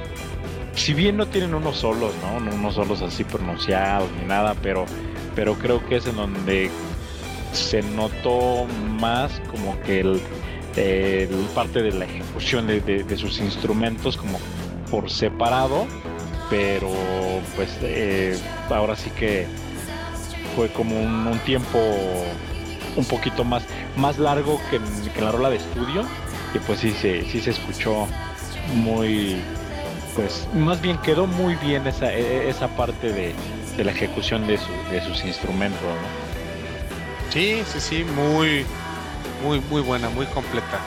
si 0.75 0.93
bien 0.93 1.17
no 1.17 1.27
tienen 1.27 1.55
unos 1.55 1.79
solos, 1.79 2.13
¿no? 2.23 2.55
Unos 2.55 2.75
solos 2.75 3.01
así 3.03 3.25
pronunciados 3.25 4.11
ni 4.21 4.29
nada, 4.29 4.55
pero, 4.63 4.85
pero 5.35 5.55
creo 5.55 5.85
que 5.87 5.97
es 5.97 6.07
en 6.07 6.17
donde 6.17 6.71
se 7.53 7.83
notó 7.83 8.67
más 9.01 9.41
como 9.51 9.81
que 9.81 10.01
el, 10.01 10.21
parte 11.55 11.83
de 11.83 11.93
la 11.93 12.05
ejecución 12.05 12.67
de, 12.67 12.81
de 12.81 13.17
sus 13.17 13.41
instrumentos 13.41 14.17
como 14.17 14.39
por 14.91 15.11
separado, 15.11 15.87
pero 16.51 16.91
pues 17.57 17.71
eh, 17.83 18.39
ahora 18.71 18.97
sí 18.97 19.11
que 19.11 19.47
fue 20.57 20.69
como 20.69 21.01
un, 21.01 21.39
tiempo 21.45 21.79
un 22.97 23.05
poquito 23.05 23.45
más, 23.45 23.63
más 23.97 24.19
largo 24.19 24.61
que 24.71 25.21
la 25.21 25.31
rola 25.31 25.51
de 25.51 25.57
estudio 25.57 26.05
y 26.55 26.59
pues 26.61 26.81
sí 26.81 26.91
se, 26.91 27.25
sí 27.31 27.41
se 27.41 27.51
escuchó 27.51 28.07
muy, 28.75 29.37
pues 30.15 30.49
más 30.55 30.81
bien 30.81 30.99
quedó 30.99 31.27
muy 31.27 31.55
bien 31.57 31.87
esa, 31.87 32.13
e, 32.13 32.21
e, 32.21 32.51
esa 32.51 32.69
parte 32.69 33.13
de, 33.13 33.35
la 33.83 33.93
ejecución 33.93 34.45
de, 34.49 34.59
de 34.91 35.01
sus 35.07 35.25
instrumentos. 35.25 35.79
Sí, 37.31 37.63
sí, 37.73 37.79
sí, 37.79 38.05
muy, 38.05 38.67
muy, 39.43 39.61
muy 39.61 39.83
buena, 39.83 40.09
muy 40.09 40.27
completa. 40.27 40.79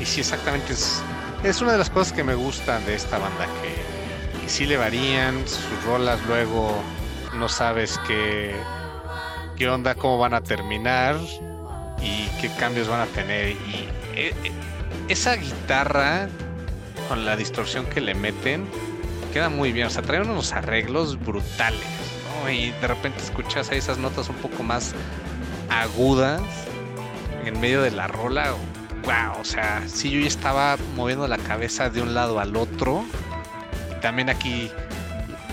Y 0.00 0.04
sí, 0.04 0.20
exactamente 0.20 0.72
es 0.72 1.02
es 1.44 1.60
una 1.60 1.72
de 1.72 1.78
las 1.78 1.90
cosas 1.90 2.12
que 2.12 2.22
me 2.22 2.34
gustan 2.34 2.84
de 2.86 2.94
esta 2.94 3.18
banda, 3.18 3.46
que, 3.60 4.48
si 4.48 4.64
le 4.64 4.76
varían 4.76 5.46
sus 5.48 5.84
rolas, 5.84 6.20
luego 6.28 6.72
no 7.34 7.48
sabes 7.48 7.98
qué, 8.06 8.54
qué 9.56 9.68
onda, 9.68 9.94
cómo 9.94 10.18
van 10.18 10.34
a 10.34 10.40
terminar 10.40 11.16
y 12.00 12.26
qué 12.40 12.48
cambios 12.58 12.86
van 12.86 13.00
a 13.00 13.06
tener. 13.06 13.50
Y 13.50 13.88
eh, 14.14 14.34
eh, 14.44 14.52
esa 15.08 15.34
guitarra 15.34 16.28
con 17.08 17.24
la 17.24 17.34
distorsión 17.34 17.86
que 17.86 18.00
le 18.00 18.14
meten 18.14 18.68
queda 19.32 19.48
muy 19.48 19.72
bien. 19.72 19.86
O 19.86 19.90
sea, 19.90 20.02
traen 20.02 20.28
unos 20.28 20.52
arreglos 20.52 21.18
brutales. 21.18 21.80
Y 22.52 22.70
de 22.70 22.88
repente 22.88 23.22
escuchas 23.22 23.70
ahí 23.70 23.78
esas 23.78 23.98
notas 23.98 24.28
un 24.28 24.36
poco 24.36 24.62
más 24.62 24.92
agudas 25.70 26.42
en 27.44 27.60
medio 27.60 27.82
de 27.82 27.90
la 27.90 28.06
rola 28.06 28.54
wow, 29.04 29.40
o 29.40 29.44
sea, 29.44 29.82
sí 29.86 30.10
yo 30.10 30.20
ya 30.20 30.28
estaba 30.28 30.76
moviendo 30.96 31.26
la 31.26 31.38
cabeza 31.38 31.90
de 31.90 32.02
un 32.02 32.14
lado 32.14 32.40
al 32.40 32.56
otro. 32.56 33.04
Y 33.90 34.00
también 34.00 34.30
aquí 34.30 34.70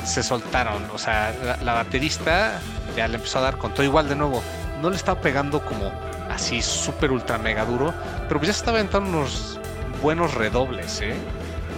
se 0.05 0.23
soltaron, 0.23 0.83
o 0.93 0.97
sea, 0.97 1.33
la, 1.61 1.73
baterista 1.73 2.59
ya 2.95 3.07
le 3.07 3.15
empezó 3.15 3.39
a 3.39 3.41
dar 3.41 3.57
con 3.57 3.73
todo 3.73 3.83
igual 3.83 4.07
de 4.09 4.15
nuevo. 4.15 4.41
No 4.81 4.89
le 4.89 4.95
estaba 4.95 5.19
pegando 5.19 5.63
como 5.63 5.91
así 6.29 6.61
súper 6.61 7.11
ultra 7.11 7.37
mega 7.37 7.65
duro, 7.65 7.93
pero 8.27 8.39
pues 8.39 8.47
ya 8.47 8.57
estaba 8.57 8.79
entrando 8.79 9.09
unos 9.09 9.59
buenos 10.01 10.33
redobles, 10.33 11.01
¿eh? 11.01 11.15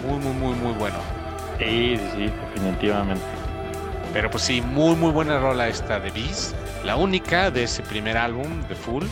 Muy, 0.05 0.19
muy, 0.19 0.33
muy, 0.33 0.55
muy 0.55 0.73
bueno. 0.73 0.97
Sí, 1.57 1.99
sí, 2.15 2.31
definitivamente. 2.53 3.23
Pero 4.13 4.29
pues 4.29 4.43
sí, 4.43 4.61
muy, 4.61 4.95
muy 4.95 5.11
buena 5.11 5.39
rola 5.39 5.67
esta 5.67 5.99
de 5.99 6.11
Beast. 6.11 6.55
La 6.83 6.95
única 6.95 7.51
de 7.51 7.63
ese 7.63 7.81
primer 7.83 8.17
álbum 8.17 8.61
de 8.67 8.75
Full. 8.75 9.05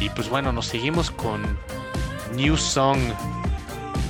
Y 0.00 0.10
pues 0.10 0.28
bueno, 0.28 0.52
nos 0.52 0.66
seguimos 0.66 1.10
con 1.10 1.42
New 2.34 2.56
Song, 2.56 2.98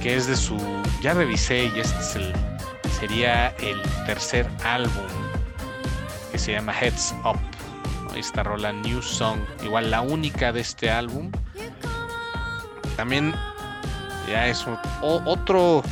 que 0.02 0.16
es 0.16 0.26
de 0.26 0.36
su. 0.36 0.56
Ya 1.02 1.14
revisé 1.14 1.64
y 1.74 1.80
este 1.80 2.00
es 2.00 2.16
el, 2.16 2.32
sería 2.98 3.48
el 3.58 3.80
tercer 4.06 4.48
álbum 4.64 5.06
que 6.32 6.38
se 6.38 6.52
llama 6.52 6.72
Heads 6.72 7.14
Up. 7.24 7.38
Esta 8.16 8.42
rola 8.42 8.72
New 8.72 9.02
Song, 9.02 9.40
igual 9.62 9.90
la 9.90 10.00
única 10.00 10.52
de 10.52 10.60
este 10.60 10.90
álbum. 10.90 11.30
También 12.96 13.34
ya 14.28 14.46
es 14.48 14.64
otro. 15.02 15.82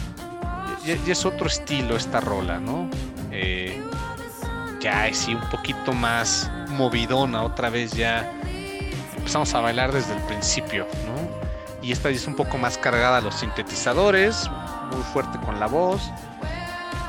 Ya, 0.84 0.94
es 0.94 1.24
otro 1.24 1.46
estilo 1.46 1.96
esta 1.96 2.20
rola, 2.20 2.58
¿no? 2.58 2.90
Eh, 3.30 3.80
ya 4.80 5.06
es 5.06 5.18
sí, 5.18 5.34
un 5.34 5.48
poquito 5.48 5.92
más 5.92 6.50
movidona, 6.70 7.44
otra 7.44 7.70
vez 7.70 7.92
ya 7.92 8.28
empezamos 9.22 9.54
a 9.54 9.60
bailar 9.60 9.92
desde 9.92 10.14
el 10.14 10.22
principio, 10.24 10.86
¿no? 11.06 11.42
y 11.82 11.90
esta 11.90 12.08
es 12.10 12.26
un 12.26 12.34
poco 12.34 12.58
más 12.58 12.78
cargada 12.78 13.18
a 13.18 13.20
los 13.20 13.34
sintetizadores, 13.34 14.48
muy 14.92 15.02
fuerte 15.02 15.38
con 15.44 15.58
la 15.58 15.66
voz. 15.66 16.10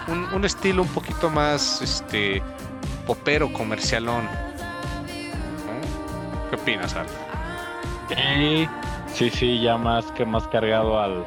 Un, 0.07 0.43
estilo 0.43 0.81
un 0.81 0.87
poquito 0.89 1.29
más 1.29 1.81
este 1.81 2.41
popero 3.07 3.53
comercialón. 3.53 4.27
¿Qué 6.49 6.55
opinas, 6.55 6.95
Al? 6.95 7.07
Sí, 9.13 9.29
sí, 9.29 9.61
ya 9.61 9.77
más 9.77 10.05
que 10.11 10.25
más 10.25 10.47
cargado 10.47 10.99
al, 10.99 11.25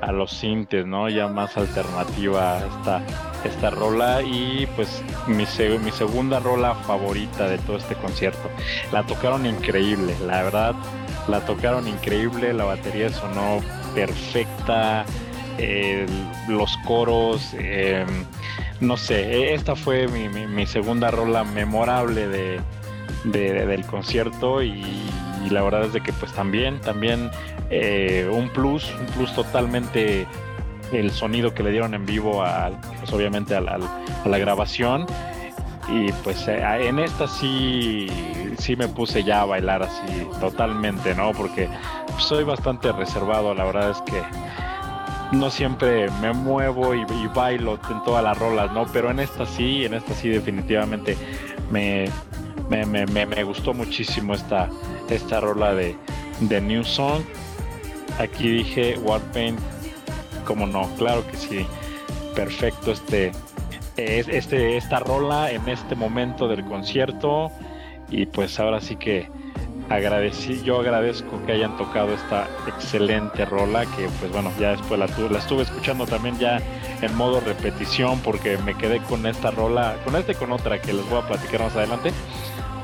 a 0.00 0.12
los 0.12 0.30
sintes, 0.30 0.86
¿no? 0.86 1.08
Ya 1.08 1.28
más 1.28 1.56
alternativa 1.56 2.58
esta, 2.58 3.02
esta 3.44 3.70
rola 3.70 4.22
y 4.22 4.68
pues 4.76 5.02
mi, 5.26 5.44
mi 5.78 5.90
segunda 5.92 6.40
rola 6.40 6.74
favorita 6.74 7.48
de 7.48 7.58
todo 7.58 7.76
este 7.76 7.94
concierto. 7.94 8.48
La 8.92 9.04
tocaron 9.04 9.46
increíble, 9.46 10.14
la 10.26 10.42
verdad, 10.42 10.74
la 11.28 11.40
tocaron 11.44 11.86
increíble, 11.88 12.52
la 12.52 12.64
batería 12.64 13.10
sonó 13.10 13.60
perfecta, 13.94 15.04
los 16.48 16.76
coros, 16.78 17.54
em, 17.54 18.24
no 18.80 18.96
sé, 18.96 19.54
esta 19.54 19.74
fue 19.74 20.06
mi, 20.08 20.66
segunda 20.66 21.10
rola 21.10 21.44
memorable 21.44 22.28
de, 22.28 22.60
del 23.24 23.84
concierto 23.86 24.62
y, 24.62 24.82
la 25.50 25.62
verdad 25.62 25.84
es 25.84 25.92
de 25.94 26.02
que 26.02 26.12
pues 26.12 26.30
también, 26.32 26.78
también 26.80 27.30
eh, 27.70 28.28
un 28.32 28.48
plus, 28.50 28.92
un 28.98 29.06
plus 29.06 29.34
totalmente 29.34 30.26
el 30.92 31.10
sonido 31.10 31.52
que 31.52 31.62
le 31.62 31.70
dieron 31.70 31.94
en 31.94 32.06
vivo, 32.06 32.42
pues 32.98 33.12
obviamente 33.12 33.54
a 33.54 33.60
la, 33.60 34.38
grabación. 34.38 35.06
Y 35.90 36.12
pues 36.24 36.46
eh, 36.48 36.62
en 36.86 36.98
esta 36.98 37.26
sí, 37.26 38.08
sí 38.58 38.76
me 38.76 38.88
puse 38.88 39.24
ya 39.24 39.42
a 39.42 39.44
bailar 39.46 39.82
así 39.82 40.26
totalmente, 40.40 41.14
¿no? 41.14 41.32
Porque 41.32 41.68
soy 42.18 42.44
bastante 42.44 42.92
reservado, 42.92 43.54
la 43.54 43.64
verdad 43.64 43.90
es 43.90 44.02
que 44.02 44.22
no 45.32 45.50
siempre 45.50 46.10
me 46.20 46.32
muevo 46.32 46.94
y, 46.94 47.04
bailo 47.34 47.78
en 47.90 48.02
todas 48.02 48.24
las 48.24 48.38
rolas, 48.38 48.72
¿no? 48.72 48.86
Pero 48.92 49.10
en 49.10 49.20
esta 49.20 49.46
sí, 49.46 49.84
en 49.84 49.94
esta 49.94 50.14
sí 50.14 50.28
definitivamente 50.28 51.16
me, 51.70 52.10
me, 52.68 52.84
me, 53.06 53.26
me 53.26 53.44
gustó 53.44 53.72
muchísimo 53.74 54.34
esta, 54.34 54.68
esta 55.08 55.40
rola 55.40 55.74
de, 55.74 55.96
de 56.40 56.60
New 56.60 56.84
Song. 56.84 57.22
Aquí 58.18 58.48
dije 58.48 58.98
Warpaint, 58.98 59.58
como 60.44 60.66
no, 60.66 60.88
claro 60.96 61.24
que 61.26 61.36
sí, 61.36 61.66
perfecto 62.34 62.90
este, 62.90 63.30
este, 63.96 64.76
esta 64.76 65.00
rola 65.00 65.50
en 65.50 65.68
este 65.68 65.94
momento 65.94 66.48
del 66.48 66.64
concierto. 66.64 67.50
Y 68.10 68.26
pues 68.26 68.58
ahora 68.58 68.80
sí 68.80 68.96
que 68.96 69.28
agradecí, 69.90 70.62
yo 70.62 70.80
agradezco 70.80 71.44
que 71.46 71.52
hayan 71.52 71.76
tocado 71.76 72.12
esta 72.12 72.48
excelente 72.66 73.44
rola 73.44 73.86
que 73.86 74.08
pues 74.20 74.30
bueno, 74.32 74.50
ya 74.58 74.70
después 74.70 74.98
la, 74.98 75.06
la 75.06 75.38
estuve 75.38 75.62
escuchando 75.62 76.06
también 76.06 76.38
ya 76.38 76.60
en 77.00 77.14
modo 77.14 77.40
repetición 77.40 78.20
porque 78.20 78.58
me 78.58 78.74
quedé 78.74 79.00
con 79.00 79.26
esta 79.26 79.50
rola, 79.50 79.96
con 80.04 80.16
esta 80.16 80.32
y 80.32 80.34
con 80.34 80.52
otra 80.52 80.80
que 80.80 80.92
les 80.92 81.08
voy 81.08 81.20
a 81.20 81.26
platicar 81.26 81.60
más 81.60 81.76
adelante, 81.76 82.12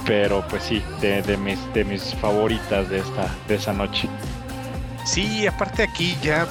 pero 0.07 0.47
pues 0.49 0.63
sí, 0.63 0.83
de, 1.01 1.23
de 1.23 1.37
mis, 1.37 1.59
de 1.75 1.85
mis 1.85 2.15
favoritas 2.15 2.89
de 2.89 2.99
esta, 2.99 3.29
de 3.49 3.55
esa 3.57 3.73
noche. 3.73 4.09
Sí, 5.05 5.47
aparte 5.47 5.83
aquí 5.83 6.17
ya 6.23 6.47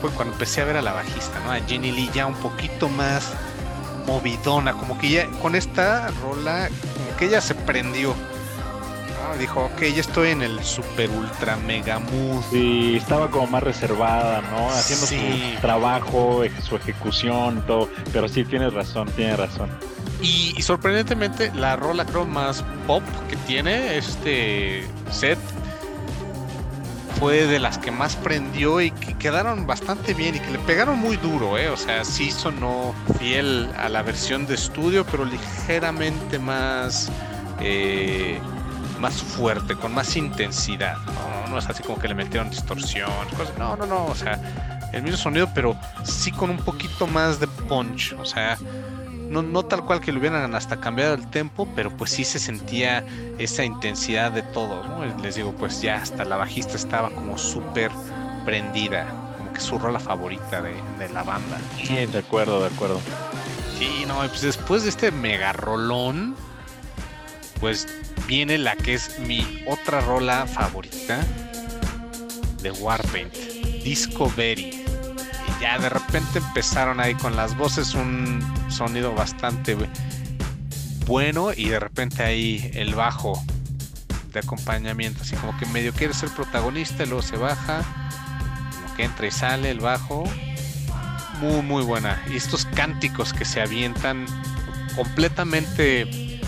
fue 0.00 0.10
cuando 0.10 0.34
empecé 0.34 0.60
a 0.60 0.64
ver 0.64 0.76
a 0.76 0.82
la 0.82 0.92
bajista, 0.92 1.40
¿no? 1.44 1.52
A 1.52 1.60
Jenny 1.60 1.90
Lee 1.90 2.10
ya 2.14 2.26
un 2.26 2.34
poquito 2.34 2.88
más 2.88 3.32
movidona, 4.06 4.72
como 4.72 4.98
que 4.98 5.10
ya 5.10 5.26
con 5.42 5.54
esta 5.54 6.08
rola, 6.22 6.68
como 6.94 7.16
que 7.16 7.26
ella 7.26 7.40
se 7.40 7.54
prendió. 7.54 8.14
Dijo, 9.38 9.66
ok, 9.66 9.82
ya 9.82 10.00
estoy 10.00 10.30
en 10.30 10.42
el 10.42 10.64
super 10.64 11.10
ultra 11.10 11.56
mega 11.56 11.98
mood. 11.98 12.42
Sí, 12.50 12.96
estaba 12.96 13.30
como 13.30 13.46
más 13.46 13.62
reservada, 13.62 14.40
¿no? 14.40 14.70
Haciendo 14.70 15.06
su 15.06 15.60
trabajo, 15.60 16.42
su 16.66 16.76
ejecución, 16.76 17.62
todo. 17.66 17.88
Pero 18.12 18.26
sí, 18.28 18.44
tienes 18.44 18.72
razón, 18.72 19.06
tienes 19.14 19.38
razón. 19.38 19.70
Y, 20.22 20.54
y, 20.56 20.62
sorprendentemente, 20.62 21.52
la 21.54 21.76
rola 21.76 22.04
creo 22.06 22.24
más 22.24 22.64
pop 22.86 23.02
que 23.28 23.36
tiene 23.36 23.98
este 23.98 24.88
set 25.10 25.38
fue 27.18 27.46
de 27.46 27.58
las 27.58 27.78
que 27.78 27.90
más 27.90 28.16
prendió 28.16 28.80
y 28.80 28.90
que 28.90 29.14
quedaron 29.14 29.66
bastante 29.66 30.14
bien 30.14 30.36
y 30.36 30.40
que 30.40 30.50
le 30.50 30.58
pegaron 30.60 30.98
muy 30.98 31.16
duro, 31.16 31.58
¿eh? 31.58 31.68
O 31.68 31.76
sea, 31.76 32.04
sí 32.04 32.30
sonó 32.30 32.94
fiel 33.18 33.68
a 33.76 33.88
la 33.88 34.02
versión 34.02 34.46
de 34.46 34.54
estudio, 34.54 35.04
pero 35.10 35.24
ligeramente 35.24 36.38
más, 36.38 37.10
eh, 37.60 38.38
más 39.00 39.14
fuerte, 39.22 39.74
con 39.74 39.92
más 39.94 40.16
intensidad. 40.16 40.96
¿no? 40.96 41.50
no 41.50 41.58
es 41.58 41.68
así 41.68 41.82
como 41.82 41.98
que 41.98 42.08
le 42.08 42.14
metieron 42.14 42.50
distorsión, 42.50 43.10
No, 43.58 43.76
no, 43.76 43.86
no. 43.86 44.06
O 44.06 44.14
sea, 44.14 44.38
el 44.92 45.02
mismo 45.02 45.18
sonido, 45.18 45.48
pero 45.54 45.76
sí 46.04 46.30
con 46.30 46.50
un 46.50 46.58
poquito 46.58 47.06
más 47.06 47.40
de 47.40 47.46
punch. 47.46 48.14
O 48.18 48.24
sea, 48.24 48.56
no, 49.28 49.42
no 49.42 49.64
tal 49.64 49.84
cual 49.84 50.00
que 50.00 50.12
lo 50.12 50.20
hubieran 50.20 50.54
hasta 50.54 50.80
cambiado 50.80 51.14
el 51.14 51.28
tempo, 51.28 51.68
pero 51.74 51.90
pues 51.90 52.10
sí 52.10 52.24
se 52.24 52.38
sentía 52.38 53.04
esa 53.38 53.64
intensidad 53.64 54.32
de 54.32 54.42
todo, 54.42 54.84
¿no? 54.84 55.04
Les 55.22 55.36
digo, 55.36 55.52
pues 55.52 55.80
ya 55.82 55.96
hasta 55.96 56.24
la 56.24 56.36
bajista 56.36 56.76
estaba 56.76 57.10
como 57.10 57.38
súper 57.38 57.90
prendida, 58.44 59.06
como 59.36 59.52
que 59.52 59.60
su 59.60 59.78
rola 59.78 60.00
favorita 60.00 60.62
de, 60.62 61.08
la 61.12 61.22
banda. 61.22 61.58
Sí, 61.76 62.06
de 62.06 62.18
acuerdo, 62.18 62.60
de 62.60 62.74
acuerdo. 62.74 63.00
Sí, 63.78 64.04
no, 64.06 64.16
pues 64.16 64.42
después 64.42 64.82
de 64.82 64.88
este 64.88 65.10
mega 65.10 65.52
rolón, 65.52 66.34
pues 67.60 67.86
viene 68.26 68.58
la 68.58 68.76
que 68.76 68.94
es 68.94 69.18
mi 69.20 69.62
otra 69.66 70.00
rola 70.00 70.46
favorita 70.46 71.20
de 72.62 72.70
Warpaint, 72.72 73.32
Discovery 73.84 74.78
ya 75.60 75.78
de 75.78 75.88
repente 75.88 76.38
empezaron 76.38 77.00
ahí 77.00 77.14
con 77.14 77.34
las 77.36 77.56
voces 77.56 77.94
un 77.94 78.40
sonido 78.68 79.14
bastante 79.14 79.76
bueno 81.06 81.52
y 81.56 81.68
de 81.68 81.80
repente 81.80 82.22
ahí 82.22 82.70
el 82.74 82.94
bajo 82.94 83.42
de 84.32 84.40
acompañamiento, 84.40 85.22
así 85.22 85.36
como 85.36 85.56
que 85.58 85.66
medio 85.66 85.92
quiere 85.92 86.14
ser 86.14 86.28
protagonista 86.30 87.02
y 87.02 87.06
luego 87.06 87.22
se 87.22 87.36
baja, 87.36 87.82
como 88.82 88.94
que 88.94 89.04
entra 89.04 89.26
y 89.26 89.30
sale 89.30 89.70
el 89.70 89.80
bajo. 89.80 90.24
Muy, 91.40 91.62
muy 91.62 91.84
buena. 91.84 92.20
Y 92.28 92.36
estos 92.36 92.64
cánticos 92.64 93.32
que 93.32 93.44
se 93.44 93.60
avientan 93.60 94.26
completamente 94.96 96.40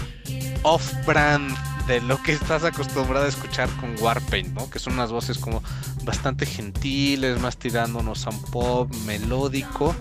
off-brand 0.63 1.57
de 1.87 2.01
lo 2.01 2.21
que 2.23 2.33
estás 2.33 2.65
acostumbrado 2.65 3.25
a 3.25 3.29
escuchar 3.29 3.69
con 3.77 3.95
Warpaint, 4.01 4.53
¿no? 4.53 4.69
Que 4.69 4.79
son 4.79 4.95
unas 4.95 5.13
voces 5.13 5.39
como 5.39 5.63
bastante 6.11 6.45
gentiles, 6.45 7.41
más 7.41 7.57
tirándonos 7.57 8.27
a 8.27 8.31
un 8.31 8.43
pop 8.43 8.93
melódico. 9.07 9.95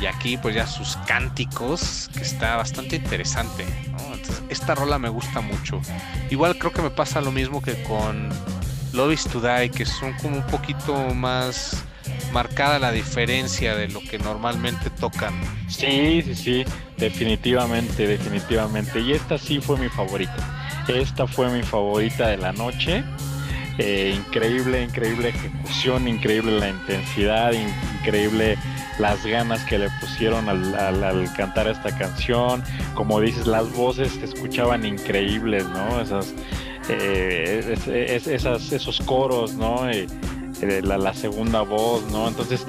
Y 0.00 0.06
aquí 0.06 0.36
pues 0.36 0.54
ya 0.54 0.68
sus 0.68 0.96
cánticos, 1.08 2.08
que 2.14 2.22
está 2.22 2.54
bastante 2.54 2.94
interesante, 2.94 3.64
esta 4.48 4.76
rola 4.76 5.00
me 5.00 5.08
gusta 5.08 5.40
mucho. 5.40 5.80
Igual 6.30 6.56
creo 6.58 6.72
que 6.72 6.80
me 6.80 6.90
pasa 6.90 7.20
lo 7.20 7.32
mismo 7.32 7.60
que 7.60 7.82
con 7.82 8.28
Love 8.92 9.14
is 9.14 9.24
to 9.24 9.40
Die, 9.40 9.70
que 9.70 9.84
son 9.84 10.12
como 10.22 10.36
un 10.36 10.46
poquito 10.46 10.94
más 11.12 11.82
marcada 12.32 12.78
la 12.78 12.92
diferencia 12.92 13.74
de 13.74 13.88
lo 13.88 14.00
que 14.00 14.20
normalmente 14.20 14.90
tocan. 14.90 15.34
Sí, 15.68 16.22
sí, 16.22 16.34
sí, 16.36 16.64
definitivamente, 16.96 18.06
definitivamente. 18.06 19.00
Y 19.00 19.12
esta 19.12 19.38
sí 19.38 19.60
fue 19.60 19.76
mi 19.76 19.88
favorita. 19.88 20.84
Esta 20.86 21.26
fue 21.26 21.50
mi 21.50 21.64
favorita 21.64 22.28
de 22.28 22.36
la 22.36 22.52
noche. 22.52 23.02
Eh, 23.78 24.12
increíble, 24.16 24.82
increíble 24.82 25.28
ejecución, 25.28 26.08
increíble 26.08 26.58
la 26.58 26.68
intensidad, 26.68 27.52
increíble 28.00 28.58
las 28.98 29.24
ganas 29.24 29.62
que 29.64 29.78
le 29.78 29.88
pusieron 30.00 30.48
al, 30.48 31.32
cantar 31.36 31.68
esta 31.68 31.96
canción. 31.96 32.64
Como 32.94 33.20
dices, 33.20 33.46
las 33.46 33.72
voces 33.72 34.12
se 34.14 34.24
escuchaban 34.24 34.84
increíbles, 34.84 35.64
¿no? 35.68 36.00
Esas, 36.00 36.34
eh, 36.88 37.76
esos 37.86 39.00
coros, 39.02 39.54
¿no? 39.54 39.88
Eh, 39.88 40.08
la, 40.82 40.98
la, 40.98 41.14
segunda 41.14 41.62
voz, 41.62 42.02
¿no? 42.10 42.26
Entonces, 42.26 42.66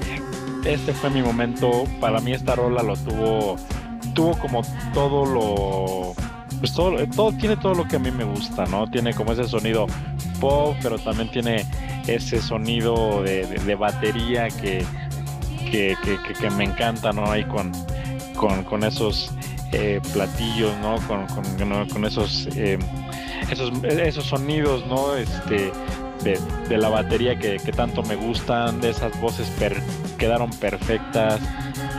este 0.64 0.94
fue 0.94 1.10
mi 1.10 1.24
momento. 1.24 1.86
Para 2.00 2.20
mí 2.20 2.34
esta 2.34 2.54
rola 2.54 2.84
lo 2.84 2.96
tuvo, 2.98 3.56
tuvo 4.14 4.38
como 4.38 4.62
todo 4.94 5.26
lo 5.26 6.14
pues 6.60 6.74
todo, 6.74 6.96
todo 7.16 7.32
tiene 7.34 7.56
todo 7.58 7.74
lo 7.74 7.88
que 7.88 7.96
a 7.96 8.00
mí 8.00 8.12
me 8.12 8.26
gusta, 8.26 8.66
¿no? 8.66 8.90
Tiene 8.90 9.14
como 9.14 9.32
ese 9.32 9.46
sonido 9.46 9.88
pop, 10.40 10.76
pero 10.82 10.98
también 10.98 11.30
tiene 11.30 11.66
ese 12.08 12.42
sonido 12.42 13.24
de, 13.24 13.76
batería 13.76 14.48
que, 14.50 14.86
que, 15.72 15.96
que, 16.40 16.50
me 16.52 16.64
encanta, 16.66 17.12
¿no? 17.12 17.30
Ahí 17.32 17.44
con, 17.46 17.72
con, 18.36 18.84
esos 18.84 19.32
eh, 19.72 20.02
platillos, 20.14 20.76
¿no? 20.78 20.96
Con, 21.08 21.28
con, 21.88 22.06
esos, 22.06 22.48
eh, 22.56 22.80
esos, 23.52 23.72
esos 23.84 24.26
sonidos, 24.26 24.86
¿no? 24.88 25.16
Este, 25.16 25.72
de, 26.24 26.78
la 26.78 26.90
batería 26.90 27.38
que, 27.38 27.60
tanto 27.76 28.04
me 28.04 28.16
gustan, 28.16 28.82
de 28.82 28.90
esas 28.90 29.20
voces 29.22 29.52
quedaron 30.18 30.50
perfectas, 30.52 31.40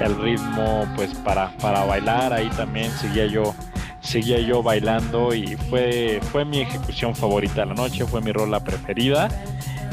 el 0.01 0.21
ritmo, 0.21 0.87
pues 0.97 1.15
para, 1.15 1.57
para 1.59 1.85
bailar, 1.85 2.33
ahí 2.33 2.49
también 2.51 2.91
seguía 2.93 3.27
yo 3.27 3.55
seguía 4.01 4.39
yo 4.41 4.63
bailando 4.63 5.35
y 5.35 5.57
fue, 5.57 6.21
fue 6.33 6.45
mi 6.45 6.61
ejecución 6.61 7.15
favorita 7.15 7.65
la 7.65 7.75
noche, 7.75 8.05
fue 8.07 8.21
mi 8.21 8.33
rola 8.33 8.61
preferida. 8.61 9.29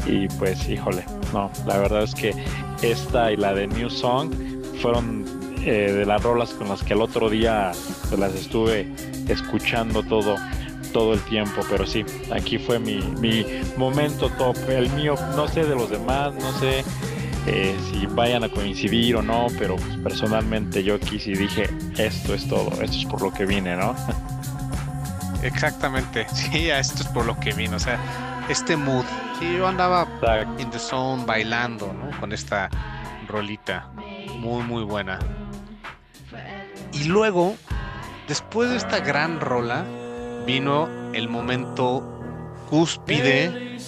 Y 0.06 0.28
pues 0.30 0.68
híjole, 0.70 1.04
no, 1.34 1.52
la 1.66 1.78
verdad 1.78 2.04
es 2.04 2.16
que 2.16 2.34
esta 2.82 3.32
y 3.32 3.38
la 3.38 3.54
de 3.54 3.68
New 3.68 3.90
Song 3.90 4.34
fueron 4.82 5.26
eh, 5.66 5.92
de 5.92 6.06
las 6.06 6.24
rolas 6.24 6.52
con 6.52 6.70
las 6.70 6.84
que 6.84 6.94
el 6.94 7.02
otro 7.02 7.30
día 7.30 7.72
pues, 8.08 8.20
las 8.20 8.34
estuve 8.34 8.94
escuchando 9.28 10.04
todo 10.04 10.36
todo 10.94 11.14
el 11.14 11.20
tiempo, 11.26 11.62
pero 11.70 11.86
sí, 11.86 12.06
aquí 12.32 12.58
fue 12.58 12.80
mi, 12.80 13.00
mi 13.20 13.46
momento 13.76 14.30
top, 14.30 14.56
el 14.70 14.90
mío, 14.92 15.16
no 15.36 15.48
sé 15.48 15.66
de 15.66 15.76
los 15.76 15.90
demás, 15.90 16.34
no 16.34 16.52
sé 16.60 16.84
eh, 17.48 17.78
si 17.90 18.06
vayan 18.08 18.44
a 18.44 18.50
coincidir 18.50 19.16
o 19.16 19.22
no, 19.22 19.48
pero 19.58 19.78
pues, 19.78 19.98
personalmente 19.98 20.84
yo 20.84 21.00
quise 21.00 21.32
y 21.32 21.36
dije, 21.36 21.70
esto 21.98 22.34
es 22.34 22.46
todo, 22.48 22.70
esto 22.82 22.98
es 22.98 23.06
por 23.06 23.22
lo 23.22 23.32
que 23.32 23.46
vine, 23.46 23.78
¿no? 23.78 23.96
Exactamente, 25.42 26.28
sí, 26.34 26.70
esto 26.70 27.04
es 27.04 27.08
por 27.08 27.26
lo 27.26 27.40
que 27.40 27.54
vine, 27.54 27.76
o 27.76 27.80
sea, 27.80 27.98
este 28.50 28.76
mood, 28.76 29.06
sí, 29.40 29.56
yo 29.56 29.66
andaba 29.66 30.06
in 30.58 30.70
the 30.72 30.80
zone 30.80 31.24
bailando, 31.26 31.94
¿no? 31.94 32.20
Con 32.20 32.34
esta 32.34 32.70
rolita, 33.28 33.90
muy, 34.38 34.64
muy 34.64 34.84
buena. 34.84 35.18
Y 36.92 37.06
luego, 37.06 37.56
después 38.28 38.70
de 38.72 38.76
esta 38.76 39.00
gran 39.00 39.40
rola, 39.40 39.86
vino 40.46 40.90
el 41.14 41.30
momento 41.30 42.17
cúspide 42.70 43.80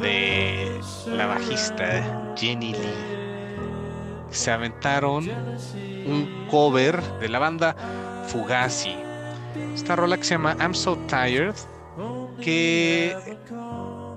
de 0.00 0.80
la 1.06 1.26
bajista 1.26 2.34
Jenny 2.36 2.72
Lee. 2.72 3.56
Se 4.30 4.50
aventaron 4.50 5.28
un 6.06 6.46
cover 6.50 7.02
de 7.20 7.28
la 7.28 7.38
banda 7.38 7.76
Fugazi. 8.26 8.96
Esta 9.74 9.96
rola 9.96 10.16
que 10.16 10.24
se 10.24 10.34
llama 10.34 10.56
I'm 10.60 10.74
So 10.74 10.96
Tired, 11.06 11.54
que 12.40 13.16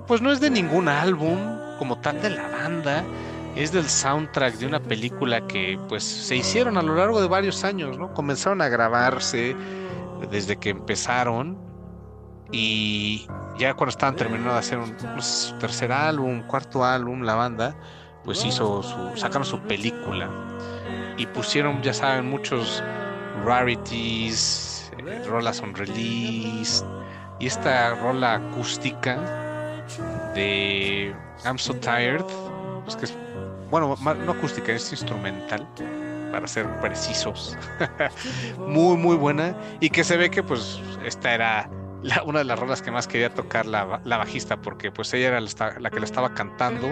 pues 0.06 0.20
no 0.20 0.32
es 0.32 0.40
de 0.40 0.50
ningún 0.50 0.88
álbum 0.88 1.38
como 1.78 1.98
tal 1.98 2.20
de 2.20 2.30
la 2.30 2.48
banda, 2.48 3.04
es 3.54 3.72
del 3.72 3.88
soundtrack 3.88 4.56
de 4.56 4.66
una 4.66 4.80
película 4.80 5.46
que 5.46 5.78
pues 5.88 6.04
se 6.04 6.36
hicieron 6.36 6.76
a 6.76 6.82
lo 6.82 6.94
largo 6.94 7.20
de 7.20 7.28
varios 7.28 7.64
años, 7.64 7.98
¿no? 7.98 8.12
Comenzaron 8.12 8.60
a 8.60 8.68
grabarse 8.68 9.56
desde 10.30 10.56
que 10.56 10.70
empezaron 10.70 11.69
y 12.52 13.26
ya 13.58 13.74
cuando 13.74 13.90
estaban 13.90 14.16
terminando 14.16 14.52
de 14.52 14.58
hacer 14.58 14.78
un 14.78 14.96
tercer 15.58 15.92
álbum, 15.92 16.42
cuarto 16.42 16.84
álbum, 16.84 17.22
la 17.22 17.34
banda, 17.34 17.74
pues 18.24 18.44
hizo 18.44 18.82
su, 18.82 19.16
sacaron 19.16 19.44
su 19.44 19.60
película 19.60 20.28
y 21.16 21.26
pusieron, 21.26 21.82
ya 21.82 21.92
saben, 21.92 22.28
muchos 22.28 22.82
rarities, 23.44 24.90
eh, 24.98 25.22
rolas 25.26 25.60
on 25.60 25.74
release 25.74 26.84
y 27.38 27.46
esta 27.46 27.94
rola 27.96 28.34
acústica 28.34 29.16
de 30.34 31.14
I'm 31.44 31.58
So 31.58 31.74
Tired, 31.74 32.24
pues 32.84 32.96
que 32.96 33.04
es, 33.06 33.14
bueno, 33.70 33.96
no 34.24 34.32
acústica, 34.32 34.72
es 34.72 34.90
instrumental 34.92 35.66
para 36.30 36.46
ser 36.46 36.66
precisos. 36.80 37.56
muy, 38.58 38.96
muy 38.96 39.16
buena. 39.16 39.54
Y 39.80 39.90
que 39.90 40.04
se 40.04 40.16
ve 40.16 40.30
que 40.30 40.42
pues 40.42 40.80
esta 41.04 41.34
era 41.34 41.68
una 42.24 42.38
de 42.38 42.44
las 42.44 42.58
rolas 42.58 42.82
que 42.82 42.90
más 42.90 43.06
quería 43.06 43.32
tocar 43.34 43.66
la, 43.66 43.84
bajista, 44.04 44.56
porque 44.56 44.90
pues 44.90 45.12
ella 45.14 45.28
era 45.28 45.40
la, 45.40 45.90
que 45.90 45.98
la 45.98 46.04
estaba 46.04 46.34
cantando 46.34 46.88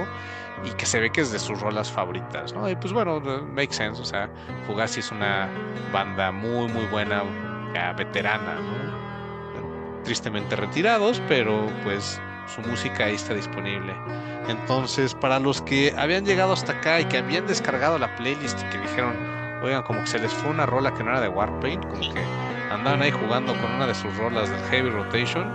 y 0.65 0.71
que 0.73 0.87
se 0.87 1.01
ve 1.01 1.11
que 1.11 1.21
es 1.23 1.33
de 1.33 1.39
sus 1.39 1.61
rolas 1.61 1.91
favoritas, 1.91 2.53
¿no? 2.53 2.69
Y 2.69 2.77
pues 2.77 2.93
bueno, 2.93 3.21
make 3.53 3.73
sense, 3.73 4.01
o 4.01 4.05
sea, 4.05 4.29
Fugazi 4.67 5.01
es 5.01 5.11
una 5.13 5.49
banda 5.93 6.33
muy, 6.33 6.69
muy 6.69 6.87
buena, 6.87 7.23
ya 7.75 7.93
veterana, 7.93 8.55
¿no? 8.55 10.03
Tristemente 10.05 10.57
retirados, 10.57 11.23
pero 11.29 11.67
pues 11.85 12.21
su 12.47 12.61
música 12.63 13.05
ahí 13.05 13.15
está 13.15 13.35
disponible. 13.35 13.95
Entonces, 14.49 15.15
para 15.15 15.39
los 15.39 15.61
que 15.63 15.95
habían 15.97 16.25
llegado 16.25 16.53
hasta 16.53 16.73
acá 16.73 17.01
y 17.01 17.05
que 17.05 17.19
habían 17.19 17.47
descargado 17.47 17.99
la 17.99 18.15
playlist 18.17 18.59
y 18.63 18.65
que 18.71 18.79
dijeron, 18.79 19.15
oigan, 19.63 19.83
como 19.83 20.01
que 20.01 20.07
se 20.07 20.19
les 20.19 20.33
fue 20.33 20.51
una 20.51 20.65
rola 20.65 20.95
que 20.95 21.05
no 21.05 21.11
era 21.11 21.21
de 21.21 21.29
Warpaint, 21.29 21.85
como 21.85 22.01
que 22.15 22.23
andaban 22.71 23.03
ahí 23.03 23.11
jugando 23.11 23.55
con 23.61 23.73
una 23.73 23.87
de 23.87 23.95
sus 23.95 24.17
rolas 24.17 24.51
del 24.51 24.61
Heavy 24.71 24.91
Rotation. 24.91 25.47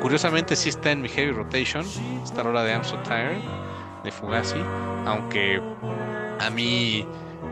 Curiosamente 0.00 0.54
sí 0.56 0.68
está 0.68 0.92
en 0.92 1.02
mi 1.02 1.08
Heavy 1.08 1.32
Rotation, 1.32 1.84
esta 2.22 2.42
rola 2.42 2.62
de 2.62 2.72
I'm 2.72 2.84
So 2.84 2.96
Tired, 2.98 3.42
de 4.04 4.12
Fugazi, 4.12 4.62
aunque 5.06 5.60
a 6.40 6.50
mí 6.50 7.04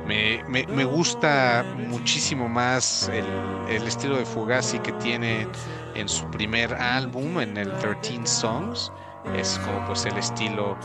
me, 0.07 0.43
me, 0.49 0.85
gusta 0.85 1.65
muchísimo 1.89 2.49
más 2.49 3.09
el, 3.09 3.25
el, 3.69 3.83
estilo 3.89 4.17
de 4.17 4.25
Fugazi 4.25 4.79
que 4.79 4.93
tiene 4.93 5.49
en 5.95 6.09
su 6.09 6.25
primer 6.31 6.73
álbum, 6.75 7.41
en 7.41 7.57
el 7.57 7.73
13 7.79 8.27
Songs. 8.27 8.93
Es 9.35 9.59
como 9.65 9.85
pues 9.87 10.07
el 10.07 10.17
estilo 10.19 10.77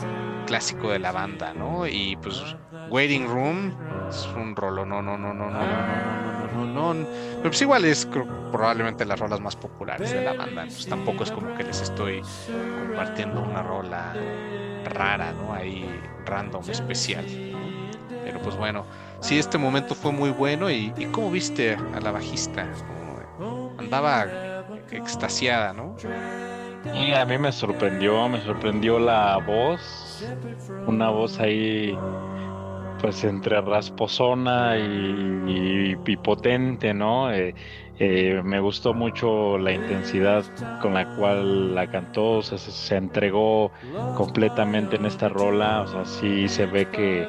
clásico 0.46 0.90
de 0.90 0.98
la 0.98 1.12
banda, 1.12 1.54
¿no? 1.54 1.86
Y 1.86 2.16
pues 2.16 2.42
Waiting 2.90 3.28
Room 3.28 3.72
es 4.08 4.28
un 4.36 4.56
rolo, 4.56 4.84
no, 4.84 5.00
no, 5.00 5.16
no, 5.16 5.32
no, 5.32 5.48
no, 5.48 5.60
no, 5.60 6.52
no, 6.52 6.64
no, 6.66 6.94
no, 6.94 7.06
pero 7.42 7.50
pues 7.50 7.62
igual 7.62 7.84
es 7.84 8.06
probablemente 8.06 9.04
las 9.04 9.18
rolas 9.18 9.40
más 9.40 9.56
populares 9.56 10.12
de 10.12 10.22
la 10.22 10.34
banda, 10.34 10.62
pues 10.62 10.86
tampoco 10.86 11.24
es 11.24 11.32
como 11.32 11.56
que 11.56 11.64
les 11.64 11.82
estoy 11.82 12.22
compartiendo 12.86 13.42
una 13.42 13.64
rola 13.64 14.14
rara, 14.84 15.32
¿no? 15.32 15.52
Ahí 15.52 15.84
random, 16.24 16.62
especial. 16.70 17.24
Pero 18.24 18.40
pues 18.42 18.56
bueno, 18.56 18.86
sí, 19.18 19.40
este 19.40 19.58
momento 19.58 19.96
fue 19.96 20.12
muy 20.12 20.30
bueno 20.30 20.70
y, 20.70 20.92
y 20.96 21.06
¿cómo 21.06 21.32
viste 21.32 21.76
a 21.94 22.00
la 22.00 22.12
bajista? 22.12 22.68
andaba 23.76 24.26
extasiada, 24.92 25.72
¿no? 25.72 25.96
Y 26.94 27.12
a 27.12 27.24
mí 27.24 27.38
me 27.38 27.50
sorprendió, 27.50 28.28
me 28.28 28.40
sorprendió 28.42 29.00
la 29.00 29.38
voz, 29.38 30.24
una 30.86 31.10
voz 31.10 31.40
ahí 31.40 31.98
pues 33.00 33.24
entre 33.24 33.60
rasposona 33.60 34.78
y, 34.78 35.96
y, 36.06 36.16
potente, 36.16 36.94
¿no? 36.94 37.32
Eh, 37.32 37.54
eh, 37.98 38.40
me 38.44 38.58
gustó 38.60 38.94
mucho 38.94 39.58
la 39.58 39.72
intensidad 39.72 40.44
con 40.80 40.94
la 40.94 41.14
cual 41.14 41.74
la 41.74 41.88
cantó, 41.88 42.38
o 42.38 42.42
sea, 42.42 42.58
se, 42.58 42.96
entregó 42.96 43.70
completamente 44.16 44.96
en 44.96 45.06
esta 45.06 45.28
rola, 45.28 45.82
o 45.82 45.86
sea, 45.86 46.04
sí 46.04 46.48
se 46.48 46.66
ve 46.66 46.86
que, 46.86 47.26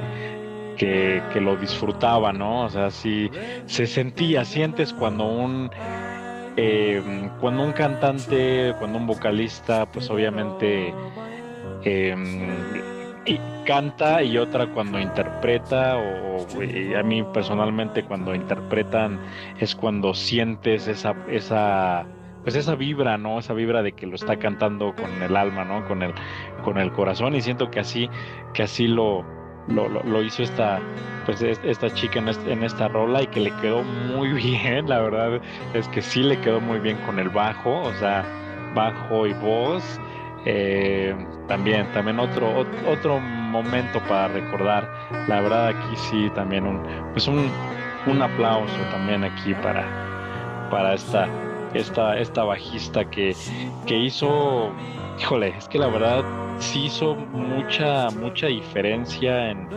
que, 0.78 1.42
lo 1.42 1.56
disfrutaba, 1.58 2.34
¿no? 2.34 2.66
O 2.66 2.70
sea, 2.70 2.90
sí 2.92 3.30
se 3.66 3.88
sentía, 3.88 4.46
sientes 4.46 4.94
cuando 4.94 5.26
un... 5.26 5.70
Eh, 6.56 7.02
cuando 7.42 7.64
un 7.64 7.72
cantante, 7.72 8.76
cuando 8.78 9.00
un 9.00 9.08
vocalista, 9.08 9.88
pues 9.88 10.08
obviamente 10.12 10.94
y 13.26 13.40
canta 13.66 14.22
y 14.24 14.38
otra 14.38 14.68
cuando 14.68 15.00
interpreta 15.00 15.98
o 15.98 16.46
a 16.98 17.04
mí 17.04 17.24
personalmente 17.34 18.04
cuando 18.04 18.36
interpretan 18.36 19.20
es 19.60 19.76
cuando 19.76 20.14
sientes 20.14 20.88
esa 20.88 21.16
esa 21.30 22.06
pues 22.44 22.56
esa 22.56 22.76
vibra, 22.76 23.18
¿no? 23.18 23.40
Esa 23.40 23.54
vibra 23.54 23.82
de 23.82 23.94
que 23.94 24.06
lo 24.06 24.16
está 24.16 24.38
cantando 24.38 24.94
con 24.94 25.24
el 25.24 25.38
alma, 25.38 25.64
¿no? 25.64 25.88
Con 25.88 26.02
el 26.04 26.14
con 26.64 26.78
el 26.78 26.92
corazón 26.92 27.36
y 27.36 27.42
siento 27.42 27.72
que 27.72 27.80
así 27.80 28.10
que 28.54 28.64
así 28.64 28.88
lo 28.88 29.24
lo, 29.70 29.88
lo, 29.88 30.22
hizo 30.22 30.44
esta 30.44 30.82
pues 31.26 31.42
esta 31.42 31.90
chica 31.94 32.20
en, 32.20 32.28
en 32.28 32.64
esta 32.64 32.90
rola 32.90 33.24
y 33.24 33.28
que 33.28 33.40
le 33.40 33.52
quedó 33.62 33.82
muy 33.82 34.34
bien, 34.34 34.90
la 34.90 35.00
verdad 35.00 35.42
es 35.74 35.88
que 35.88 36.02
sí 36.02 36.22
le 36.22 36.38
quedó 36.42 36.60
muy 36.60 36.80
bien 36.80 36.98
con 37.06 37.18
el 37.18 37.30
bajo, 37.30 37.82
o 37.84 37.94
sea, 37.94 38.26
bajo 38.76 39.26
y 39.26 39.32
voz 39.34 40.02
eh, 40.46 41.16
también, 41.48 41.92
también 41.94 42.20
otro, 42.20 42.66
otro 42.88 43.20
momento 43.20 44.00
para 44.08 44.28
recordar. 44.30 44.90
La 45.28 45.42
verdad 45.42 45.68
aquí 45.68 45.96
sí 45.96 46.30
también 46.36 46.66
un, 46.66 46.82
pues 47.14 47.28
un, 47.28 47.50
un 48.08 48.22
aplauso 48.22 48.76
también 48.92 49.24
aquí 49.24 49.54
para, 49.56 50.68
para 50.70 50.94
esta, 50.94 51.28
esta, 51.74 52.18
esta 52.18 52.44
bajista 52.44 53.10
que, 53.10 53.36
que 53.86 53.98
hizo, 53.98 54.72
híjole, 55.20 55.50
es 55.58 55.68
que 55.68 55.80
la 55.80 55.88
verdad 55.88 56.24
sí 56.60 56.86
hizo 56.86 57.16
mucha, 57.16 58.10
mucha 58.12 58.48
diferencia 58.48 59.52
en, 59.52 59.70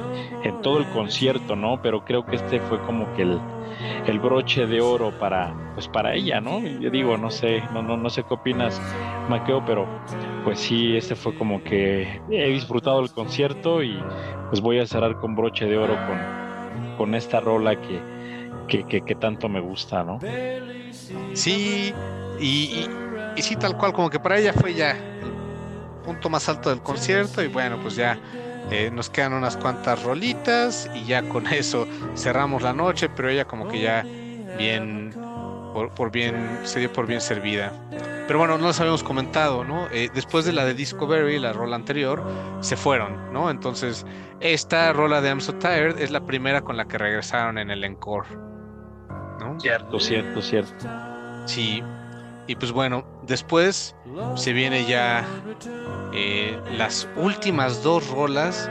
en 0.43 0.63
todo 0.63 0.79
el 0.79 0.87
concierto, 0.87 1.57
¿no? 1.57 1.81
Pero 1.83 2.05
creo 2.05 2.25
que 2.25 2.37
este 2.37 2.61
fue 2.61 2.81
como 2.83 3.13
que 3.15 3.23
el, 3.23 3.41
el 4.07 4.19
broche 4.21 4.67
de 4.67 4.81
oro 4.81 5.11
para 5.19 5.55
pues 5.75 5.89
para 5.89 6.15
ella, 6.15 6.41
¿no? 6.41 6.61
Yo 6.81 6.91
digo, 6.91 7.19
no 7.19 7.31
sé, 7.31 7.63
no, 7.75 7.83
no, 7.83 7.99
no 7.99 8.09
sé 8.09 8.23
qué 8.23 8.33
opinas, 8.33 8.81
Maqueo, 9.29 9.63
pero 9.67 9.87
pues 10.43 10.59
sí, 10.59 10.97
este 10.97 11.15
fue 11.15 11.35
como 11.35 11.63
que 11.63 12.21
he 12.31 12.49
disfrutado 12.49 13.01
el 13.01 13.13
concierto 13.13 13.83
y 13.83 14.03
pues 14.49 14.63
voy 14.63 14.79
a 14.79 14.87
cerrar 14.87 15.21
con 15.21 15.37
broche 15.37 15.67
de 15.67 15.77
oro 15.77 15.95
con, 16.07 16.97
con 16.97 17.15
esta 17.15 17.41
rola 17.41 17.79
que, 17.79 18.03
que, 18.85 19.15
tanto 19.17 19.51
me 19.51 19.61
gusta, 19.61 20.03
¿no? 20.03 20.19
Sí, 21.35 21.95
y, 22.41 22.89
sí, 23.39 23.57
tal 23.57 23.77
cual, 23.77 23.93
como 23.93 24.11
que 24.11 24.21
para 24.21 24.39
ella 24.39 24.53
fue 24.53 24.75
ya 24.75 24.93
el 24.93 26.03
punto 26.05 26.29
más 26.29 26.49
alto 26.49 26.71
del 26.71 26.81
concierto 26.81 27.43
y 27.43 27.49
bueno, 27.49 27.79
pues 27.81 27.97
ya 27.97 28.19
eh, 28.71 28.91
nos 28.93 29.11
quedan 29.11 29.33
unas 29.33 29.57
cuantas 29.57 30.03
rolitas 30.03 30.91
y 30.95 31.05
ya 31.05 31.23
con 31.29 31.47
eso 31.53 31.87
cerramos 32.17 32.63
la 32.63 32.73
noche, 32.73 33.09
pero 33.09 33.29
ella 33.29 33.45
como 33.45 33.69
que 33.69 33.81
ya 33.81 34.05
bien, 34.59 35.13
por, 35.95 36.11
bien, 36.11 36.61
se 36.65 36.81
dio 36.81 36.93
por 36.93 37.07
bien 37.07 37.21
servida. 37.21 37.73
Pero 38.27 38.41
bueno, 38.41 38.59
no 38.59 38.67
los 38.67 38.81
habíamos 38.81 39.05
comentado, 39.05 39.63
¿no? 39.63 39.87
Eh, 39.93 40.11
después 40.13 40.45
de 40.45 40.53
la 40.53 40.65
de 40.65 40.75
Discovery, 40.75 41.39
la 41.39 41.53
rola 41.53 41.77
anterior, 41.77 42.25
se 42.61 42.77
fueron, 42.77 43.33
¿no? 43.33 43.51
Entonces, 43.51 44.05
esta 44.41 44.93
rola 44.93 45.21
de 45.21 45.29
I'm 45.29 45.41
So 45.41 45.55
Tired 45.55 46.01
es 46.01 46.11
la 46.11 46.27
primera 46.27 46.63
con 46.63 46.77
la 46.77 46.87
que 46.87 46.99
regresaron 46.99 47.57
en 47.59 47.71
el 47.71 47.85
encore. 47.85 48.56
Cierto, 49.59 49.99
cierto, 50.01 50.43
cierto. 50.43 50.87
Sí. 51.47 51.83
Y 52.47 52.55
pues 52.55 52.71
bueno, 52.71 53.05
después 53.27 53.97
se 54.37 54.53
viene 54.53 54.85
ya 54.87 55.25
eh, 56.15 56.57
las 56.77 57.09
últimas 57.17 57.83
dos 57.83 58.09
rolas 58.11 58.71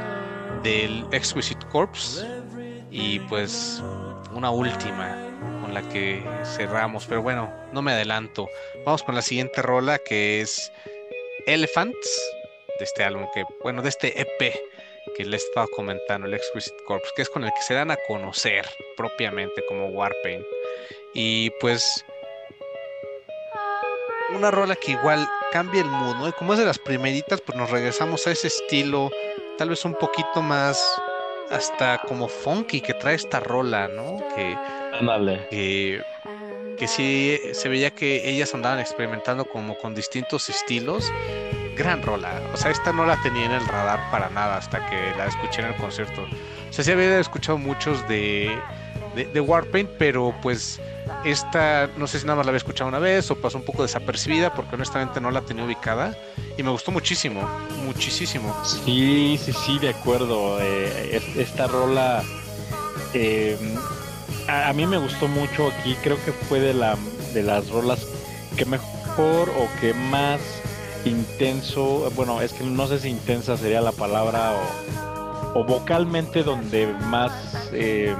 del 0.63 1.05
Exquisite 1.11 1.65
Corpse 1.67 2.25
y 2.89 3.19
pues 3.19 3.83
una 4.33 4.49
última 4.49 5.17
con 5.61 5.73
la 5.73 5.81
que 5.89 6.23
cerramos, 6.43 7.05
pero 7.05 7.21
bueno, 7.21 7.53
no 7.73 7.81
me 7.81 7.91
adelanto. 7.91 8.47
Vamos 8.85 9.03
con 9.03 9.13
la 9.15 9.21
siguiente 9.21 9.61
rola 9.61 9.97
que 9.97 10.39
es 10.39 10.71
Elephants, 11.45 12.21
de 12.79 12.85
este 12.85 13.03
álbum, 13.03 13.27
que 13.33 13.43
bueno, 13.61 13.81
de 13.81 13.89
este 13.89 14.21
EP 14.21 14.53
que 15.15 15.25
les 15.25 15.43
estaba 15.43 15.67
comentando, 15.67 16.27
el 16.27 16.33
Exquisite 16.33 16.83
Corpse, 16.85 17.11
que 17.15 17.21
es 17.21 17.29
con 17.29 17.43
el 17.43 17.51
que 17.51 17.61
se 17.61 17.73
dan 17.73 17.91
a 17.91 17.97
conocer 18.07 18.65
propiamente 18.97 19.63
como 19.67 19.87
Warpaint. 19.87 20.45
Y 21.15 21.49
pues 21.61 22.05
una 24.35 24.51
rola 24.51 24.75
que 24.75 24.91
igual 24.91 25.27
cambia 25.51 25.81
el 25.81 25.87
mood, 25.87 26.17
¿no? 26.17 26.27
Y 26.27 26.33
como 26.33 26.53
es 26.53 26.59
de 26.59 26.65
las 26.65 26.77
primeritas, 26.77 27.39
pues 27.41 27.57
nos 27.57 27.69
regresamos 27.69 28.27
a 28.27 28.31
ese 28.31 28.47
estilo, 28.47 29.09
tal 29.57 29.69
vez 29.69 29.85
un 29.85 29.95
poquito 29.95 30.41
más 30.41 30.77
hasta 31.49 31.99
como 31.99 32.27
funky 32.27 32.81
que 32.81 32.93
trae 32.95 33.15
esta 33.15 33.39
rola, 33.39 33.87
¿no? 33.87 34.17
Que, 34.35 34.57
que, 35.49 36.03
que 36.77 36.87
sí 36.87 37.39
se 37.53 37.69
veía 37.69 37.91
que 37.91 38.29
ellas 38.29 38.53
andaban 38.53 38.79
experimentando 38.79 39.45
como 39.45 39.77
con 39.77 39.95
distintos 39.95 40.49
estilos. 40.49 41.11
Gran 41.77 42.01
rola. 42.01 42.41
O 42.53 42.57
sea, 42.57 42.71
esta 42.71 42.91
no 42.91 43.05
la 43.05 43.21
tenía 43.21 43.45
en 43.45 43.51
el 43.51 43.67
radar 43.67 43.99
para 44.11 44.29
nada 44.29 44.57
hasta 44.57 44.85
que 44.89 45.13
la 45.17 45.27
escuché 45.27 45.61
en 45.61 45.67
el 45.67 45.75
concierto. 45.75 46.23
O 46.69 46.73
sea, 46.73 46.83
sí 46.83 46.91
había 46.91 47.19
escuchado 47.19 47.57
muchos 47.57 48.05
de, 48.07 48.57
de, 49.15 49.39
Warpaint, 49.39 49.89
pero 49.97 50.33
pues 50.41 50.79
esta, 51.23 51.89
no 51.97 52.07
sé 52.07 52.19
si 52.19 52.25
nada 52.25 52.37
más 52.37 52.45
la 52.45 52.49
había 52.51 52.57
escuchado 52.57 52.89
una 52.89 52.99
vez 52.99 53.29
o 53.31 53.35
pasó 53.35 53.57
un 53.57 53.65
poco 53.65 53.83
desapercibida 53.83 54.53
porque 54.53 54.75
honestamente 54.75 55.21
no 55.21 55.31
la 55.31 55.41
tenía 55.41 55.63
ubicada 55.63 56.17
y 56.57 56.63
me 56.63 56.69
gustó 56.71 56.91
muchísimo, 56.91 57.47
muchísimo. 57.85 58.55
Sí, 58.63 59.39
sí, 59.41 59.53
sí, 59.53 59.79
de 59.79 59.89
acuerdo. 59.89 60.59
Eh, 60.61 61.21
esta 61.37 61.67
rola 61.67 62.23
eh, 63.13 63.57
a, 64.47 64.73
mí 64.73 64.85
me 64.85 64.97
gustó 64.97 65.27
mucho 65.27 65.69
aquí, 65.69 65.95
creo 66.03 66.23
que 66.23 66.31
fue 66.31 66.59
de, 66.59 66.73
la, 66.73 66.97
de 67.33 67.43
las 67.43 67.69
rolas 67.69 68.05
que 68.57 68.65
mejor 68.65 69.49
o 69.49 69.69
que 69.79 69.93
más 69.93 70.41
intenso, 71.05 72.11
bueno, 72.15 72.41
es 72.41 72.53
que 72.53 72.63
no 72.63 72.87
sé 72.87 72.99
si 72.99 73.09
intensa 73.09 73.57
sería 73.57 73.81
la 73.81 73.91
palabra 73.91 74.53
o, 74.53 75.14
vocalmente 75.63 76.43
donde 76.43 76.87
más 77.07 77.69
eh, 77.71 78.15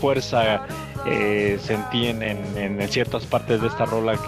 fuerza 0.00 0.66
eh, 1.06 1.58
sentí 1.62 2.06
en, 2.06 2.88
ciertas 2.88 3.26
partes 3.26 3.60
de 3.60 3.68
esta 3.68 3.84
rola 3.84 4.18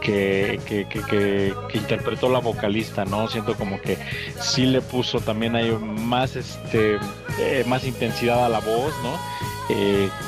que, 0.00 0.58
que, 0.66 0.86
que, 0.86 1.78
interpretó 1.78 2.28
la 2.28 2.38
vocalista, 2.38 3.04
¿no? 3.04 3.28
Siento 3.28 3.54
como 3.54 3.80
que 3.80 3.98
sí 4.40 4.66
le 4.66 4.80
puso 4.80 5.20
también 5.20 5.56
hay 5.56 5.70
más, 5.72 6.36
este, 6.36 6.98
eh, 7.38 7.64
más 7.66 7.84
intensidad 7.84 8.44
a 8.44 8.48
la 8.48 8.60
voz, 8.60 8.92
¿no? 9.02 9.18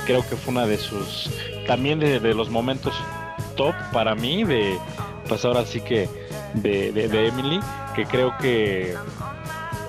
Creo 0.06 0.26
que 0.28 0.36
fue 0.36 0.52
una 0.52 0.66
de 0.66 0.78
sus, 0.78 1.30
también 1.66 1.98
de, 2.00 2.34
los 2.34 2.48
momentos 2.48 2.94
top 3.54 3.74
para 3.92 4.14
mí, 4.14 4.44
de, 4.44 4.78
pues 5.28 5.44
ahora 5.44 5.64
sí 5.64 5.80
que 5.80 6.08
de, 6.54 7.28
Emily, 7.28 7.60
que 7.94 8.06
creo 8.06 8.36
que 8.38 8.94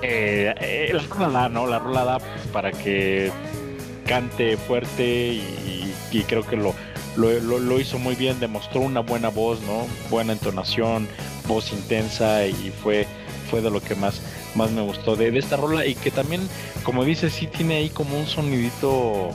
eh, 0.02 0.92
la 0.94 1.04
rola 1.04 1.30
da, 1.30 1.50
¿no? 1.50 1.68
La 1.68 1.80
rola 1.80 2.04
da 2.04 2.18
para 2.52 2.72
que 2.72 3.32
cante 4.06 4.58
fuerte 4.58 5.34
y, 5.34 6.24
creo 6.28 6.46
que 6.46 6.56
lo, 6.56 6.74
lo, 7.16 7.80
hizo 7.80 8.00
muy 8.00 8.16
bien, 8.16 8.40
demostró 8.40 8.82
una 8.82 9.02
buena 9.02 9.30
voz, 9.30 9.62
¿no? 9.62 9.86
Buena 10.10 10.34
entonación, 10.34 11.08
voz 11.48 11.72
intensa 11.72 12.46
y 12.46 12.74
fue, 12.82 13.06
fue 13.52 13.62
de 13.62 13.70
lo 13.70 13.82
que 13.82 13.96
más, 13.96 14.22
más 14.56 14.72
me 14.72 14.82
gustó 14.82 15.16
de, 15.16 15.38
esta 15.38 15.58
rola 15.58 15.86
y 15.86 15.96
que 15.96 16.10
también, 16.10 16.42
como 16.84 17.04
dice, 17.04 17.30
sí 17.30 17.48
tiene 17.48 17.76
ahí 17.76 17.90
como 17.90 18.18
un 18.18 18.26
sonidito 18.26 19.30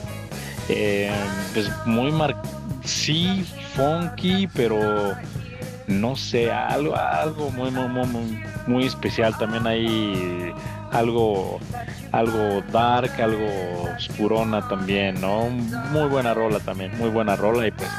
eh, 0.69 1.11
pues 1.53 1.69
muy 1.85 2.11
mar 2.11 2.41
sí 2.83 3.45
funky, 3.75 4.47
pero 4.53 5.15
no 5.87 6.15
sé, 6.15 6.51
algo, 6.51 6.95
algo 6.95 7.49
muy, 7.51 7.71
muy, 7.71 7.87
muy, 7.87 8.43
muy 8.67 8.85
especial. 8.85 9.37
También 9.37 9.67
hay 9.67 10.53
algo 10.91 11.59
algo 12.13 12.61
dark, 12.71 13.19
algo 13.19 13.89
oscurona 13.97 14.67
también, 14.67 15.19
¿no? 15.19 15.49
Muy 15.91 16.07
buena 16.07 16.33
rola 16.33 16.59
también, 16.59 16.95
muy 16.97 17.09
buena 17.09 17.35
rola 17.35 17.67
y 17.67 17.71
pues 17.71 17.89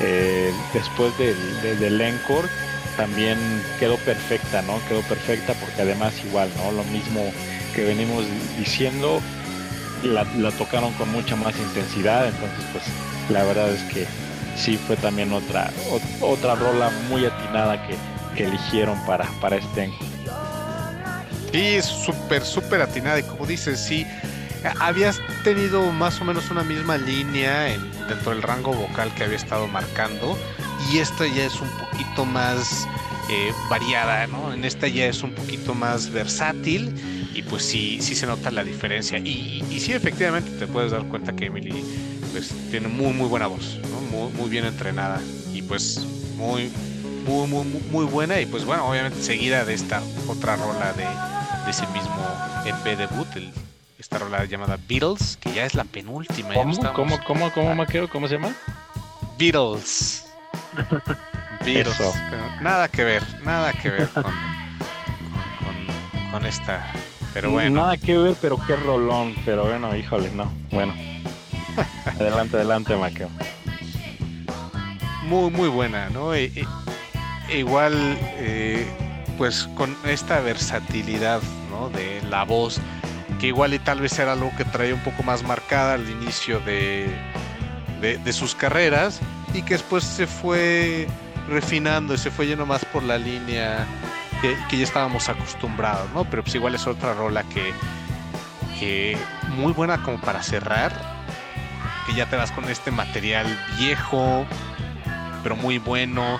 eh, 0.00 0.52
después 0.74 1.16
del, 1.18 1.80
del, 1.80 2.00
encore 2.00 2.48
también 2.98 3.38
quedó 3.80 3.96
perfecta, 3.96 4.60
¿no? 4.62 4.74
Quedó 4.88 5.00
perfecta 5.02 5.54
porque 5.54 5.82
además 5.82 6.12
igual, 6.24 6.50
¿no? 6.58 6.72
Lo 6.72 6.84
mismo 6.84 7.22
que 7.74 7.84
venimos 7.84 8.26
diciendo, 8.58 9.20
la, 10.04 10.24
tocaron 10.52 10.92
con 10.94 11.10
mucha 11.10 11.34
más 11.36 11.58
intensidad, 11.58 12.26
entonces 12.26 12.64
pues 12.72 12.84
la 13.30 13.42
verdad 13.44 13.70
es 13.70 13.82
que 13.84 14.06
sí 14.56 14.76
fue 14.76 14.96
también 14.96 15.32
otra 15.32 15.70
otra 16.20 16.54
rola 16.54 16.90
muy 17.08 17.24
atinada 17.24 17.86
que, 17.86 17.96
que 18.36 18.44
eligieron 18.46 18.98
para, 19.06 19.26
para 19.40 19.56
este 19.56 19.84
encore. 19.84 20.12
Sí, 21.52 21.80
súper, 21.82 22.42
súper 22.42 22.80
atinada. 22.80 23.20
Y 23.20 23.22
como 23.24 23.46
dices, 23.46 23.78
sí, 23.78 24.06
habías 24.80 25.20
tenido 25.44 25.92
más 25.92 26.20
o 26.20 26.24
menos 26.24 26.50
una 26.50 26.64
misma 26.64 26.96
línea 26.96 27.76
dentro 28.08 28.32
del 28.32 28.42
rango 28.42 28.72
vocal 28.72 29.14
que 29.14 29.24
había 29.24 29.36
estado 29.36 29.68
marcando. 29.68 30.38
Y 30.90 30.98
esta 30.98 31.26
ya 31.26 31.44
es 31.44 31.60
un 31.60 31.68
poquito 31.68 32.24
más 32.24 32.88
eh, 33.30 33.52
variada, 33.68 34.26
¿no? 34.26 34.52
En 34.52 34.64
esta 34.64 34.88
ya 34.88 35.06
es 35.06 35.22
un 35.22 35.32
poquito 35.34 35.74
más 35.74 36.10
versátil. 36.10 36.94
Y 37.34 37.42
pues 37.42 37.64
sí, 37.64 37.98
sí 38.00 38.14
se 38.14 38.26
nota 38.26 38.50
la 38.50 38.64
diferencia. 38.64 39.18
Y, 39.18 39.62
y 39.70 39.80
sí, 39.80 39.92
efectivamente, 39.92 40.50
te 40.52 40.66
puedes 40.66 40.92
dar 40.92 41.04
cuenta 41.04 41.34
que 41.34 41.46
Emily 41.46 41.84
pues, 42.32 42.52
tiene 42.70 42.88
muy, 42.88 43.12
muy 43.12 43.28
buena 43.28 43.46
voz, 43.46 43.78
¿no? 43.90 44.00
Muy, 44.00 44.32
muy 44.32 44.50
bien 44.50 44.64
entrenada. 44.64 45.20
Y 45.54 45.62
pues 45.62 46.04
muy, 46.36 46.70
muy, 47.26 47.46
muy, 47.46 47.64
muy 47.90 48.04
buena. 48.06 48.40
Y 48.40 48.46
pues 48.46 48.64
bueno, 48.64 48.88
obviamente 48.88 49.22
seguida 49.22 49.64
de 49.64 49.74
esta 49.74 50.02
otra 50.28 50.56
rola 50.56 50.92
de 50.94 51.06
de 51.64 51.70
ese 51.70 51.86
mismo 51.88 52.16
EP 52.64 52.96
debut, 52.96 53.28
el, 53.36 53.52
esta 53.98 54.18
rola 54.18 54.44
llamada 54.44 54.78
Beatles, 54.88 55.38
que 55.40 55.52
ya 55.52 55.64
es 55.64 55.74
la 55.74 55.84
penúltima. 55.84 56.54
¿Cómo, 56.54 56.76
¿Cómo, 56.92 57.18
cómo, 57.24 57.52
cómo, 57.52 57.74
Maqueo? 57.74 58.08
¿Cómo 58.08 58.26
se 58.28 58.34
llama? 58.34 58.52
Beatles. 59.38 60.26
Beatles. 61.64 61.98
Nada 62.60 62.88
que 62.88 63.04
ver, 63.04 63.22
nada 63.44 63.72
que 63.72 63.90
ver 63.90 64.08
con, 64.08 64.24
con, 66.32 66.46
esta. 66.46 66.92
Pero 67.32 67.50
bueno. 67.52 67.82
Nada 67.82 67.96
que 67.96 68.18
ver, 68.18 68.34
pero 68.40 68.58
qué 68.66 68.76
rolón. 68.76 69.34
Pero 69.44 69.64
bueno, 69.64 69.94
híjole, 69.96 70.30
no. 70.32 70.52
Bueno. 70.70 70.94
adelante, 72.20 72.56
adelante, 72.56 72.96
Maqueo. 72.96 73.28
Muy, 75.24 75.50
muy 75.50 75.68
buena, 75.68 76.10
¿no? 76.10 76.34
E, 76.34 76.44
e, 76.44 76.66
e 77.48 77.58
igual 77.58 77.94
eh, 78.38 78.86
pues 79.38 79.68
con 79.74 79.96
esta 80.04 80.40
versatilidad 80.40 81.40
de 81.94 82.22
la 82.28 82.44
voz, 82.44 82.78
que 83.40 83.48
igual 83.48 83.74
y 83.74 83.78
tal 83.78 84.00
vez 84.00 84.18
era 84.18 84.32
algo 84.32 84.52
que 84.56 84.64
traía 84.64 84.94
un 84.94 85.02
poco 85.02 85.22
más 85.22 85.42
marcada 85.42 85.94
al 85.94 86.08
inicio 86.08 86.60
de, 86.60 87.06
de, 88.00 88.32
sus 88.32 88.54
carreras 88.54 89.20
y 89.54 89.62
que 89.62 89.74
después 89.74 90.04
se 90.04 90.26
fue 90.26 91.08
refinando 91.48 92.14
y 92.14 92.18
se 92.18 92.30
fue 92.30 92.46
yendo 92.46 92.66
más 92.66 92.84
por 92.86 93.02
la 93.02 93.18
línea 93.18 93.86
que, 94.40 94.76
ya 94.76 94.84
estábamos 94.84 95.28
acostumbrados, 95.28 96.08
¿no? 96.14 96.24
Pero 96.24 96.42
pues 96.42 96.54
igual 96.54 96.74
es 96.74 96.86
otra 96.86 97.14
rola 97.14 97.42
que, 97.44 97.72
que 98.78 99.16
muy 99.56 99.72
buena 99.72 100.02
como 100.02 100.20
para 100.20 100.42
cerrar, 100.42 100.92
que 102.06 102.14
ya 102.14 102.26
te 102.26 102.36
vas 102.36 102.50
con 102.52 102.68
este 102.68 102.90
material 102.90 103.46
viejo, 103.78 104.46
pero 105.42 105.56
muy 105.56 105.78
bueno 105.78 106.38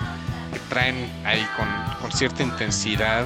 que 0.51 0.59
traen 0.69 1.09
ahí 1.25 1.45
con, 1.57 2.11
cierta 2.11 2.43
intensidad, 2.43 3.25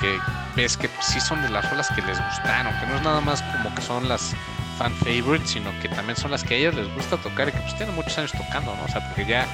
que 0.00 0.18
ves 0.54 0.76
que 0.76 0.90
sí 1.00 1.20
son 1.20 1.40
de 1.42 1.48
las 1.48 1.68
rolas 1.70 1.88
que 1.94 2.02
les 2.02 2.22
gustaron, 2.22 2.78
que 2.78 2.86
no 2.86 2.96
es 2.96 3.02
nada 3.02 3.20
más 3.20 3.42
como 3.42 3.74
que 3.74 3.80
son 3.80 4.08
las 4.08 4.34
fan 4.78 4.92
favorites, 4.96 5.50
sino 5.50 5.70
que 5.80 5.88
también 5.88 6.16
son 6.16 6.30
las 6.30 6.44
que 6.44 6.54
a 6.54 6.56
ellas 6.58 6.74
les 6.74 6.92
gusta 6.94 7.16
tocar 7.16 7.48
y 7.48 7.52
que 7.52 7.58
pues 7.58 7.76
tienen 7.76 7.94
muchos 7.94 8.18
años 8.18 8.32
tocando, 8.32 8.74
¿no? 8.74 8.84
O 8.84 8.88
sea, 8.88 9.06
porque 9.08 9.24
ya 9.24 9.46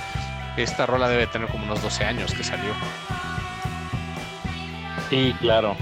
esta 0.57 0.87
rola 0.87 1.09
debe 1.09 1.27
tener 1.27 1.49
como 1.49 1.65
unos 1.65 1.83
12 1.83 2.05
años 2.05 2.35
que 2.35 2.43
salió. 2.43 2.73
Sí, 5.11 5.35
claro, 5.41 5.77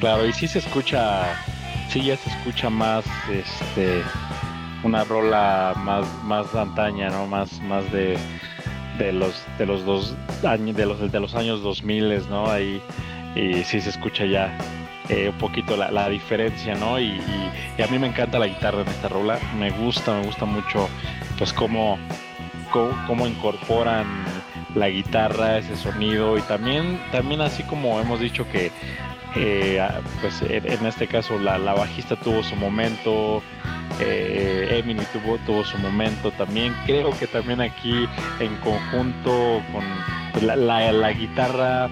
claro, 0.00 0.26
y 0.26 0.32
sí 0.32 0.46
se 0.46 0.58
escucha, 0.58 1.24
sí 1.90 2.02
ya 2.02 2.16
se 2.16 2.28
escucha 2.30 2.70
más, 2.70 3.04
este, 3.30 4.02
una 4.84 5.04
rola 5.04 5.74
más, 5.76 6.06
más 6.24 6.54
antaña, 6.54 7.10
¿no? 7.10 7.26
Más, 7.26 7.60
más 7.62 7.90
de 7.92 8.16
de 8.98 9.12
los 9.12 9.44
de 9.58 9.66
los 9.66 9.84
dos 9.84 10.14
años 10.46 10.76
de 10.76 10.86
los 10.86 11.12
de 11.12 11.20
los 11.20 11.34
años 11.34 11.62
2000 11.62 12.28
no 12.28 12.50
ahí 12.50 12.80
y 13.34 13.64
sí 13.64 13.80
se 13.80 13.90
escucha 13.90 14.24
ya 14.26 14.56
eh, 15.08 15.30
un 15.30 15.38
poquito 15.38 15.76
la, 15.76 16.08
diferencia 16.08 16.74
no 16.74 17.00
y, 17.00 17.18
a 17.82 17.86
mí 17.88 17.98
me 17.98 18.06
encanta 18.06 18.38
la 18.38 18.46
guitarra 18.46 18.82
en 18.82 18.88
esta 18.88 19.08
rola 19.08 19.38
me 19.58 19.70
gusta 19.70 20.14
me 20.18 20.26
gusta 20.26 20.44
mucho 20.44 20.88
pues 21.38 21.52
cómo 21.52 21.98
cómo, 22.70 23.26
incorporan 23.26 24.06
la 24.74 24.88
guitarra 24.88 25.58
ese 25.58 25.76
sonido 25.76 26.38
y 26.38 26.42
también 26.42 26.98
también 27.10 27.40
así 27.40 27.62
como 27.64 28.00
hemos 28.00 28.20
dicho 28.20 28.48
que 28.50 28.70
eh, 29.36 29.80
pues 30.20 30.42
en 30.42 30.86
este 30.86 31.06
caso 31.06 31.38
la, 31.38 31.58
la 31.58 31.74
bajista 31.74 32.16
tuvo 32.16 32.42
su 32.42 32.56
momento 32.56 33.42
eh, 34.00 34.82
tuvo, 35.12 35.38
tuvo 35.38 35.64
su 35.64 35.78
momento 35.78 36.30
también. 36.32 36.74
Creo 36.86 37.10
que 37.18 37.26
también 37.26 37.60
aquí 37.60 38.08
en 38.40 38.56
conjunto 38.56 39.62
con 39.72 40.46
la, 40.46 40.56
la, 40.56 41.12
guitarra, 41.12 41.88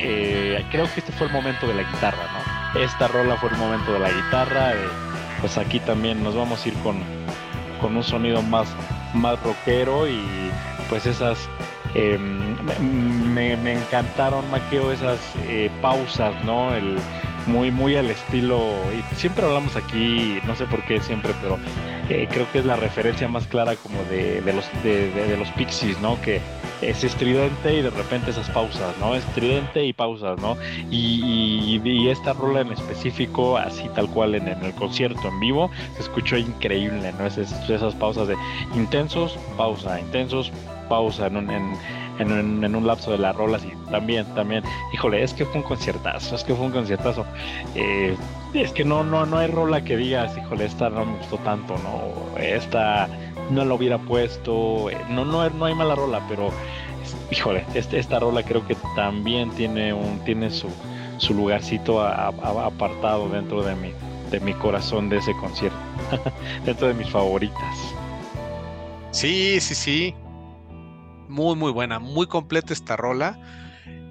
eh, 0.00 0.64
creo 0.70 0.92
que 0.92 1.00
este 1.00 1.12
fue 1.12 1.28
el 1.28 1.32
momento 1.32 1.66
de 1.66 1.74
la 1.74 1.82
guitarra. 1.82 2.28
Esta 2.74 3.08
rola 3.08 3.36
fue 3.36 3.50
el 3.50 3.56
momento 3.56 3.92
de 3.92 3.98
la 3.98 4.10
guitarra. 4.10 4.72
Eh, 4.72 4.88
pues 5.40 5.58
aquí 5.58 5.80
también 5.80 6.22
nos 6.22 6.34
vamos 6.34 6.64
a 6.64 6.68
ir 6.68 6.74
con, 6.82 7.02
con 7.80 7.96
un 7.96 8.04
sonido 8.04 8.42
más, 8.42 8.68
más 9.14 9.40
rockero 9.42 10.08
y 10.08 10.22
pues 10.88 11.06
esas 11.06 11.48
em, 11.94 12.51
me, 12.62 13.56
me, 13.56 13.72
encantaron 13.72 14.48
Maqueo 14.50 14.92
esas 14.92 15.18
eh, 15.48 15.70
pausas 15.80 16.44
no 16.44 16.74
el 16.74 16.98
muy, 17.46 17.70
muy 17.70 17.96
al 17.96 18.10
estilo, 18.10 18.72
y 18.92 19.14
siempre 19.16 19.44
hablamos 19.44 19.76
aquí, 19.76 20.38
no 20.46 20.54
sé 20.54 20.66
por 20.66 20.84
qué 20.84 21.00
siempre, 21.00 21.32
pero 21.40 21.58
eh, 22.08 22.28
creo 22.30 22.50
que 22.52 22.58
es 22.58 22.64
la 22.64 22.76
referencia 22.76 23.28
más 23.28 23.46
clara 23.46 23.76
como 23.76 24.02
de, 24.04 24.40
los, 24.52 24.68
de, 24.82 25.36
los 25.36 25.48
Pixies, 25.52 26.00
¿no? 26.00 26.20
Que 26.20 26.40
es 26.80 27.04
estridente 27.04 27.76
y 27.76 27.82
de 27.82 27.90
repente 27.90 28.30
esas 28.30 28.50
pausas, 28.50 28.96
¿no? 28.98 29.14
Estridente 29.14 29.84
y 29.84 29.92
pausas, 29.92 30.38
¿no? 30.40 30.56
Y, 30.90 31.80
esta 32.08 32.34
rola 32.34 32.60
en 32.60 32.72
específico, 32.72 33.56
así 33.56 33.88
tal 33.94 34.08
cual 34.10 34.34
en, 34.34 34.46
el 34.46 34.74
concierto 34.74 35.28
en 35.28 35.40
vivo, 35.40 35.70
se 35.94 36.02
escuchó 36.02 36.36
increíble, 36.36 37.12
¿no? 37.18 37.26
esas 37.26 37.94
pausas 37.94 38.28
de 38.28 38.36
intensos, 38.74 39.38
pausa, 39.56 39.98
intensos, 39.98 40.52
pausa 40.92 41.26
en, 41.26 41.50
en 41.50 41.64
en, 42.18 42.74
un 42.74 42.86
lapso 42.86 43.12
de 43.12 43.18
las 43.18 43.34
rolas 43.34 43.64
y 43.64 43.90
también, 43.90 44.26
también, 44.34 44.62
híjole, 44.92 45.22
es 45.22 45.32
que 45.34 45.44
fue 45.44 45.60
un 45.60 45.66
conciertazo, 45.66 46.34
es 46.34 46.44
que 46.44 46.54
fue 46.54 46.66
un 46.66 46.72
conciertazo. 46.72 47.24
Eh, 47.74 48.16
es 48.54 48.72
que 48.72 48.84
no, 48.84 49.02
no, 49.04 49.26
no 49.26 49.38
hay 49.38 49.48
rola 49.48 49.82
que 49.82 49.96
digas, 49.96 50.36
híjole, 50.36 50.66
esta 50.66 50.90
no 50.90 51.04
me 51.04 51.16
gustó 51.18 51.38
tanto, 51.38 51.74
no, 51.78 52.38
esta 52.38 53.08
no 53.50 53.64
la 53.64 53.74
hubiera 53.74 53.98
puesto, 53.98 54.90
eh, 54.90 54.98
no, 55.08 55.24
no, 55.24 55.48
no 55.50 55.64
hay 55.64 55.74
mala 55.74 55.94
rola, 55.94 56.20
pero 56.28 56.50
híjole, 57.30 57.64
este, 57.74 57.98
esta 57.98 58.18
rola 58.18 58.42
creo 58.42 58.66
que 58.66 58.76
también 58.94 59.50
tiene 59.50 59.92
un, 59.92 60.20
tiene 60.24 60.50
su, 60.50 60.68
su 61.18 61.34
lugarcito 61.34 62.00
apartado 62.02 63.28
dentro 63.28 63.62
de 63.62 63.74
mi, 63.74 63.92
de 64.30 64.40
mi 64.40 64.52
corazón 64.54 65.08
de 65.08 65.18
ese 65.18 65.32
concierto, 65.36 65.78
dentro 66.64 66.88
de 66.88 66.94
mis 66.94 67.08
favoritas. 67.08 67.94
Sí, 69.10 69.60
sí, 69.60 69.74
sí 69.74 70.14
muy, 71.32 71.56
muy 71.56 71.72
buena, 71.72 71.98
muy 71.98 72.26
completa 72.26 72.72
esta 72.72 72.96
rola. 72.96 73.38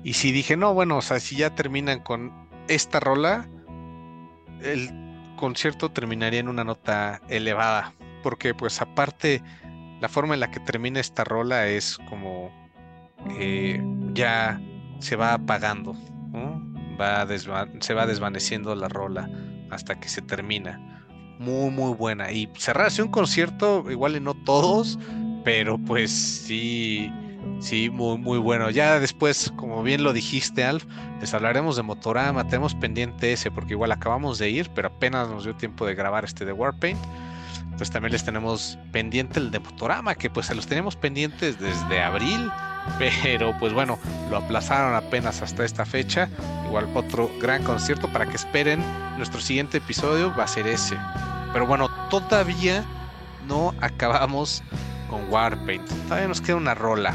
Y 0.04 0.14
si 0.14 0.32
dije, 0.32 0.58
no, 0.58 0.74
bueno, 0.74 0.98
o 0.98 1.02
sea, 1.02 1.20
si 1.20 1.38
ya 1.38 1.56
terminan 1.56 2.00
con 2.02 2.50
esta 2.68 3.00
rola, 3.00 3.48
el 4.62 4.90
concierto 5.38 5.90
terminaría 5.90 6.40
en 6.40 6.50
una 6.50 6.64
nota 6.64 7.22
elevada. 7.30 7.94
Porque 8.24 8.54
pues 8.54 8.82
aparte, 8.82 9.42
la 10.02 10.10
forma 10.10 10.34
en 10.34 10.40
la 10.40 10.52
que 10.52 10.60
termina 10.60 11.00
esta 11.00 11.24
rola 11.24 11.68
es 11.68 11.98
como 12.10 12.52
ya 14.14 14.60
se 15.00 15.16
va 15.16 15.34
apagando, 15.34 15.96
se 17.80 17.94
va 17.94 18.08
desvaneciendo 18.08 18.74
la 18.76 18.88
rola 18.88 19.30
hasta 19.70 20.00
que 20.00 20.10
se 20.10 20.22
termina. 20.22 20.88
Muy, 21.40 21.72
muy 21.72 21.94
buena. 21.94 22.32
Y 22.32 22.50
cerrarse 22.58 23.02
un 23.02 23.10
concierto, 23.10 23.90
igual 23.90 24.16
y 24.16 24.20
no 24.20 24.34
todos, 24.36 25.00
pero 25.44 25.78
pues 25.78 26.12
sí, 26.12 27.12
sí, 27.60 27.90
muy, 27.90 28.18
muy 28.18 28.38
bueno. 28.38 28.70
Ya 28.70 29.00
después, 29.00 29.52
como 29.56 29.84
bien 29.84 30.04
lo 30.04 30.14
dijiste, 30.14 30.64
Alf, 30.64 30.86
les 31.20 31.34
hablaremos 31.34 31.76
de 31.76 31.84
Motorama, 31.84 32.46
tenemos 32.46 32.76
pendiente 32.76 33.34
ese, 33.34 33.52
porque 33.52 33.74
igual 33.74 33.92
acabamos 33.92 34.38
de 34.38 34.50
ir, 34.50 34.70
pero 34.74 34.90
apenas 34.90 35.30
nos 35.30 35.44
dio 35.44 35.56
tiempo 35.56 35.86
de 35.86 35.96
grabar 35.96 36.26
este 36.26 36.46
de 36.46 36.54
Warpaint. 36.54 37.00
Entonces 37.64 37.92
también 37.92 38.12
les 38.12 38.24
tenemos 38.24 38.78
pendiente 38.92 39.40
el 39.40 39.50
de 39.50 39.60
Motorama, 39.60 40.16
que 40.16 40.30
pues 40.30 40.48
se 40.48 40.56
los 40.56 40.68
teníamos 40.68 40.96
pendientes 40.96 41.60
desde 41.60 42.02
abril, 42.02 42.52
pero 43.00 43.56
pues 43.60 43.74
bueno, 43.74 43.98
lo 44.30 44.38
aplazaron 44.38 44.94
apenas 44.96 45.42
hasta 45.42 45.66
esta 45.66 45.86
fecha. 45.86 46.30
Igual 46.68 46.88
otro 46.94 47.30
gran 47.42 47.64
concierto 47.64 48.08
para 48.10 48.26
que 48.26 48.36
esperen 48.36 48.84
nuestro 49.18 49.42
siguiente 49.42 49.80
episodio 49.80 50.34
va 50.38 50.44
a 50.44 50.48
ser 50.48 50.68
ese. 50.68 50.98
Pero 51.54 51.66
bueno, 51.66 51.90
todavía 52.10 52.86
no 53.48 53.74
acabamos 53.82 54.64
con 55.12 55.30
Warpaint. 55.30 55.88
Todavía 56.08 56.30
nos 56.30 56.42
queda 56.42 56.56
una 56.56 56.74
rola. 56.74 57.14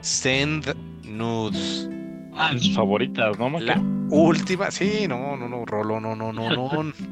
Send 0.00 0.74
Nudes. 1.04 1.90
Ah, 2.34 2.52
sus 2.56 2.74
favoritas, 2.74 3.36
¿no? 3.38 3.50
La 3.58 3.82
última, 4.10 4.70
sí, 4.70 5.06
no, 5.08 5.36
no, 5.36 5.48
no, 5.48 5.66
rolo, 5.66 6.00
no, 6.00 6.14
no, 6.14 6.32
no, 6.32 6.48
no. 6.48 6.92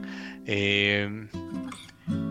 Eh, 0.48 1.26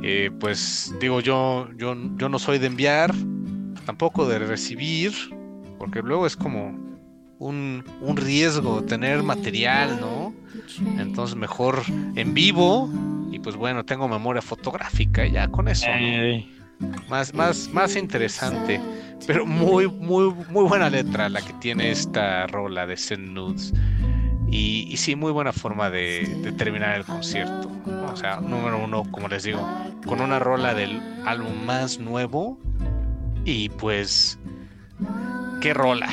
eh, 0.02 0.32
pues 0.40 0.96
digo, 1.02 1.20
yo, 1.20 1.68
yo, 1.76 1.98
yo 2.16 2.30
no 2.30 2.40
soy 2.40 2.60
de 2.60 2.68
enviar, 2.68 3.14
tampoco 3.86 4.26
de 4.26 4.40
recibir, 4.40 5.12
porque 5.78 6.02
luego 6.02 6.26
es 6.26 6.38
como 6.38 6.80
un, 7.40 7.84
un 8.00 8.16
riesgo 8.16 8.86
tener 8.86 9.22
material, 9.22 10.00
¿no? 10.00 10.34
Entonces 10.98 11.36
mejor 11.36 11.82
en 12.16 12.34
vivo 12.34 12.90
y 13.34 13.40
pues 13.40 13.58
bueno, 13.58 13.84
tengo 13.84 14.08
memoria 14.08 14.42
fotográfica 14.42 15.28
ya 15.28 15.50
con 15.50 15.68
eso. 15.68 15.88
¿no? 15.90 16.55
Más, 17.10 17.34
más, 17.34 17.70
más 17.70 17.96
interesante. 17.96 18.80
Pero 19.28 19.46
muy, 19.46 19.88
muy, 19.88 20.34
muy 20.50 20.66
buena 20.66 20.90
letra 20.90 21.30
la 21.30 21.42
que 21.42 21.54
tiene 21.54 21.92
esta 21.92 22.48
rola 22.48 22.86
de 22.86 22.98
Send 22.98 23.34
Nudes. 23.34 23.74
Y, 24.48 24.96
sí, 24.98 25.16
muy 25.16 25.32
buena 25.32 25.52
forma 25.52 25.90
de, 25.90 26.54
terminar 26.58 26.96
el 26.96 27.06
concierto. 27.06 27.70
O 28.12 28.16
sea, 28.16 28.40
número 28.40 28.82
uno, 28.82 29.04
como 29.12 29.28
les 29.28 29.44
digo, 29.44 29.68
con 30.06 30.22
una 30.22 30.40
rola 30.40 30.74
del 30.74 31.02
álbum 31.26 31.66
más 31.66 32.00
nuevo. 32.00 32.58
Y 33.44 33.70
pues, 33.70 34.40
qué 35.62 35.74
rola. 35.74 36.10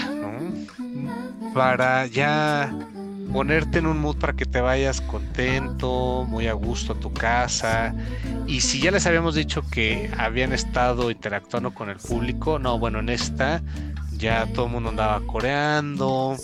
Para 1.55 2.07
ya 2.07 2.75
ponerte 3.33 3.79
en 3.79 3.87
un 3.87 3.99
mood 3.99 4.17
para 4.17 4.35
que 4.35 4.45
te 4.45 4.61
vayas 4.61 5.01
contento, 5.01 6.27
muy 6.29 6.47
a 6.47 6.53
gusto 6.53 6.93
a 6.93 6.97
tu 6.97 7.13
casa. 7.13 7.95
Y 8.47 8.61
si 8.61 8.81
ya 8.81 8.91
les 8.91 9.07
habíamos 9.07 9.35
dicho 9.35 9.63
que 9.71 10.11
habían 10.19 10.53
estado 10.53 11.11
interactuando 11.11 11.73
con 11.73 11.89
el 11.89 11.97
público, 11.97 12.59
no, 12.59 12.79
bueno, 12.79 13.01
en 13.01 13.09
esta 13.09 13.63
ya 14.13 14.47
todo 14.47 14.67
el 14.67 14.73
mundo 14.73 14.91
andaba 14.91 15.21
coreando, 15.27 16.37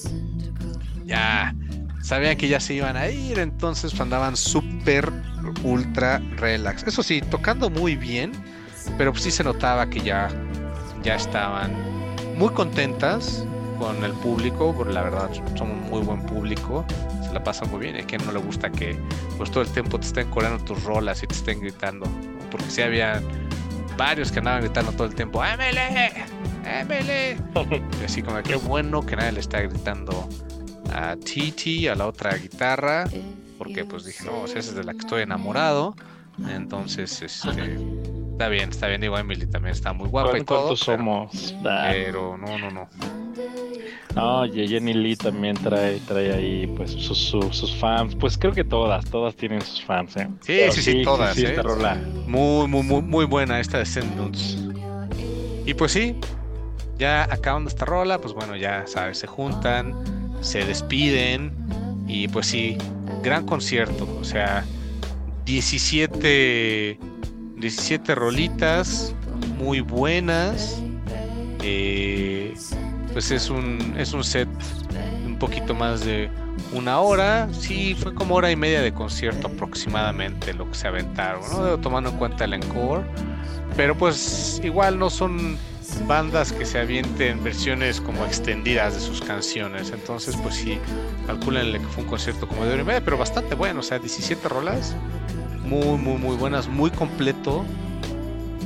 ya 1.04 1.54
sabían 2.02 2.36
que 2.36 2.48
ya 2.48 2.58
se 2.58 2.74
iban 2.74 2.96
a 2.96 3.08
ir, 3.08 3.38
entonces 3.38 3.98
andaban 4.00 4.36
súper, 4.36 5.12
ultra 5.62 6.18
relax. 6.36 6.84
Eso 6.86 7.02
sí, 7.02 7.20
tocando 7.20 7.70
muy 7.70 7.96
bien, 7.96 8.32
pero 8.96 9.14
sí 9.14 9.30
se 9.30 9.44
notaba 9.44 9.88
que 9.88 10.00
ya, 10.00 10.28
ya 11.02 11.14
estaban 11.14 11.72
muy 12.36 12.50
contentas 12.50 13.44
con 13.78 14.02
el 14.04 14.12
público, 14.12 14.74
porque 14.76 14.92
la 14.92 15.02
verdad 15.02 15.30
somos 15.56 15.76
muy 15.90 16.02
buen 16.02 16.22
público, 16.26 16.84
se 17.26 17.32
la 17.32 17.42
pasa 17.42 17.64
muy 17.66 17.80
bien. 17.80 17.96
Es 17.96 18.06
que 18.06 18.18
no 18.18 18.32
le 18.32 18.38
gusta 18.38 18.70
que 18.70 18.98
pues 19.36 19.50
todo 19.50 19.62
el 19.62 19.70
tiempo 19.70 19.98
te 19.98 20.06
estén 20.06 20.30
coreando 20.30 20.62
tus 20.64 20.82
rolas 20.84 21.22
y 21.22 21.26
te 21.26 21.34
estén 21.34 21.60
gritando, 21.60 22.06
porque 22.50 22.70
si 22.70 22.82
había 22.82 23.22
varios 23.96 24.30
que 24.30 24.38
andaban 24.38 24.62
gritando 24.62 24.92
todo 24.92 25.06
el 25.06 25.14
tiempo, 25.14 25.44
¡Emele! 25.44 26.12
¡Emele! 26.64 27.36
y 28.00 28.04
así 28.04 28.22
como 28.22 28.42
que 28.42 28.56
bueno 28.56 29.04
que 29.04 29.16
nadie 29.16 29.32
le 29.32 29.40
está 29.40 29.60
gritando 29.60 30.28
a 30.92 31.16
Titi, 31.16 31.88
a 31.88 31.94
la 31.94 32.06
otra 32.06 32.34
guitarra, 32.36 33.04
porque 33.58 33.84
pues 33.84 34.04
dije, 34.04 34.24
no, 34.24 34.44
esa 34.44 34.58
es 34.58 34.74
de 34.74 34.84
la 34.84 34.92
que 34.92 35.00
estoy 35.00 35.22
enamorado. 35.22 35.94
Entonces, 36.48 37.20
este, 37.22 37.76
está 38.38 38.48
bien, 38.48 38.70
está 38.70 38.86
bien. 38.86 39.00
Digo, 39.00 39.18
Emily 39.18 39.46
también 39.46 39.72
está 39.74 39.92
muy 39.92 40.08
guapa 40.08 40.38
y 40.38 40.44
todo. 40.44 40.76
somos? 40.76 41.56
pero 41.62 42.38
no, 42.38 42.56
no, 42.56 42.70
no. 42.70 42.88
No, 44.14 44.44
Jenny 44.52 44.94
Lee 44.94 45.16
también 45.16 45.56
trae, 45.56 45.98
trae 46.06 46.32
ahí 46.32 46.66
pues 46.76 46.92
sus, 46.92 47.76
fans. 47.80 48.14
Pues 48.14 48.38
creo 48.38 48.52
que 48.52 48.62
todas, 48.62 49.04
todas 49.10 49.34
tienen 49.34 49.60
sus 49.60 49.84
fans, 49.84 50.16
¿eh? 50.16 50.28
Sí, 50.40 50.60
sí, 50.70 50.82
sí, 50.82 51.02
todas. 51.02 51.34
Sí, 51.34 51.46
¿eh? 51.46 51.60
Muy, 52.28 52.68
muy, 52.68 52.82
muy, 52.84 53.02
muy 53.02 53.24
buena 53.24 53.58
esta 53.58 53.78
de 53.78 53.86
Send 53.86 54.36
Y 55.66 55.74
pues 55.74 55.90
sí, 55.90 56.14
ya 56.96 57.24
acabando 57.24 57.68
esta 57.68 57.86
rola, 57.86 58.20
pues 58.20 58.34
bueno, 58.34 58.54
ya 58.54 58.86
sabes, 58.86 59.18
se 59.18 59.26
juntan, 59.26 59.94
se 60.42 60.64
despiden. 60.64 61.52
Y 62.06 62.28
pues 62.28 62.46
sí, 62.46 62.78
gran 63.22 63.44
concierto. 63.44 64.08
O 64.20 64.24
sea, 64.24 64.64
17, 65.44 66.98
17 67.58 68.14
rolitas 68.14 69.14
muy 69.58 69.80
buenas 69.80 70.80
Eh, 71.62 72.54
pues 73.12 73.32
es 73.32 73.50
un, 73.50 73.94
es 73.98 74.12
un 74.12 74.22
set 74.22 74.48
un 75.26 75.36
poquito 75.38 75.74
más 75.74 76.04
de 76.04 76.30
una 76.72 77.00
hora. 77.00 77.48
Sí, 77.52 77.96
fue 78.00 78.14
como 78.14 78.36
hora 78.36 78.50
y 78.50 78.56
media 78.56 78.80
de 78.80 78.92
concierto 78.92 79.48
aproximadamente 79.48 80.54
lo 80.54 80.70
que 80.70 80.76
se 80.76 80.86
aventaron, 80.86 81.42
¿no? 81.50 81.78
tomando 81.80 82.10
en 82.10 82.16
cuenta 82.16 82.44
el 82.44 82.54
encore. 82.54 83.04
Pero 83.76 83.96
pues 83.96 84.60
igual 84.62 84.98
no 84.98 85.10
son 85.10 85.58
bandas 86.06 86.52
que 86.52 86.64
se 86.64 86.78
avienten 86.78 87.42
versiones 87.42 88.00
como 88.00 88.24
extendidas 88.24 88.94
de 88.94 89.00
sus 89.00 89.20
canciones. 89.20 89.90
Entonces, 89.90 90.36
pues 90.36 90.54
sí, 90.54 90.78
calculenle 91.26 91.80
que 91.80 91.86
fue 91.86 92.04
un 92.04 92.08
concierto 92.08 92.46
como 92.46 92.64
de 92.64 92.72
hora 92.72 92.82
y 92.82 92.84
media, 92.84 93.04
pero 93.04 93.18
bastante 93.18 93.54
bueno. 93.54 93.80
O 93.80 93.82
sea, 93.82 93.98
17 93.98 94.48
rolas, 94.48 94.94
muy, 95.68 95.98
muy, 95.98 96.18
muy 96.18 96.36
buenas, 96.36 96.68
muy 96.68 96.90
completo. 96.90 97.64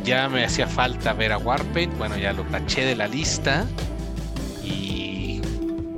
Ya 0.05 0.28
me 0.28 0.44
hacía 0.44 0.66
falta 0.66 1.12
ver 1.12 1.32
a 1.32 1.38
Warpaint. 1.38 1.96
Bueno, 1.98 2.16
ya 2.16 2.32
lo 2.32 2.42
taché 2.44 2.84
de 2.84 2.96
la 2.96 3.09
lista. 3.09 3.66
Y 4.64 5.40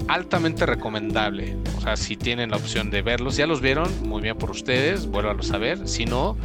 altamente 0.09 0.67
recomendable. 0.67 1.57
O 1.77 1.81
sea, 1.81 1.97
si 1.97 2.17
tienen 2.17 2.51
la 2.51 2.57
opción 2.57 2.91
de 2.91 3.03
verlos, 3.03 3.37
ya 3.37 3.47
los 3.47 3.61
vieron, 3.61 3.91
muy 4.09 4.23
bien 4.23 4.37
por 4.37 4.51
ustedes, 4.51 5.07
vuélvanlos 5.07 5.51
a 5.53 5.59
ver. 5.59 5.87
Si 5.87 6.07
no, 6.07 6.37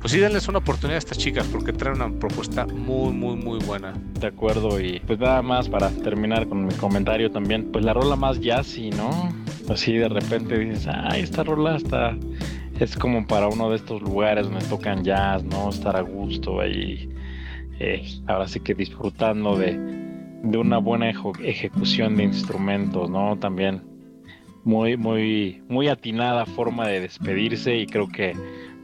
pues 0.00 0.12
sí 0.12 0.18
denles 0.18 0.48
una 0.48 0.58
oportunidad 0.58 0.96
a 0.96 0.98
estas 0.98 1.18
chicas 1.18 1.46
porque 1.50 1.72
traen 1.72 2.00
una 2.00 2.18
propuesta 2.18 2.66
muy, 2.66 3.12
muy, 3.12 3.36
muy 3.36 3.58
buena. 3.60 3.92
De 4.20 4.28
acuerdo, 4.28 4.80
y 4.80 5.00
pues 5.00 5.18
nada 5.18 5.42
más 5.42 5.68
para 5.68 5.90
terminar 5.90 6.48
con 6.48 6.66
mi 6.66 6.74
comentario 6.74 7.30
también, 7.30 7.70
pues 7.72 7.84
la 7.84 7.92
rola 7.92 8.16
más 8.16 8.40
jazzy, 8.40 8.90
¿no? 8.90 9.32
Así 9.68 9.92
de 9.92 10.08
repente 10.08 10.58
dices, 10.58 10.88
ay, 10.88 11.22
esta 11.22 11.42
rola 11.42 11.76
está, 11.76 12.16
es 12.80 12.96
como 12.96 13.26
para 13.26 13.48
uno 13.48 13.70
de 13.70 13.76
estos 13.76 14.00
lugares 14.02 14.48
donde 14.48 14.64
tocan 14.66 15.04
jazz, 15.04 15.42
¿no? 15.44 15.70
Estar 15.70 15.96
a 15.96 16.00
gusto 16.00 16.60
ahí, 16.60 17.08
eh, 17.80 18.06
ahora 18.26 18.46
sí 18.46 18.60
que 18.60 18.74
disfrutando 18.74 19.56
de, 19.56 19.76
de 20.42 20.58
una 20.58 20.78
buena 20.78 21.10
ejecución 21.10 22.16
de 22.16 22.24
instrumentos, 22.24 23.10
¿no? 23.10 23.36
También 23.38 23.82
muy, 24.64 24.96
muy, 24.96 25.62
muy 25.68 25.88
atinada 25.88 26.46
forma 26.46 26.86
de 26.86 27.00
despedirse 27.00 27.76
y 27.76 27.86
creo 27.86 28.08
que 28.08 28.34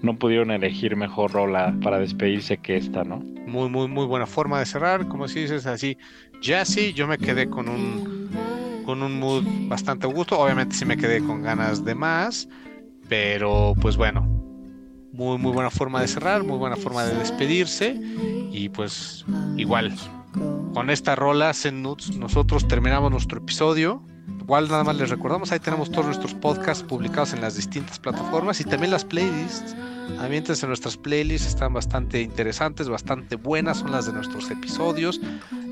no 0.02 0.18
pudieron 0.18 0.50
elegir 0.50 0.96
mejor 0.96 1.32
rola 1.32 1.74
para 1.82 1.98
despedirse 1.98 2.58
que 2.58 2.76
esta, 2.76 3.04
¿no? 3.04 3.18
Muy, 3.46 3.68
muy, 3.68 3.88
muy 3.88 4.06
buena 4.06 4.26
forma 4.26 4.58
de 4.58 4.66
cerrar, 4.66 5.06
como 5.08 5.28
si 5.28 5.42
dices 5.42 5.66
así, 5.66 5.96
jazzy, 6.40 6.92
yo 6.92 7.06
me 7.06 7.18
quedé 7.18 7.48
con 7.48 7.68
un 7.68 8.24
con 8.84 9.02
un 9.02 9.18
mood 9.18 9.44
bastante 9.66 10.06
gusto, 10.06 10.38
obviamente 10.38 10.76
sí 10.76 10.84
me 10.84 10.98
quedé 10.98 11.20
con 11.20 11.42
ganas 11.42 11.86
de 11.86 11.94
más, 11.94 12.48
pero 13.08 13.74
pues 13.80 13.96
bueno, 13.96 14.22
muy 15.12 15.38
muy 15.38 15.52
buena 15.52 15.70
forma 15.70 16.00
de 16.00 16.08
cerrar, 16.08 16.44
muy 16.44 16.58
buena 16.58 16.76
forma 16.76 17.04
de 17.04 17.14
despedirse 17.14 18.00
y 18.52 18.68
pues 18.68 19.24
igual 19.56 19.94
con 20.72 20.90
esta 20.90 21.14
rola 21.14 21.52
Zen 21.54 21.82
Nuts 21.82 22.16
nosotros 22.16 22.66
terminamos 22.66 23.10
nuestro 23.10 23.38
episodio 23.38 24.02
Igual 24.44 24.68
nada 24.68 24.84
más 24.84 24.96
les 24.96 25.08
recordamos, 25.08 25.52
ahí 25.52 25.58
tenemos 25.58 25.90
todos 25.90 26.04
nuestros 26.04 26.34
podcasts 26.34 26.84
publicados 26.84 27.32
en 27.32 27.40
las 27.40 27.56
distintas 27.56 27.98
plataformas 27.98 28.60
y 28.60 28.64
también 28.64 28.90
las 28.90 29.02
playlists. 29.02 29.74
Ambientes 30.18 30.62
en 30.62 30.68
nuestras 30.68 30.98
playlists 30.98 31.48
están 31.48 31.72
bastante 31.72 32.20
interesantes, 32.20 32.90
bastante 32.90 33.36
buenas, 33.36 33.78
son 33.78 33.92
las 33.92 34.04
de 34.04 34.12
nuestros 34.12 34.50
episodios. 34.50 35.18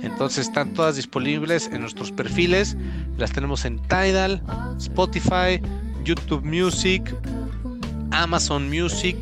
Entonces 0.01 0.47
están 0.47 0.73
todas 0.73 0.97
disponibles 0.97 1.67
en 1.67 1.83
nuestros 1.83 2.13
perfiles. 2.13 2.75
Las 3.19 3.33
tenemos 3.33 3.67
en 3.67 3.79
Tidal, 3.79 4.43
Spotify, 4.79 5.61
YouTube 6.05 6.45
Music, 6.45 7.15
Amazon 8.11 8.69
Music, 8.69 9.17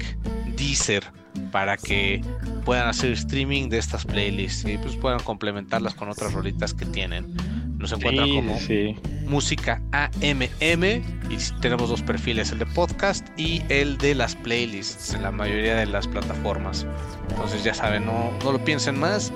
Deezer, 0.57 1.05
para 1.51 1.76
que 1.76 2.22
puedan 2.64 2.89
hacer 2.89 3.12
streaming 3.12 3.68
de 3.68 3.78
estas 3.78 4.05
playlists 4.05 4.68
y 4.68 4.78
pues 4.78 4.97
puedan 4.97 5.20
complementarlas 5.20 5.95
con 5.95 6.09
otras 6.09 6.33
rolitas 6.33 6.74
que 6.74 6.87
tienen. 6.87 7.35
Nos 7.78 7.93
encuentran 7.93 8.28
como 8.28 8.59
Música 9.26 9.81
AMM 9.93 10.85
y 10.85 11.37
tenemos 11.61 11.89
dos 11.89 12.03
perfiles, 12.03 12.53
el 12.53 12.59
de 12.59 12.66
podcast 12.66 13.26
y 13.39 13.62
el 13.68 13.97
de 13.97 14.14
las 14.14 14.35
playlists 14.35 15.14
en 15.14 15.22
la 15.22 15.31
mayoría 15.31 15.76
de 15.76 15.87
las 15.87 16.07
plataformas. 16.07 16.87
Entonces 17.31 17.64
ya 17.64 17.72
saben, 17.72 18.05
no, 18.05 18.33
no 18.45 18.53
lo 18.53 18.62
piensen 18.64 18.99
más 18.99 19.33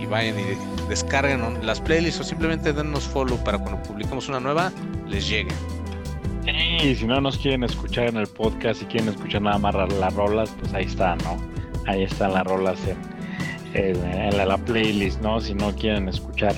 y 0.00 0.06
vayan 0.06 0.36
y 0.38 0.88
descarguen 0.88 1.64
las 1.64 1.80
playlists 1.80 2.20
o 2.20 2.24
simplemente 2.24 2.72
dennos 2.72 3.04
follow 3.04 3.42
para 3.44 3.58
cuando 3.58 3.82
publicamos 3.82 4.28
una 4.28 4.40
nueva 4.40 4.72
les 5.08 5.26
llegue. 5.28 5.52
Y 6.82 6.94
si 6.94 7.06
no 7.06 7.20
nos 7.20 7.38
quieren 7.38 7.64
escuchar 7.64 8.08
en 8.08 8.16
el 8.16 8.26
podcast 8.26 8.82
y 8.82 8.86
quieren 8.86 9.08
escuchar 9.08 9.42
nada 9.42 9.58
más 9.58 9.74
las 9.74 10.14
rolas, 10.14 10.54
pues 10.60 10.72
ahí 10.74 10.84
está, 10.84 11.16
¿no? 11.16 11.36
Ahí 11.86 12.02
están 12.02 12.32
las 12.32 12.44
rolas 12.44 12.78
en, 13.74 13.96
en 14.04 14.36
la 14.36 14.58
playlist, 14.58 15.20
¿no? 15.20 15.40
Si 15.40 15.54
no 15.54 15.74
quieren 15.74 16.08
escuchar 16.08 16.54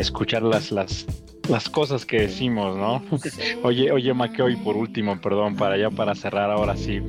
escuchar 0.00 0.42
las, 0.42 0.72
las, 0.72 1.06
las 1.48 1.68
cosas 1.68 2.06
que 2.06 2.22
decimos, 2.22 2.76
¿no? 2.76 3.02
oye, 3.62 3.92
oye, 3.92 4.12
Maqueo, 4.14 4.48
y 4.48 4.56
por 4.56 4.76
último, 4.76 5.20
perdón, 5.20 5.56
para 5.56 5.76
ya 5.76 5.90
para 5.90 6.14
cerrar 6.14 6.50
ahora 6.50 6.76
sí. 6.76 7.00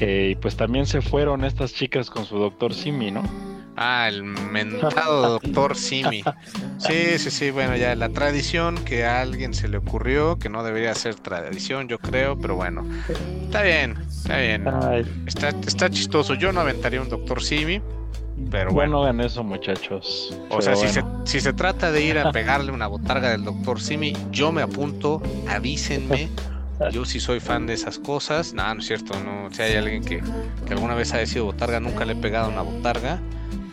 Eh, 0.00 0.36
pues 0.40 0.56
también 0.56 0.86
se 0.86 1.00
fueron 1.00 1.44
estas 1.44 1.74
chicas 1.74 2.10
con 2.10 2.24
su 2.24 2.38
doctor 2.38 2.74
Simi, 2.74 3.10
¿no? 3.10 3.22
Ah, 3.76 4.08
el 4.08 4.22
mentado 4.22 5.38
doctor 5.40 5.76
Simi. 5.76 6.22
Sí, 6.78 7.18
sí, 7.18 7.30
sí, 7.30 7.50
bueno, 7.50 7.76
ya 7.76 7.94
la 7.94 8.10
tradición 8.10 8.76
que 8.84 9.04
a 9.04 9.22
alguien 9.22 9.54
se 9.54 9.68
le 9.68 9.78
ocurrió, 9.78 10.38
que 10.38 10.48
no 10.48 10.62
debería 10.62 10.94
ser 10.94 11.14
tradición, 11.14 11.88
yo 11.88 11.98
creo, 11.98 12.38
pero 12.38 12.54
bueno, 12.54 12.84
está 13.44 13.62
bien, 13.62 13.96
está 14.08 14.38
bien. 14.38 14.64
Está, 15.26 15.48
está 15.50 15.88
chistoso. 15.88 16.34
Yo 16.34 16.52
no 16.52 16.60
aventaría 16.60 17.00
un 17.00 17.08
doctor 17.08 17.42
Simi. 17.42 17.80
Pero 18.50 18.72
bueno, 18.72 18.98
bueno 18.98 19.20
en 19.20 19.24
eso, 19.24 19.44
muchachos. 19.44 20.36
O 20.50 20.60
sea, 20.60 20.74
si, 20.74 20.88
se, 20.88 21.04
si 21.24 21.40
se 21.40 21.52
trata 21.52 21.92
de 21.92 22.02
ir 22.02 22.18
a 22.18 22.32
pegarle 22.32 22.72
una 22.72 22.88
botarga 22.88 23.30
del 23.30 23.44
doctor 23.44 23.80
Simi, 23.80 24.14
yo 24.30 24.52
me 24.52 24.62
apunto, 24.62 25.22
avísenme. 25.48 26.28
Yo 26.90 27.04
sí 27.04 27.20
soy 27.20 27.38
fan 27.38 27.66
de 27.66 27.74
esas 27.74 27.98
cosas. 27.98 28.54
No, 28.54 28.74
no 28.74 28.80
es 28.80 28.86
cierto, 28.86 29.14
no. 29.20 29.48
Si 29.52 29.62
hay 29.62 29.76
alguien 29.76 30.02
que, 30.02 30.20
que 30.66 30.72
alguna 30.72 30.94
vez 30.94 31.14
ha 31.14 31.24
sido 31.24 31.44
botarga, 31.44 31.78
nunca 31.78 32.04
le 32.04 32.14
he 32.14 32.16
pegado 32.16 32.48
una 32.48 32.62
botarga. 32.62 33.20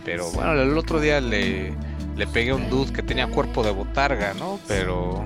Pero 0.06 0.30
bueno, 0.32 0.54
el 0.54 0.78
otro 0.78 1.00
día 1.00 1.22
le, 1.22 1.74
le 2.16 2.28
pegué 2.28 2.52
a 2.52 2.56
un 2.56 2.70
dude 2.70 2.92
que 2.92 3.02
tenía 3.02 3.28
cuerpo 3.28 3.64
de 3.64 3.72
botarga, 3.72 4.34
¿no? 4.34 4.60
Pero 4.68 5.26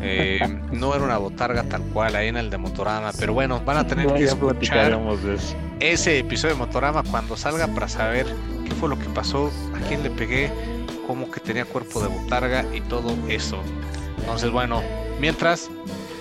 eh, 0.00 0.40
no 0.72 0.94
era 0.94 1.04
una 1.04 1.18
botarga 1.18 1.62
tal 1.64 1.82
cual 1.92 2.16
ahí 2.16 2.28
en 2.28 2.36
el 2.36 2.50
de 2.50 2.58
Motorama. 2.58 3.12
Pero 3.18 3.34
bueno, 3.34 3.60
van 3.64 3.78
a 3.78 3.86
tener 3.86 4.12
que 4.14 4.24
escuchar 4.24 4.98
ese 5.80 6.18
episodio 6.18 6.54
de 6.54 6.60
Motorama 6.60 7.02
cuando 7.02 7.36
salga 7.36 7.66
para 7.68 7.88
saber 7.88 8.26
qué 8.64 8.74
fue 8.74 8.88
lo 8.88 8.98
que 8.98 9.06
pasó, 9.10 9.50
a 9.74 9.88
quién 9.88 10.02
le 10.02 10.10
pegué, 10.10 10.50
cómo 11.06 11.30
que 11.30 11.40
tenía 11.40 11.64
cuerpo 11.64 12.00
de 12.00 12.08
botarga 12.08 12.64
y 12.74 12.80
todo 12.82 13.14
eso. 13.28 13.58
Entonces, 14.18 14.50
bueno, 14.50 14.82
mientras 15.20 15.70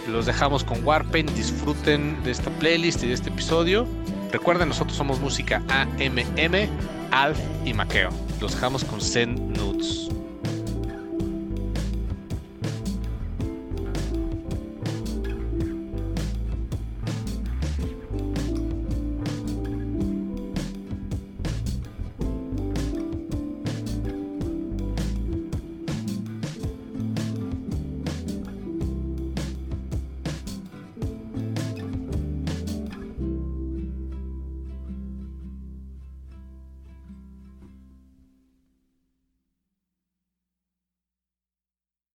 los 0.08 0.26
dejamos 0.26 0.64
con 0.64 0.86
Warpaint, 0.86 1.30
disfruten 1.32 2.22
de 2.24 2.32
esta 2.32 2.50
playlist 2.52 3.04
y 3.04 3.08
de 3.08 3.14
este 3.14 3.30
episodio. 3.30 3.88
Recuerden, 4.34 4.68
nosotros 4.68 4.98
somos 4.98 5.20
música 5.20 5.62
AMM, 5.70 6.68
Alf 7.12 7.40
y 7.66 7.74
Maqueo. 7.76 8.10
Los 8.42 8.56
dejamos 8.56 8.84
con 8.84 9.00
Zen 9.00 9.54
Nudes. 9.54 10.10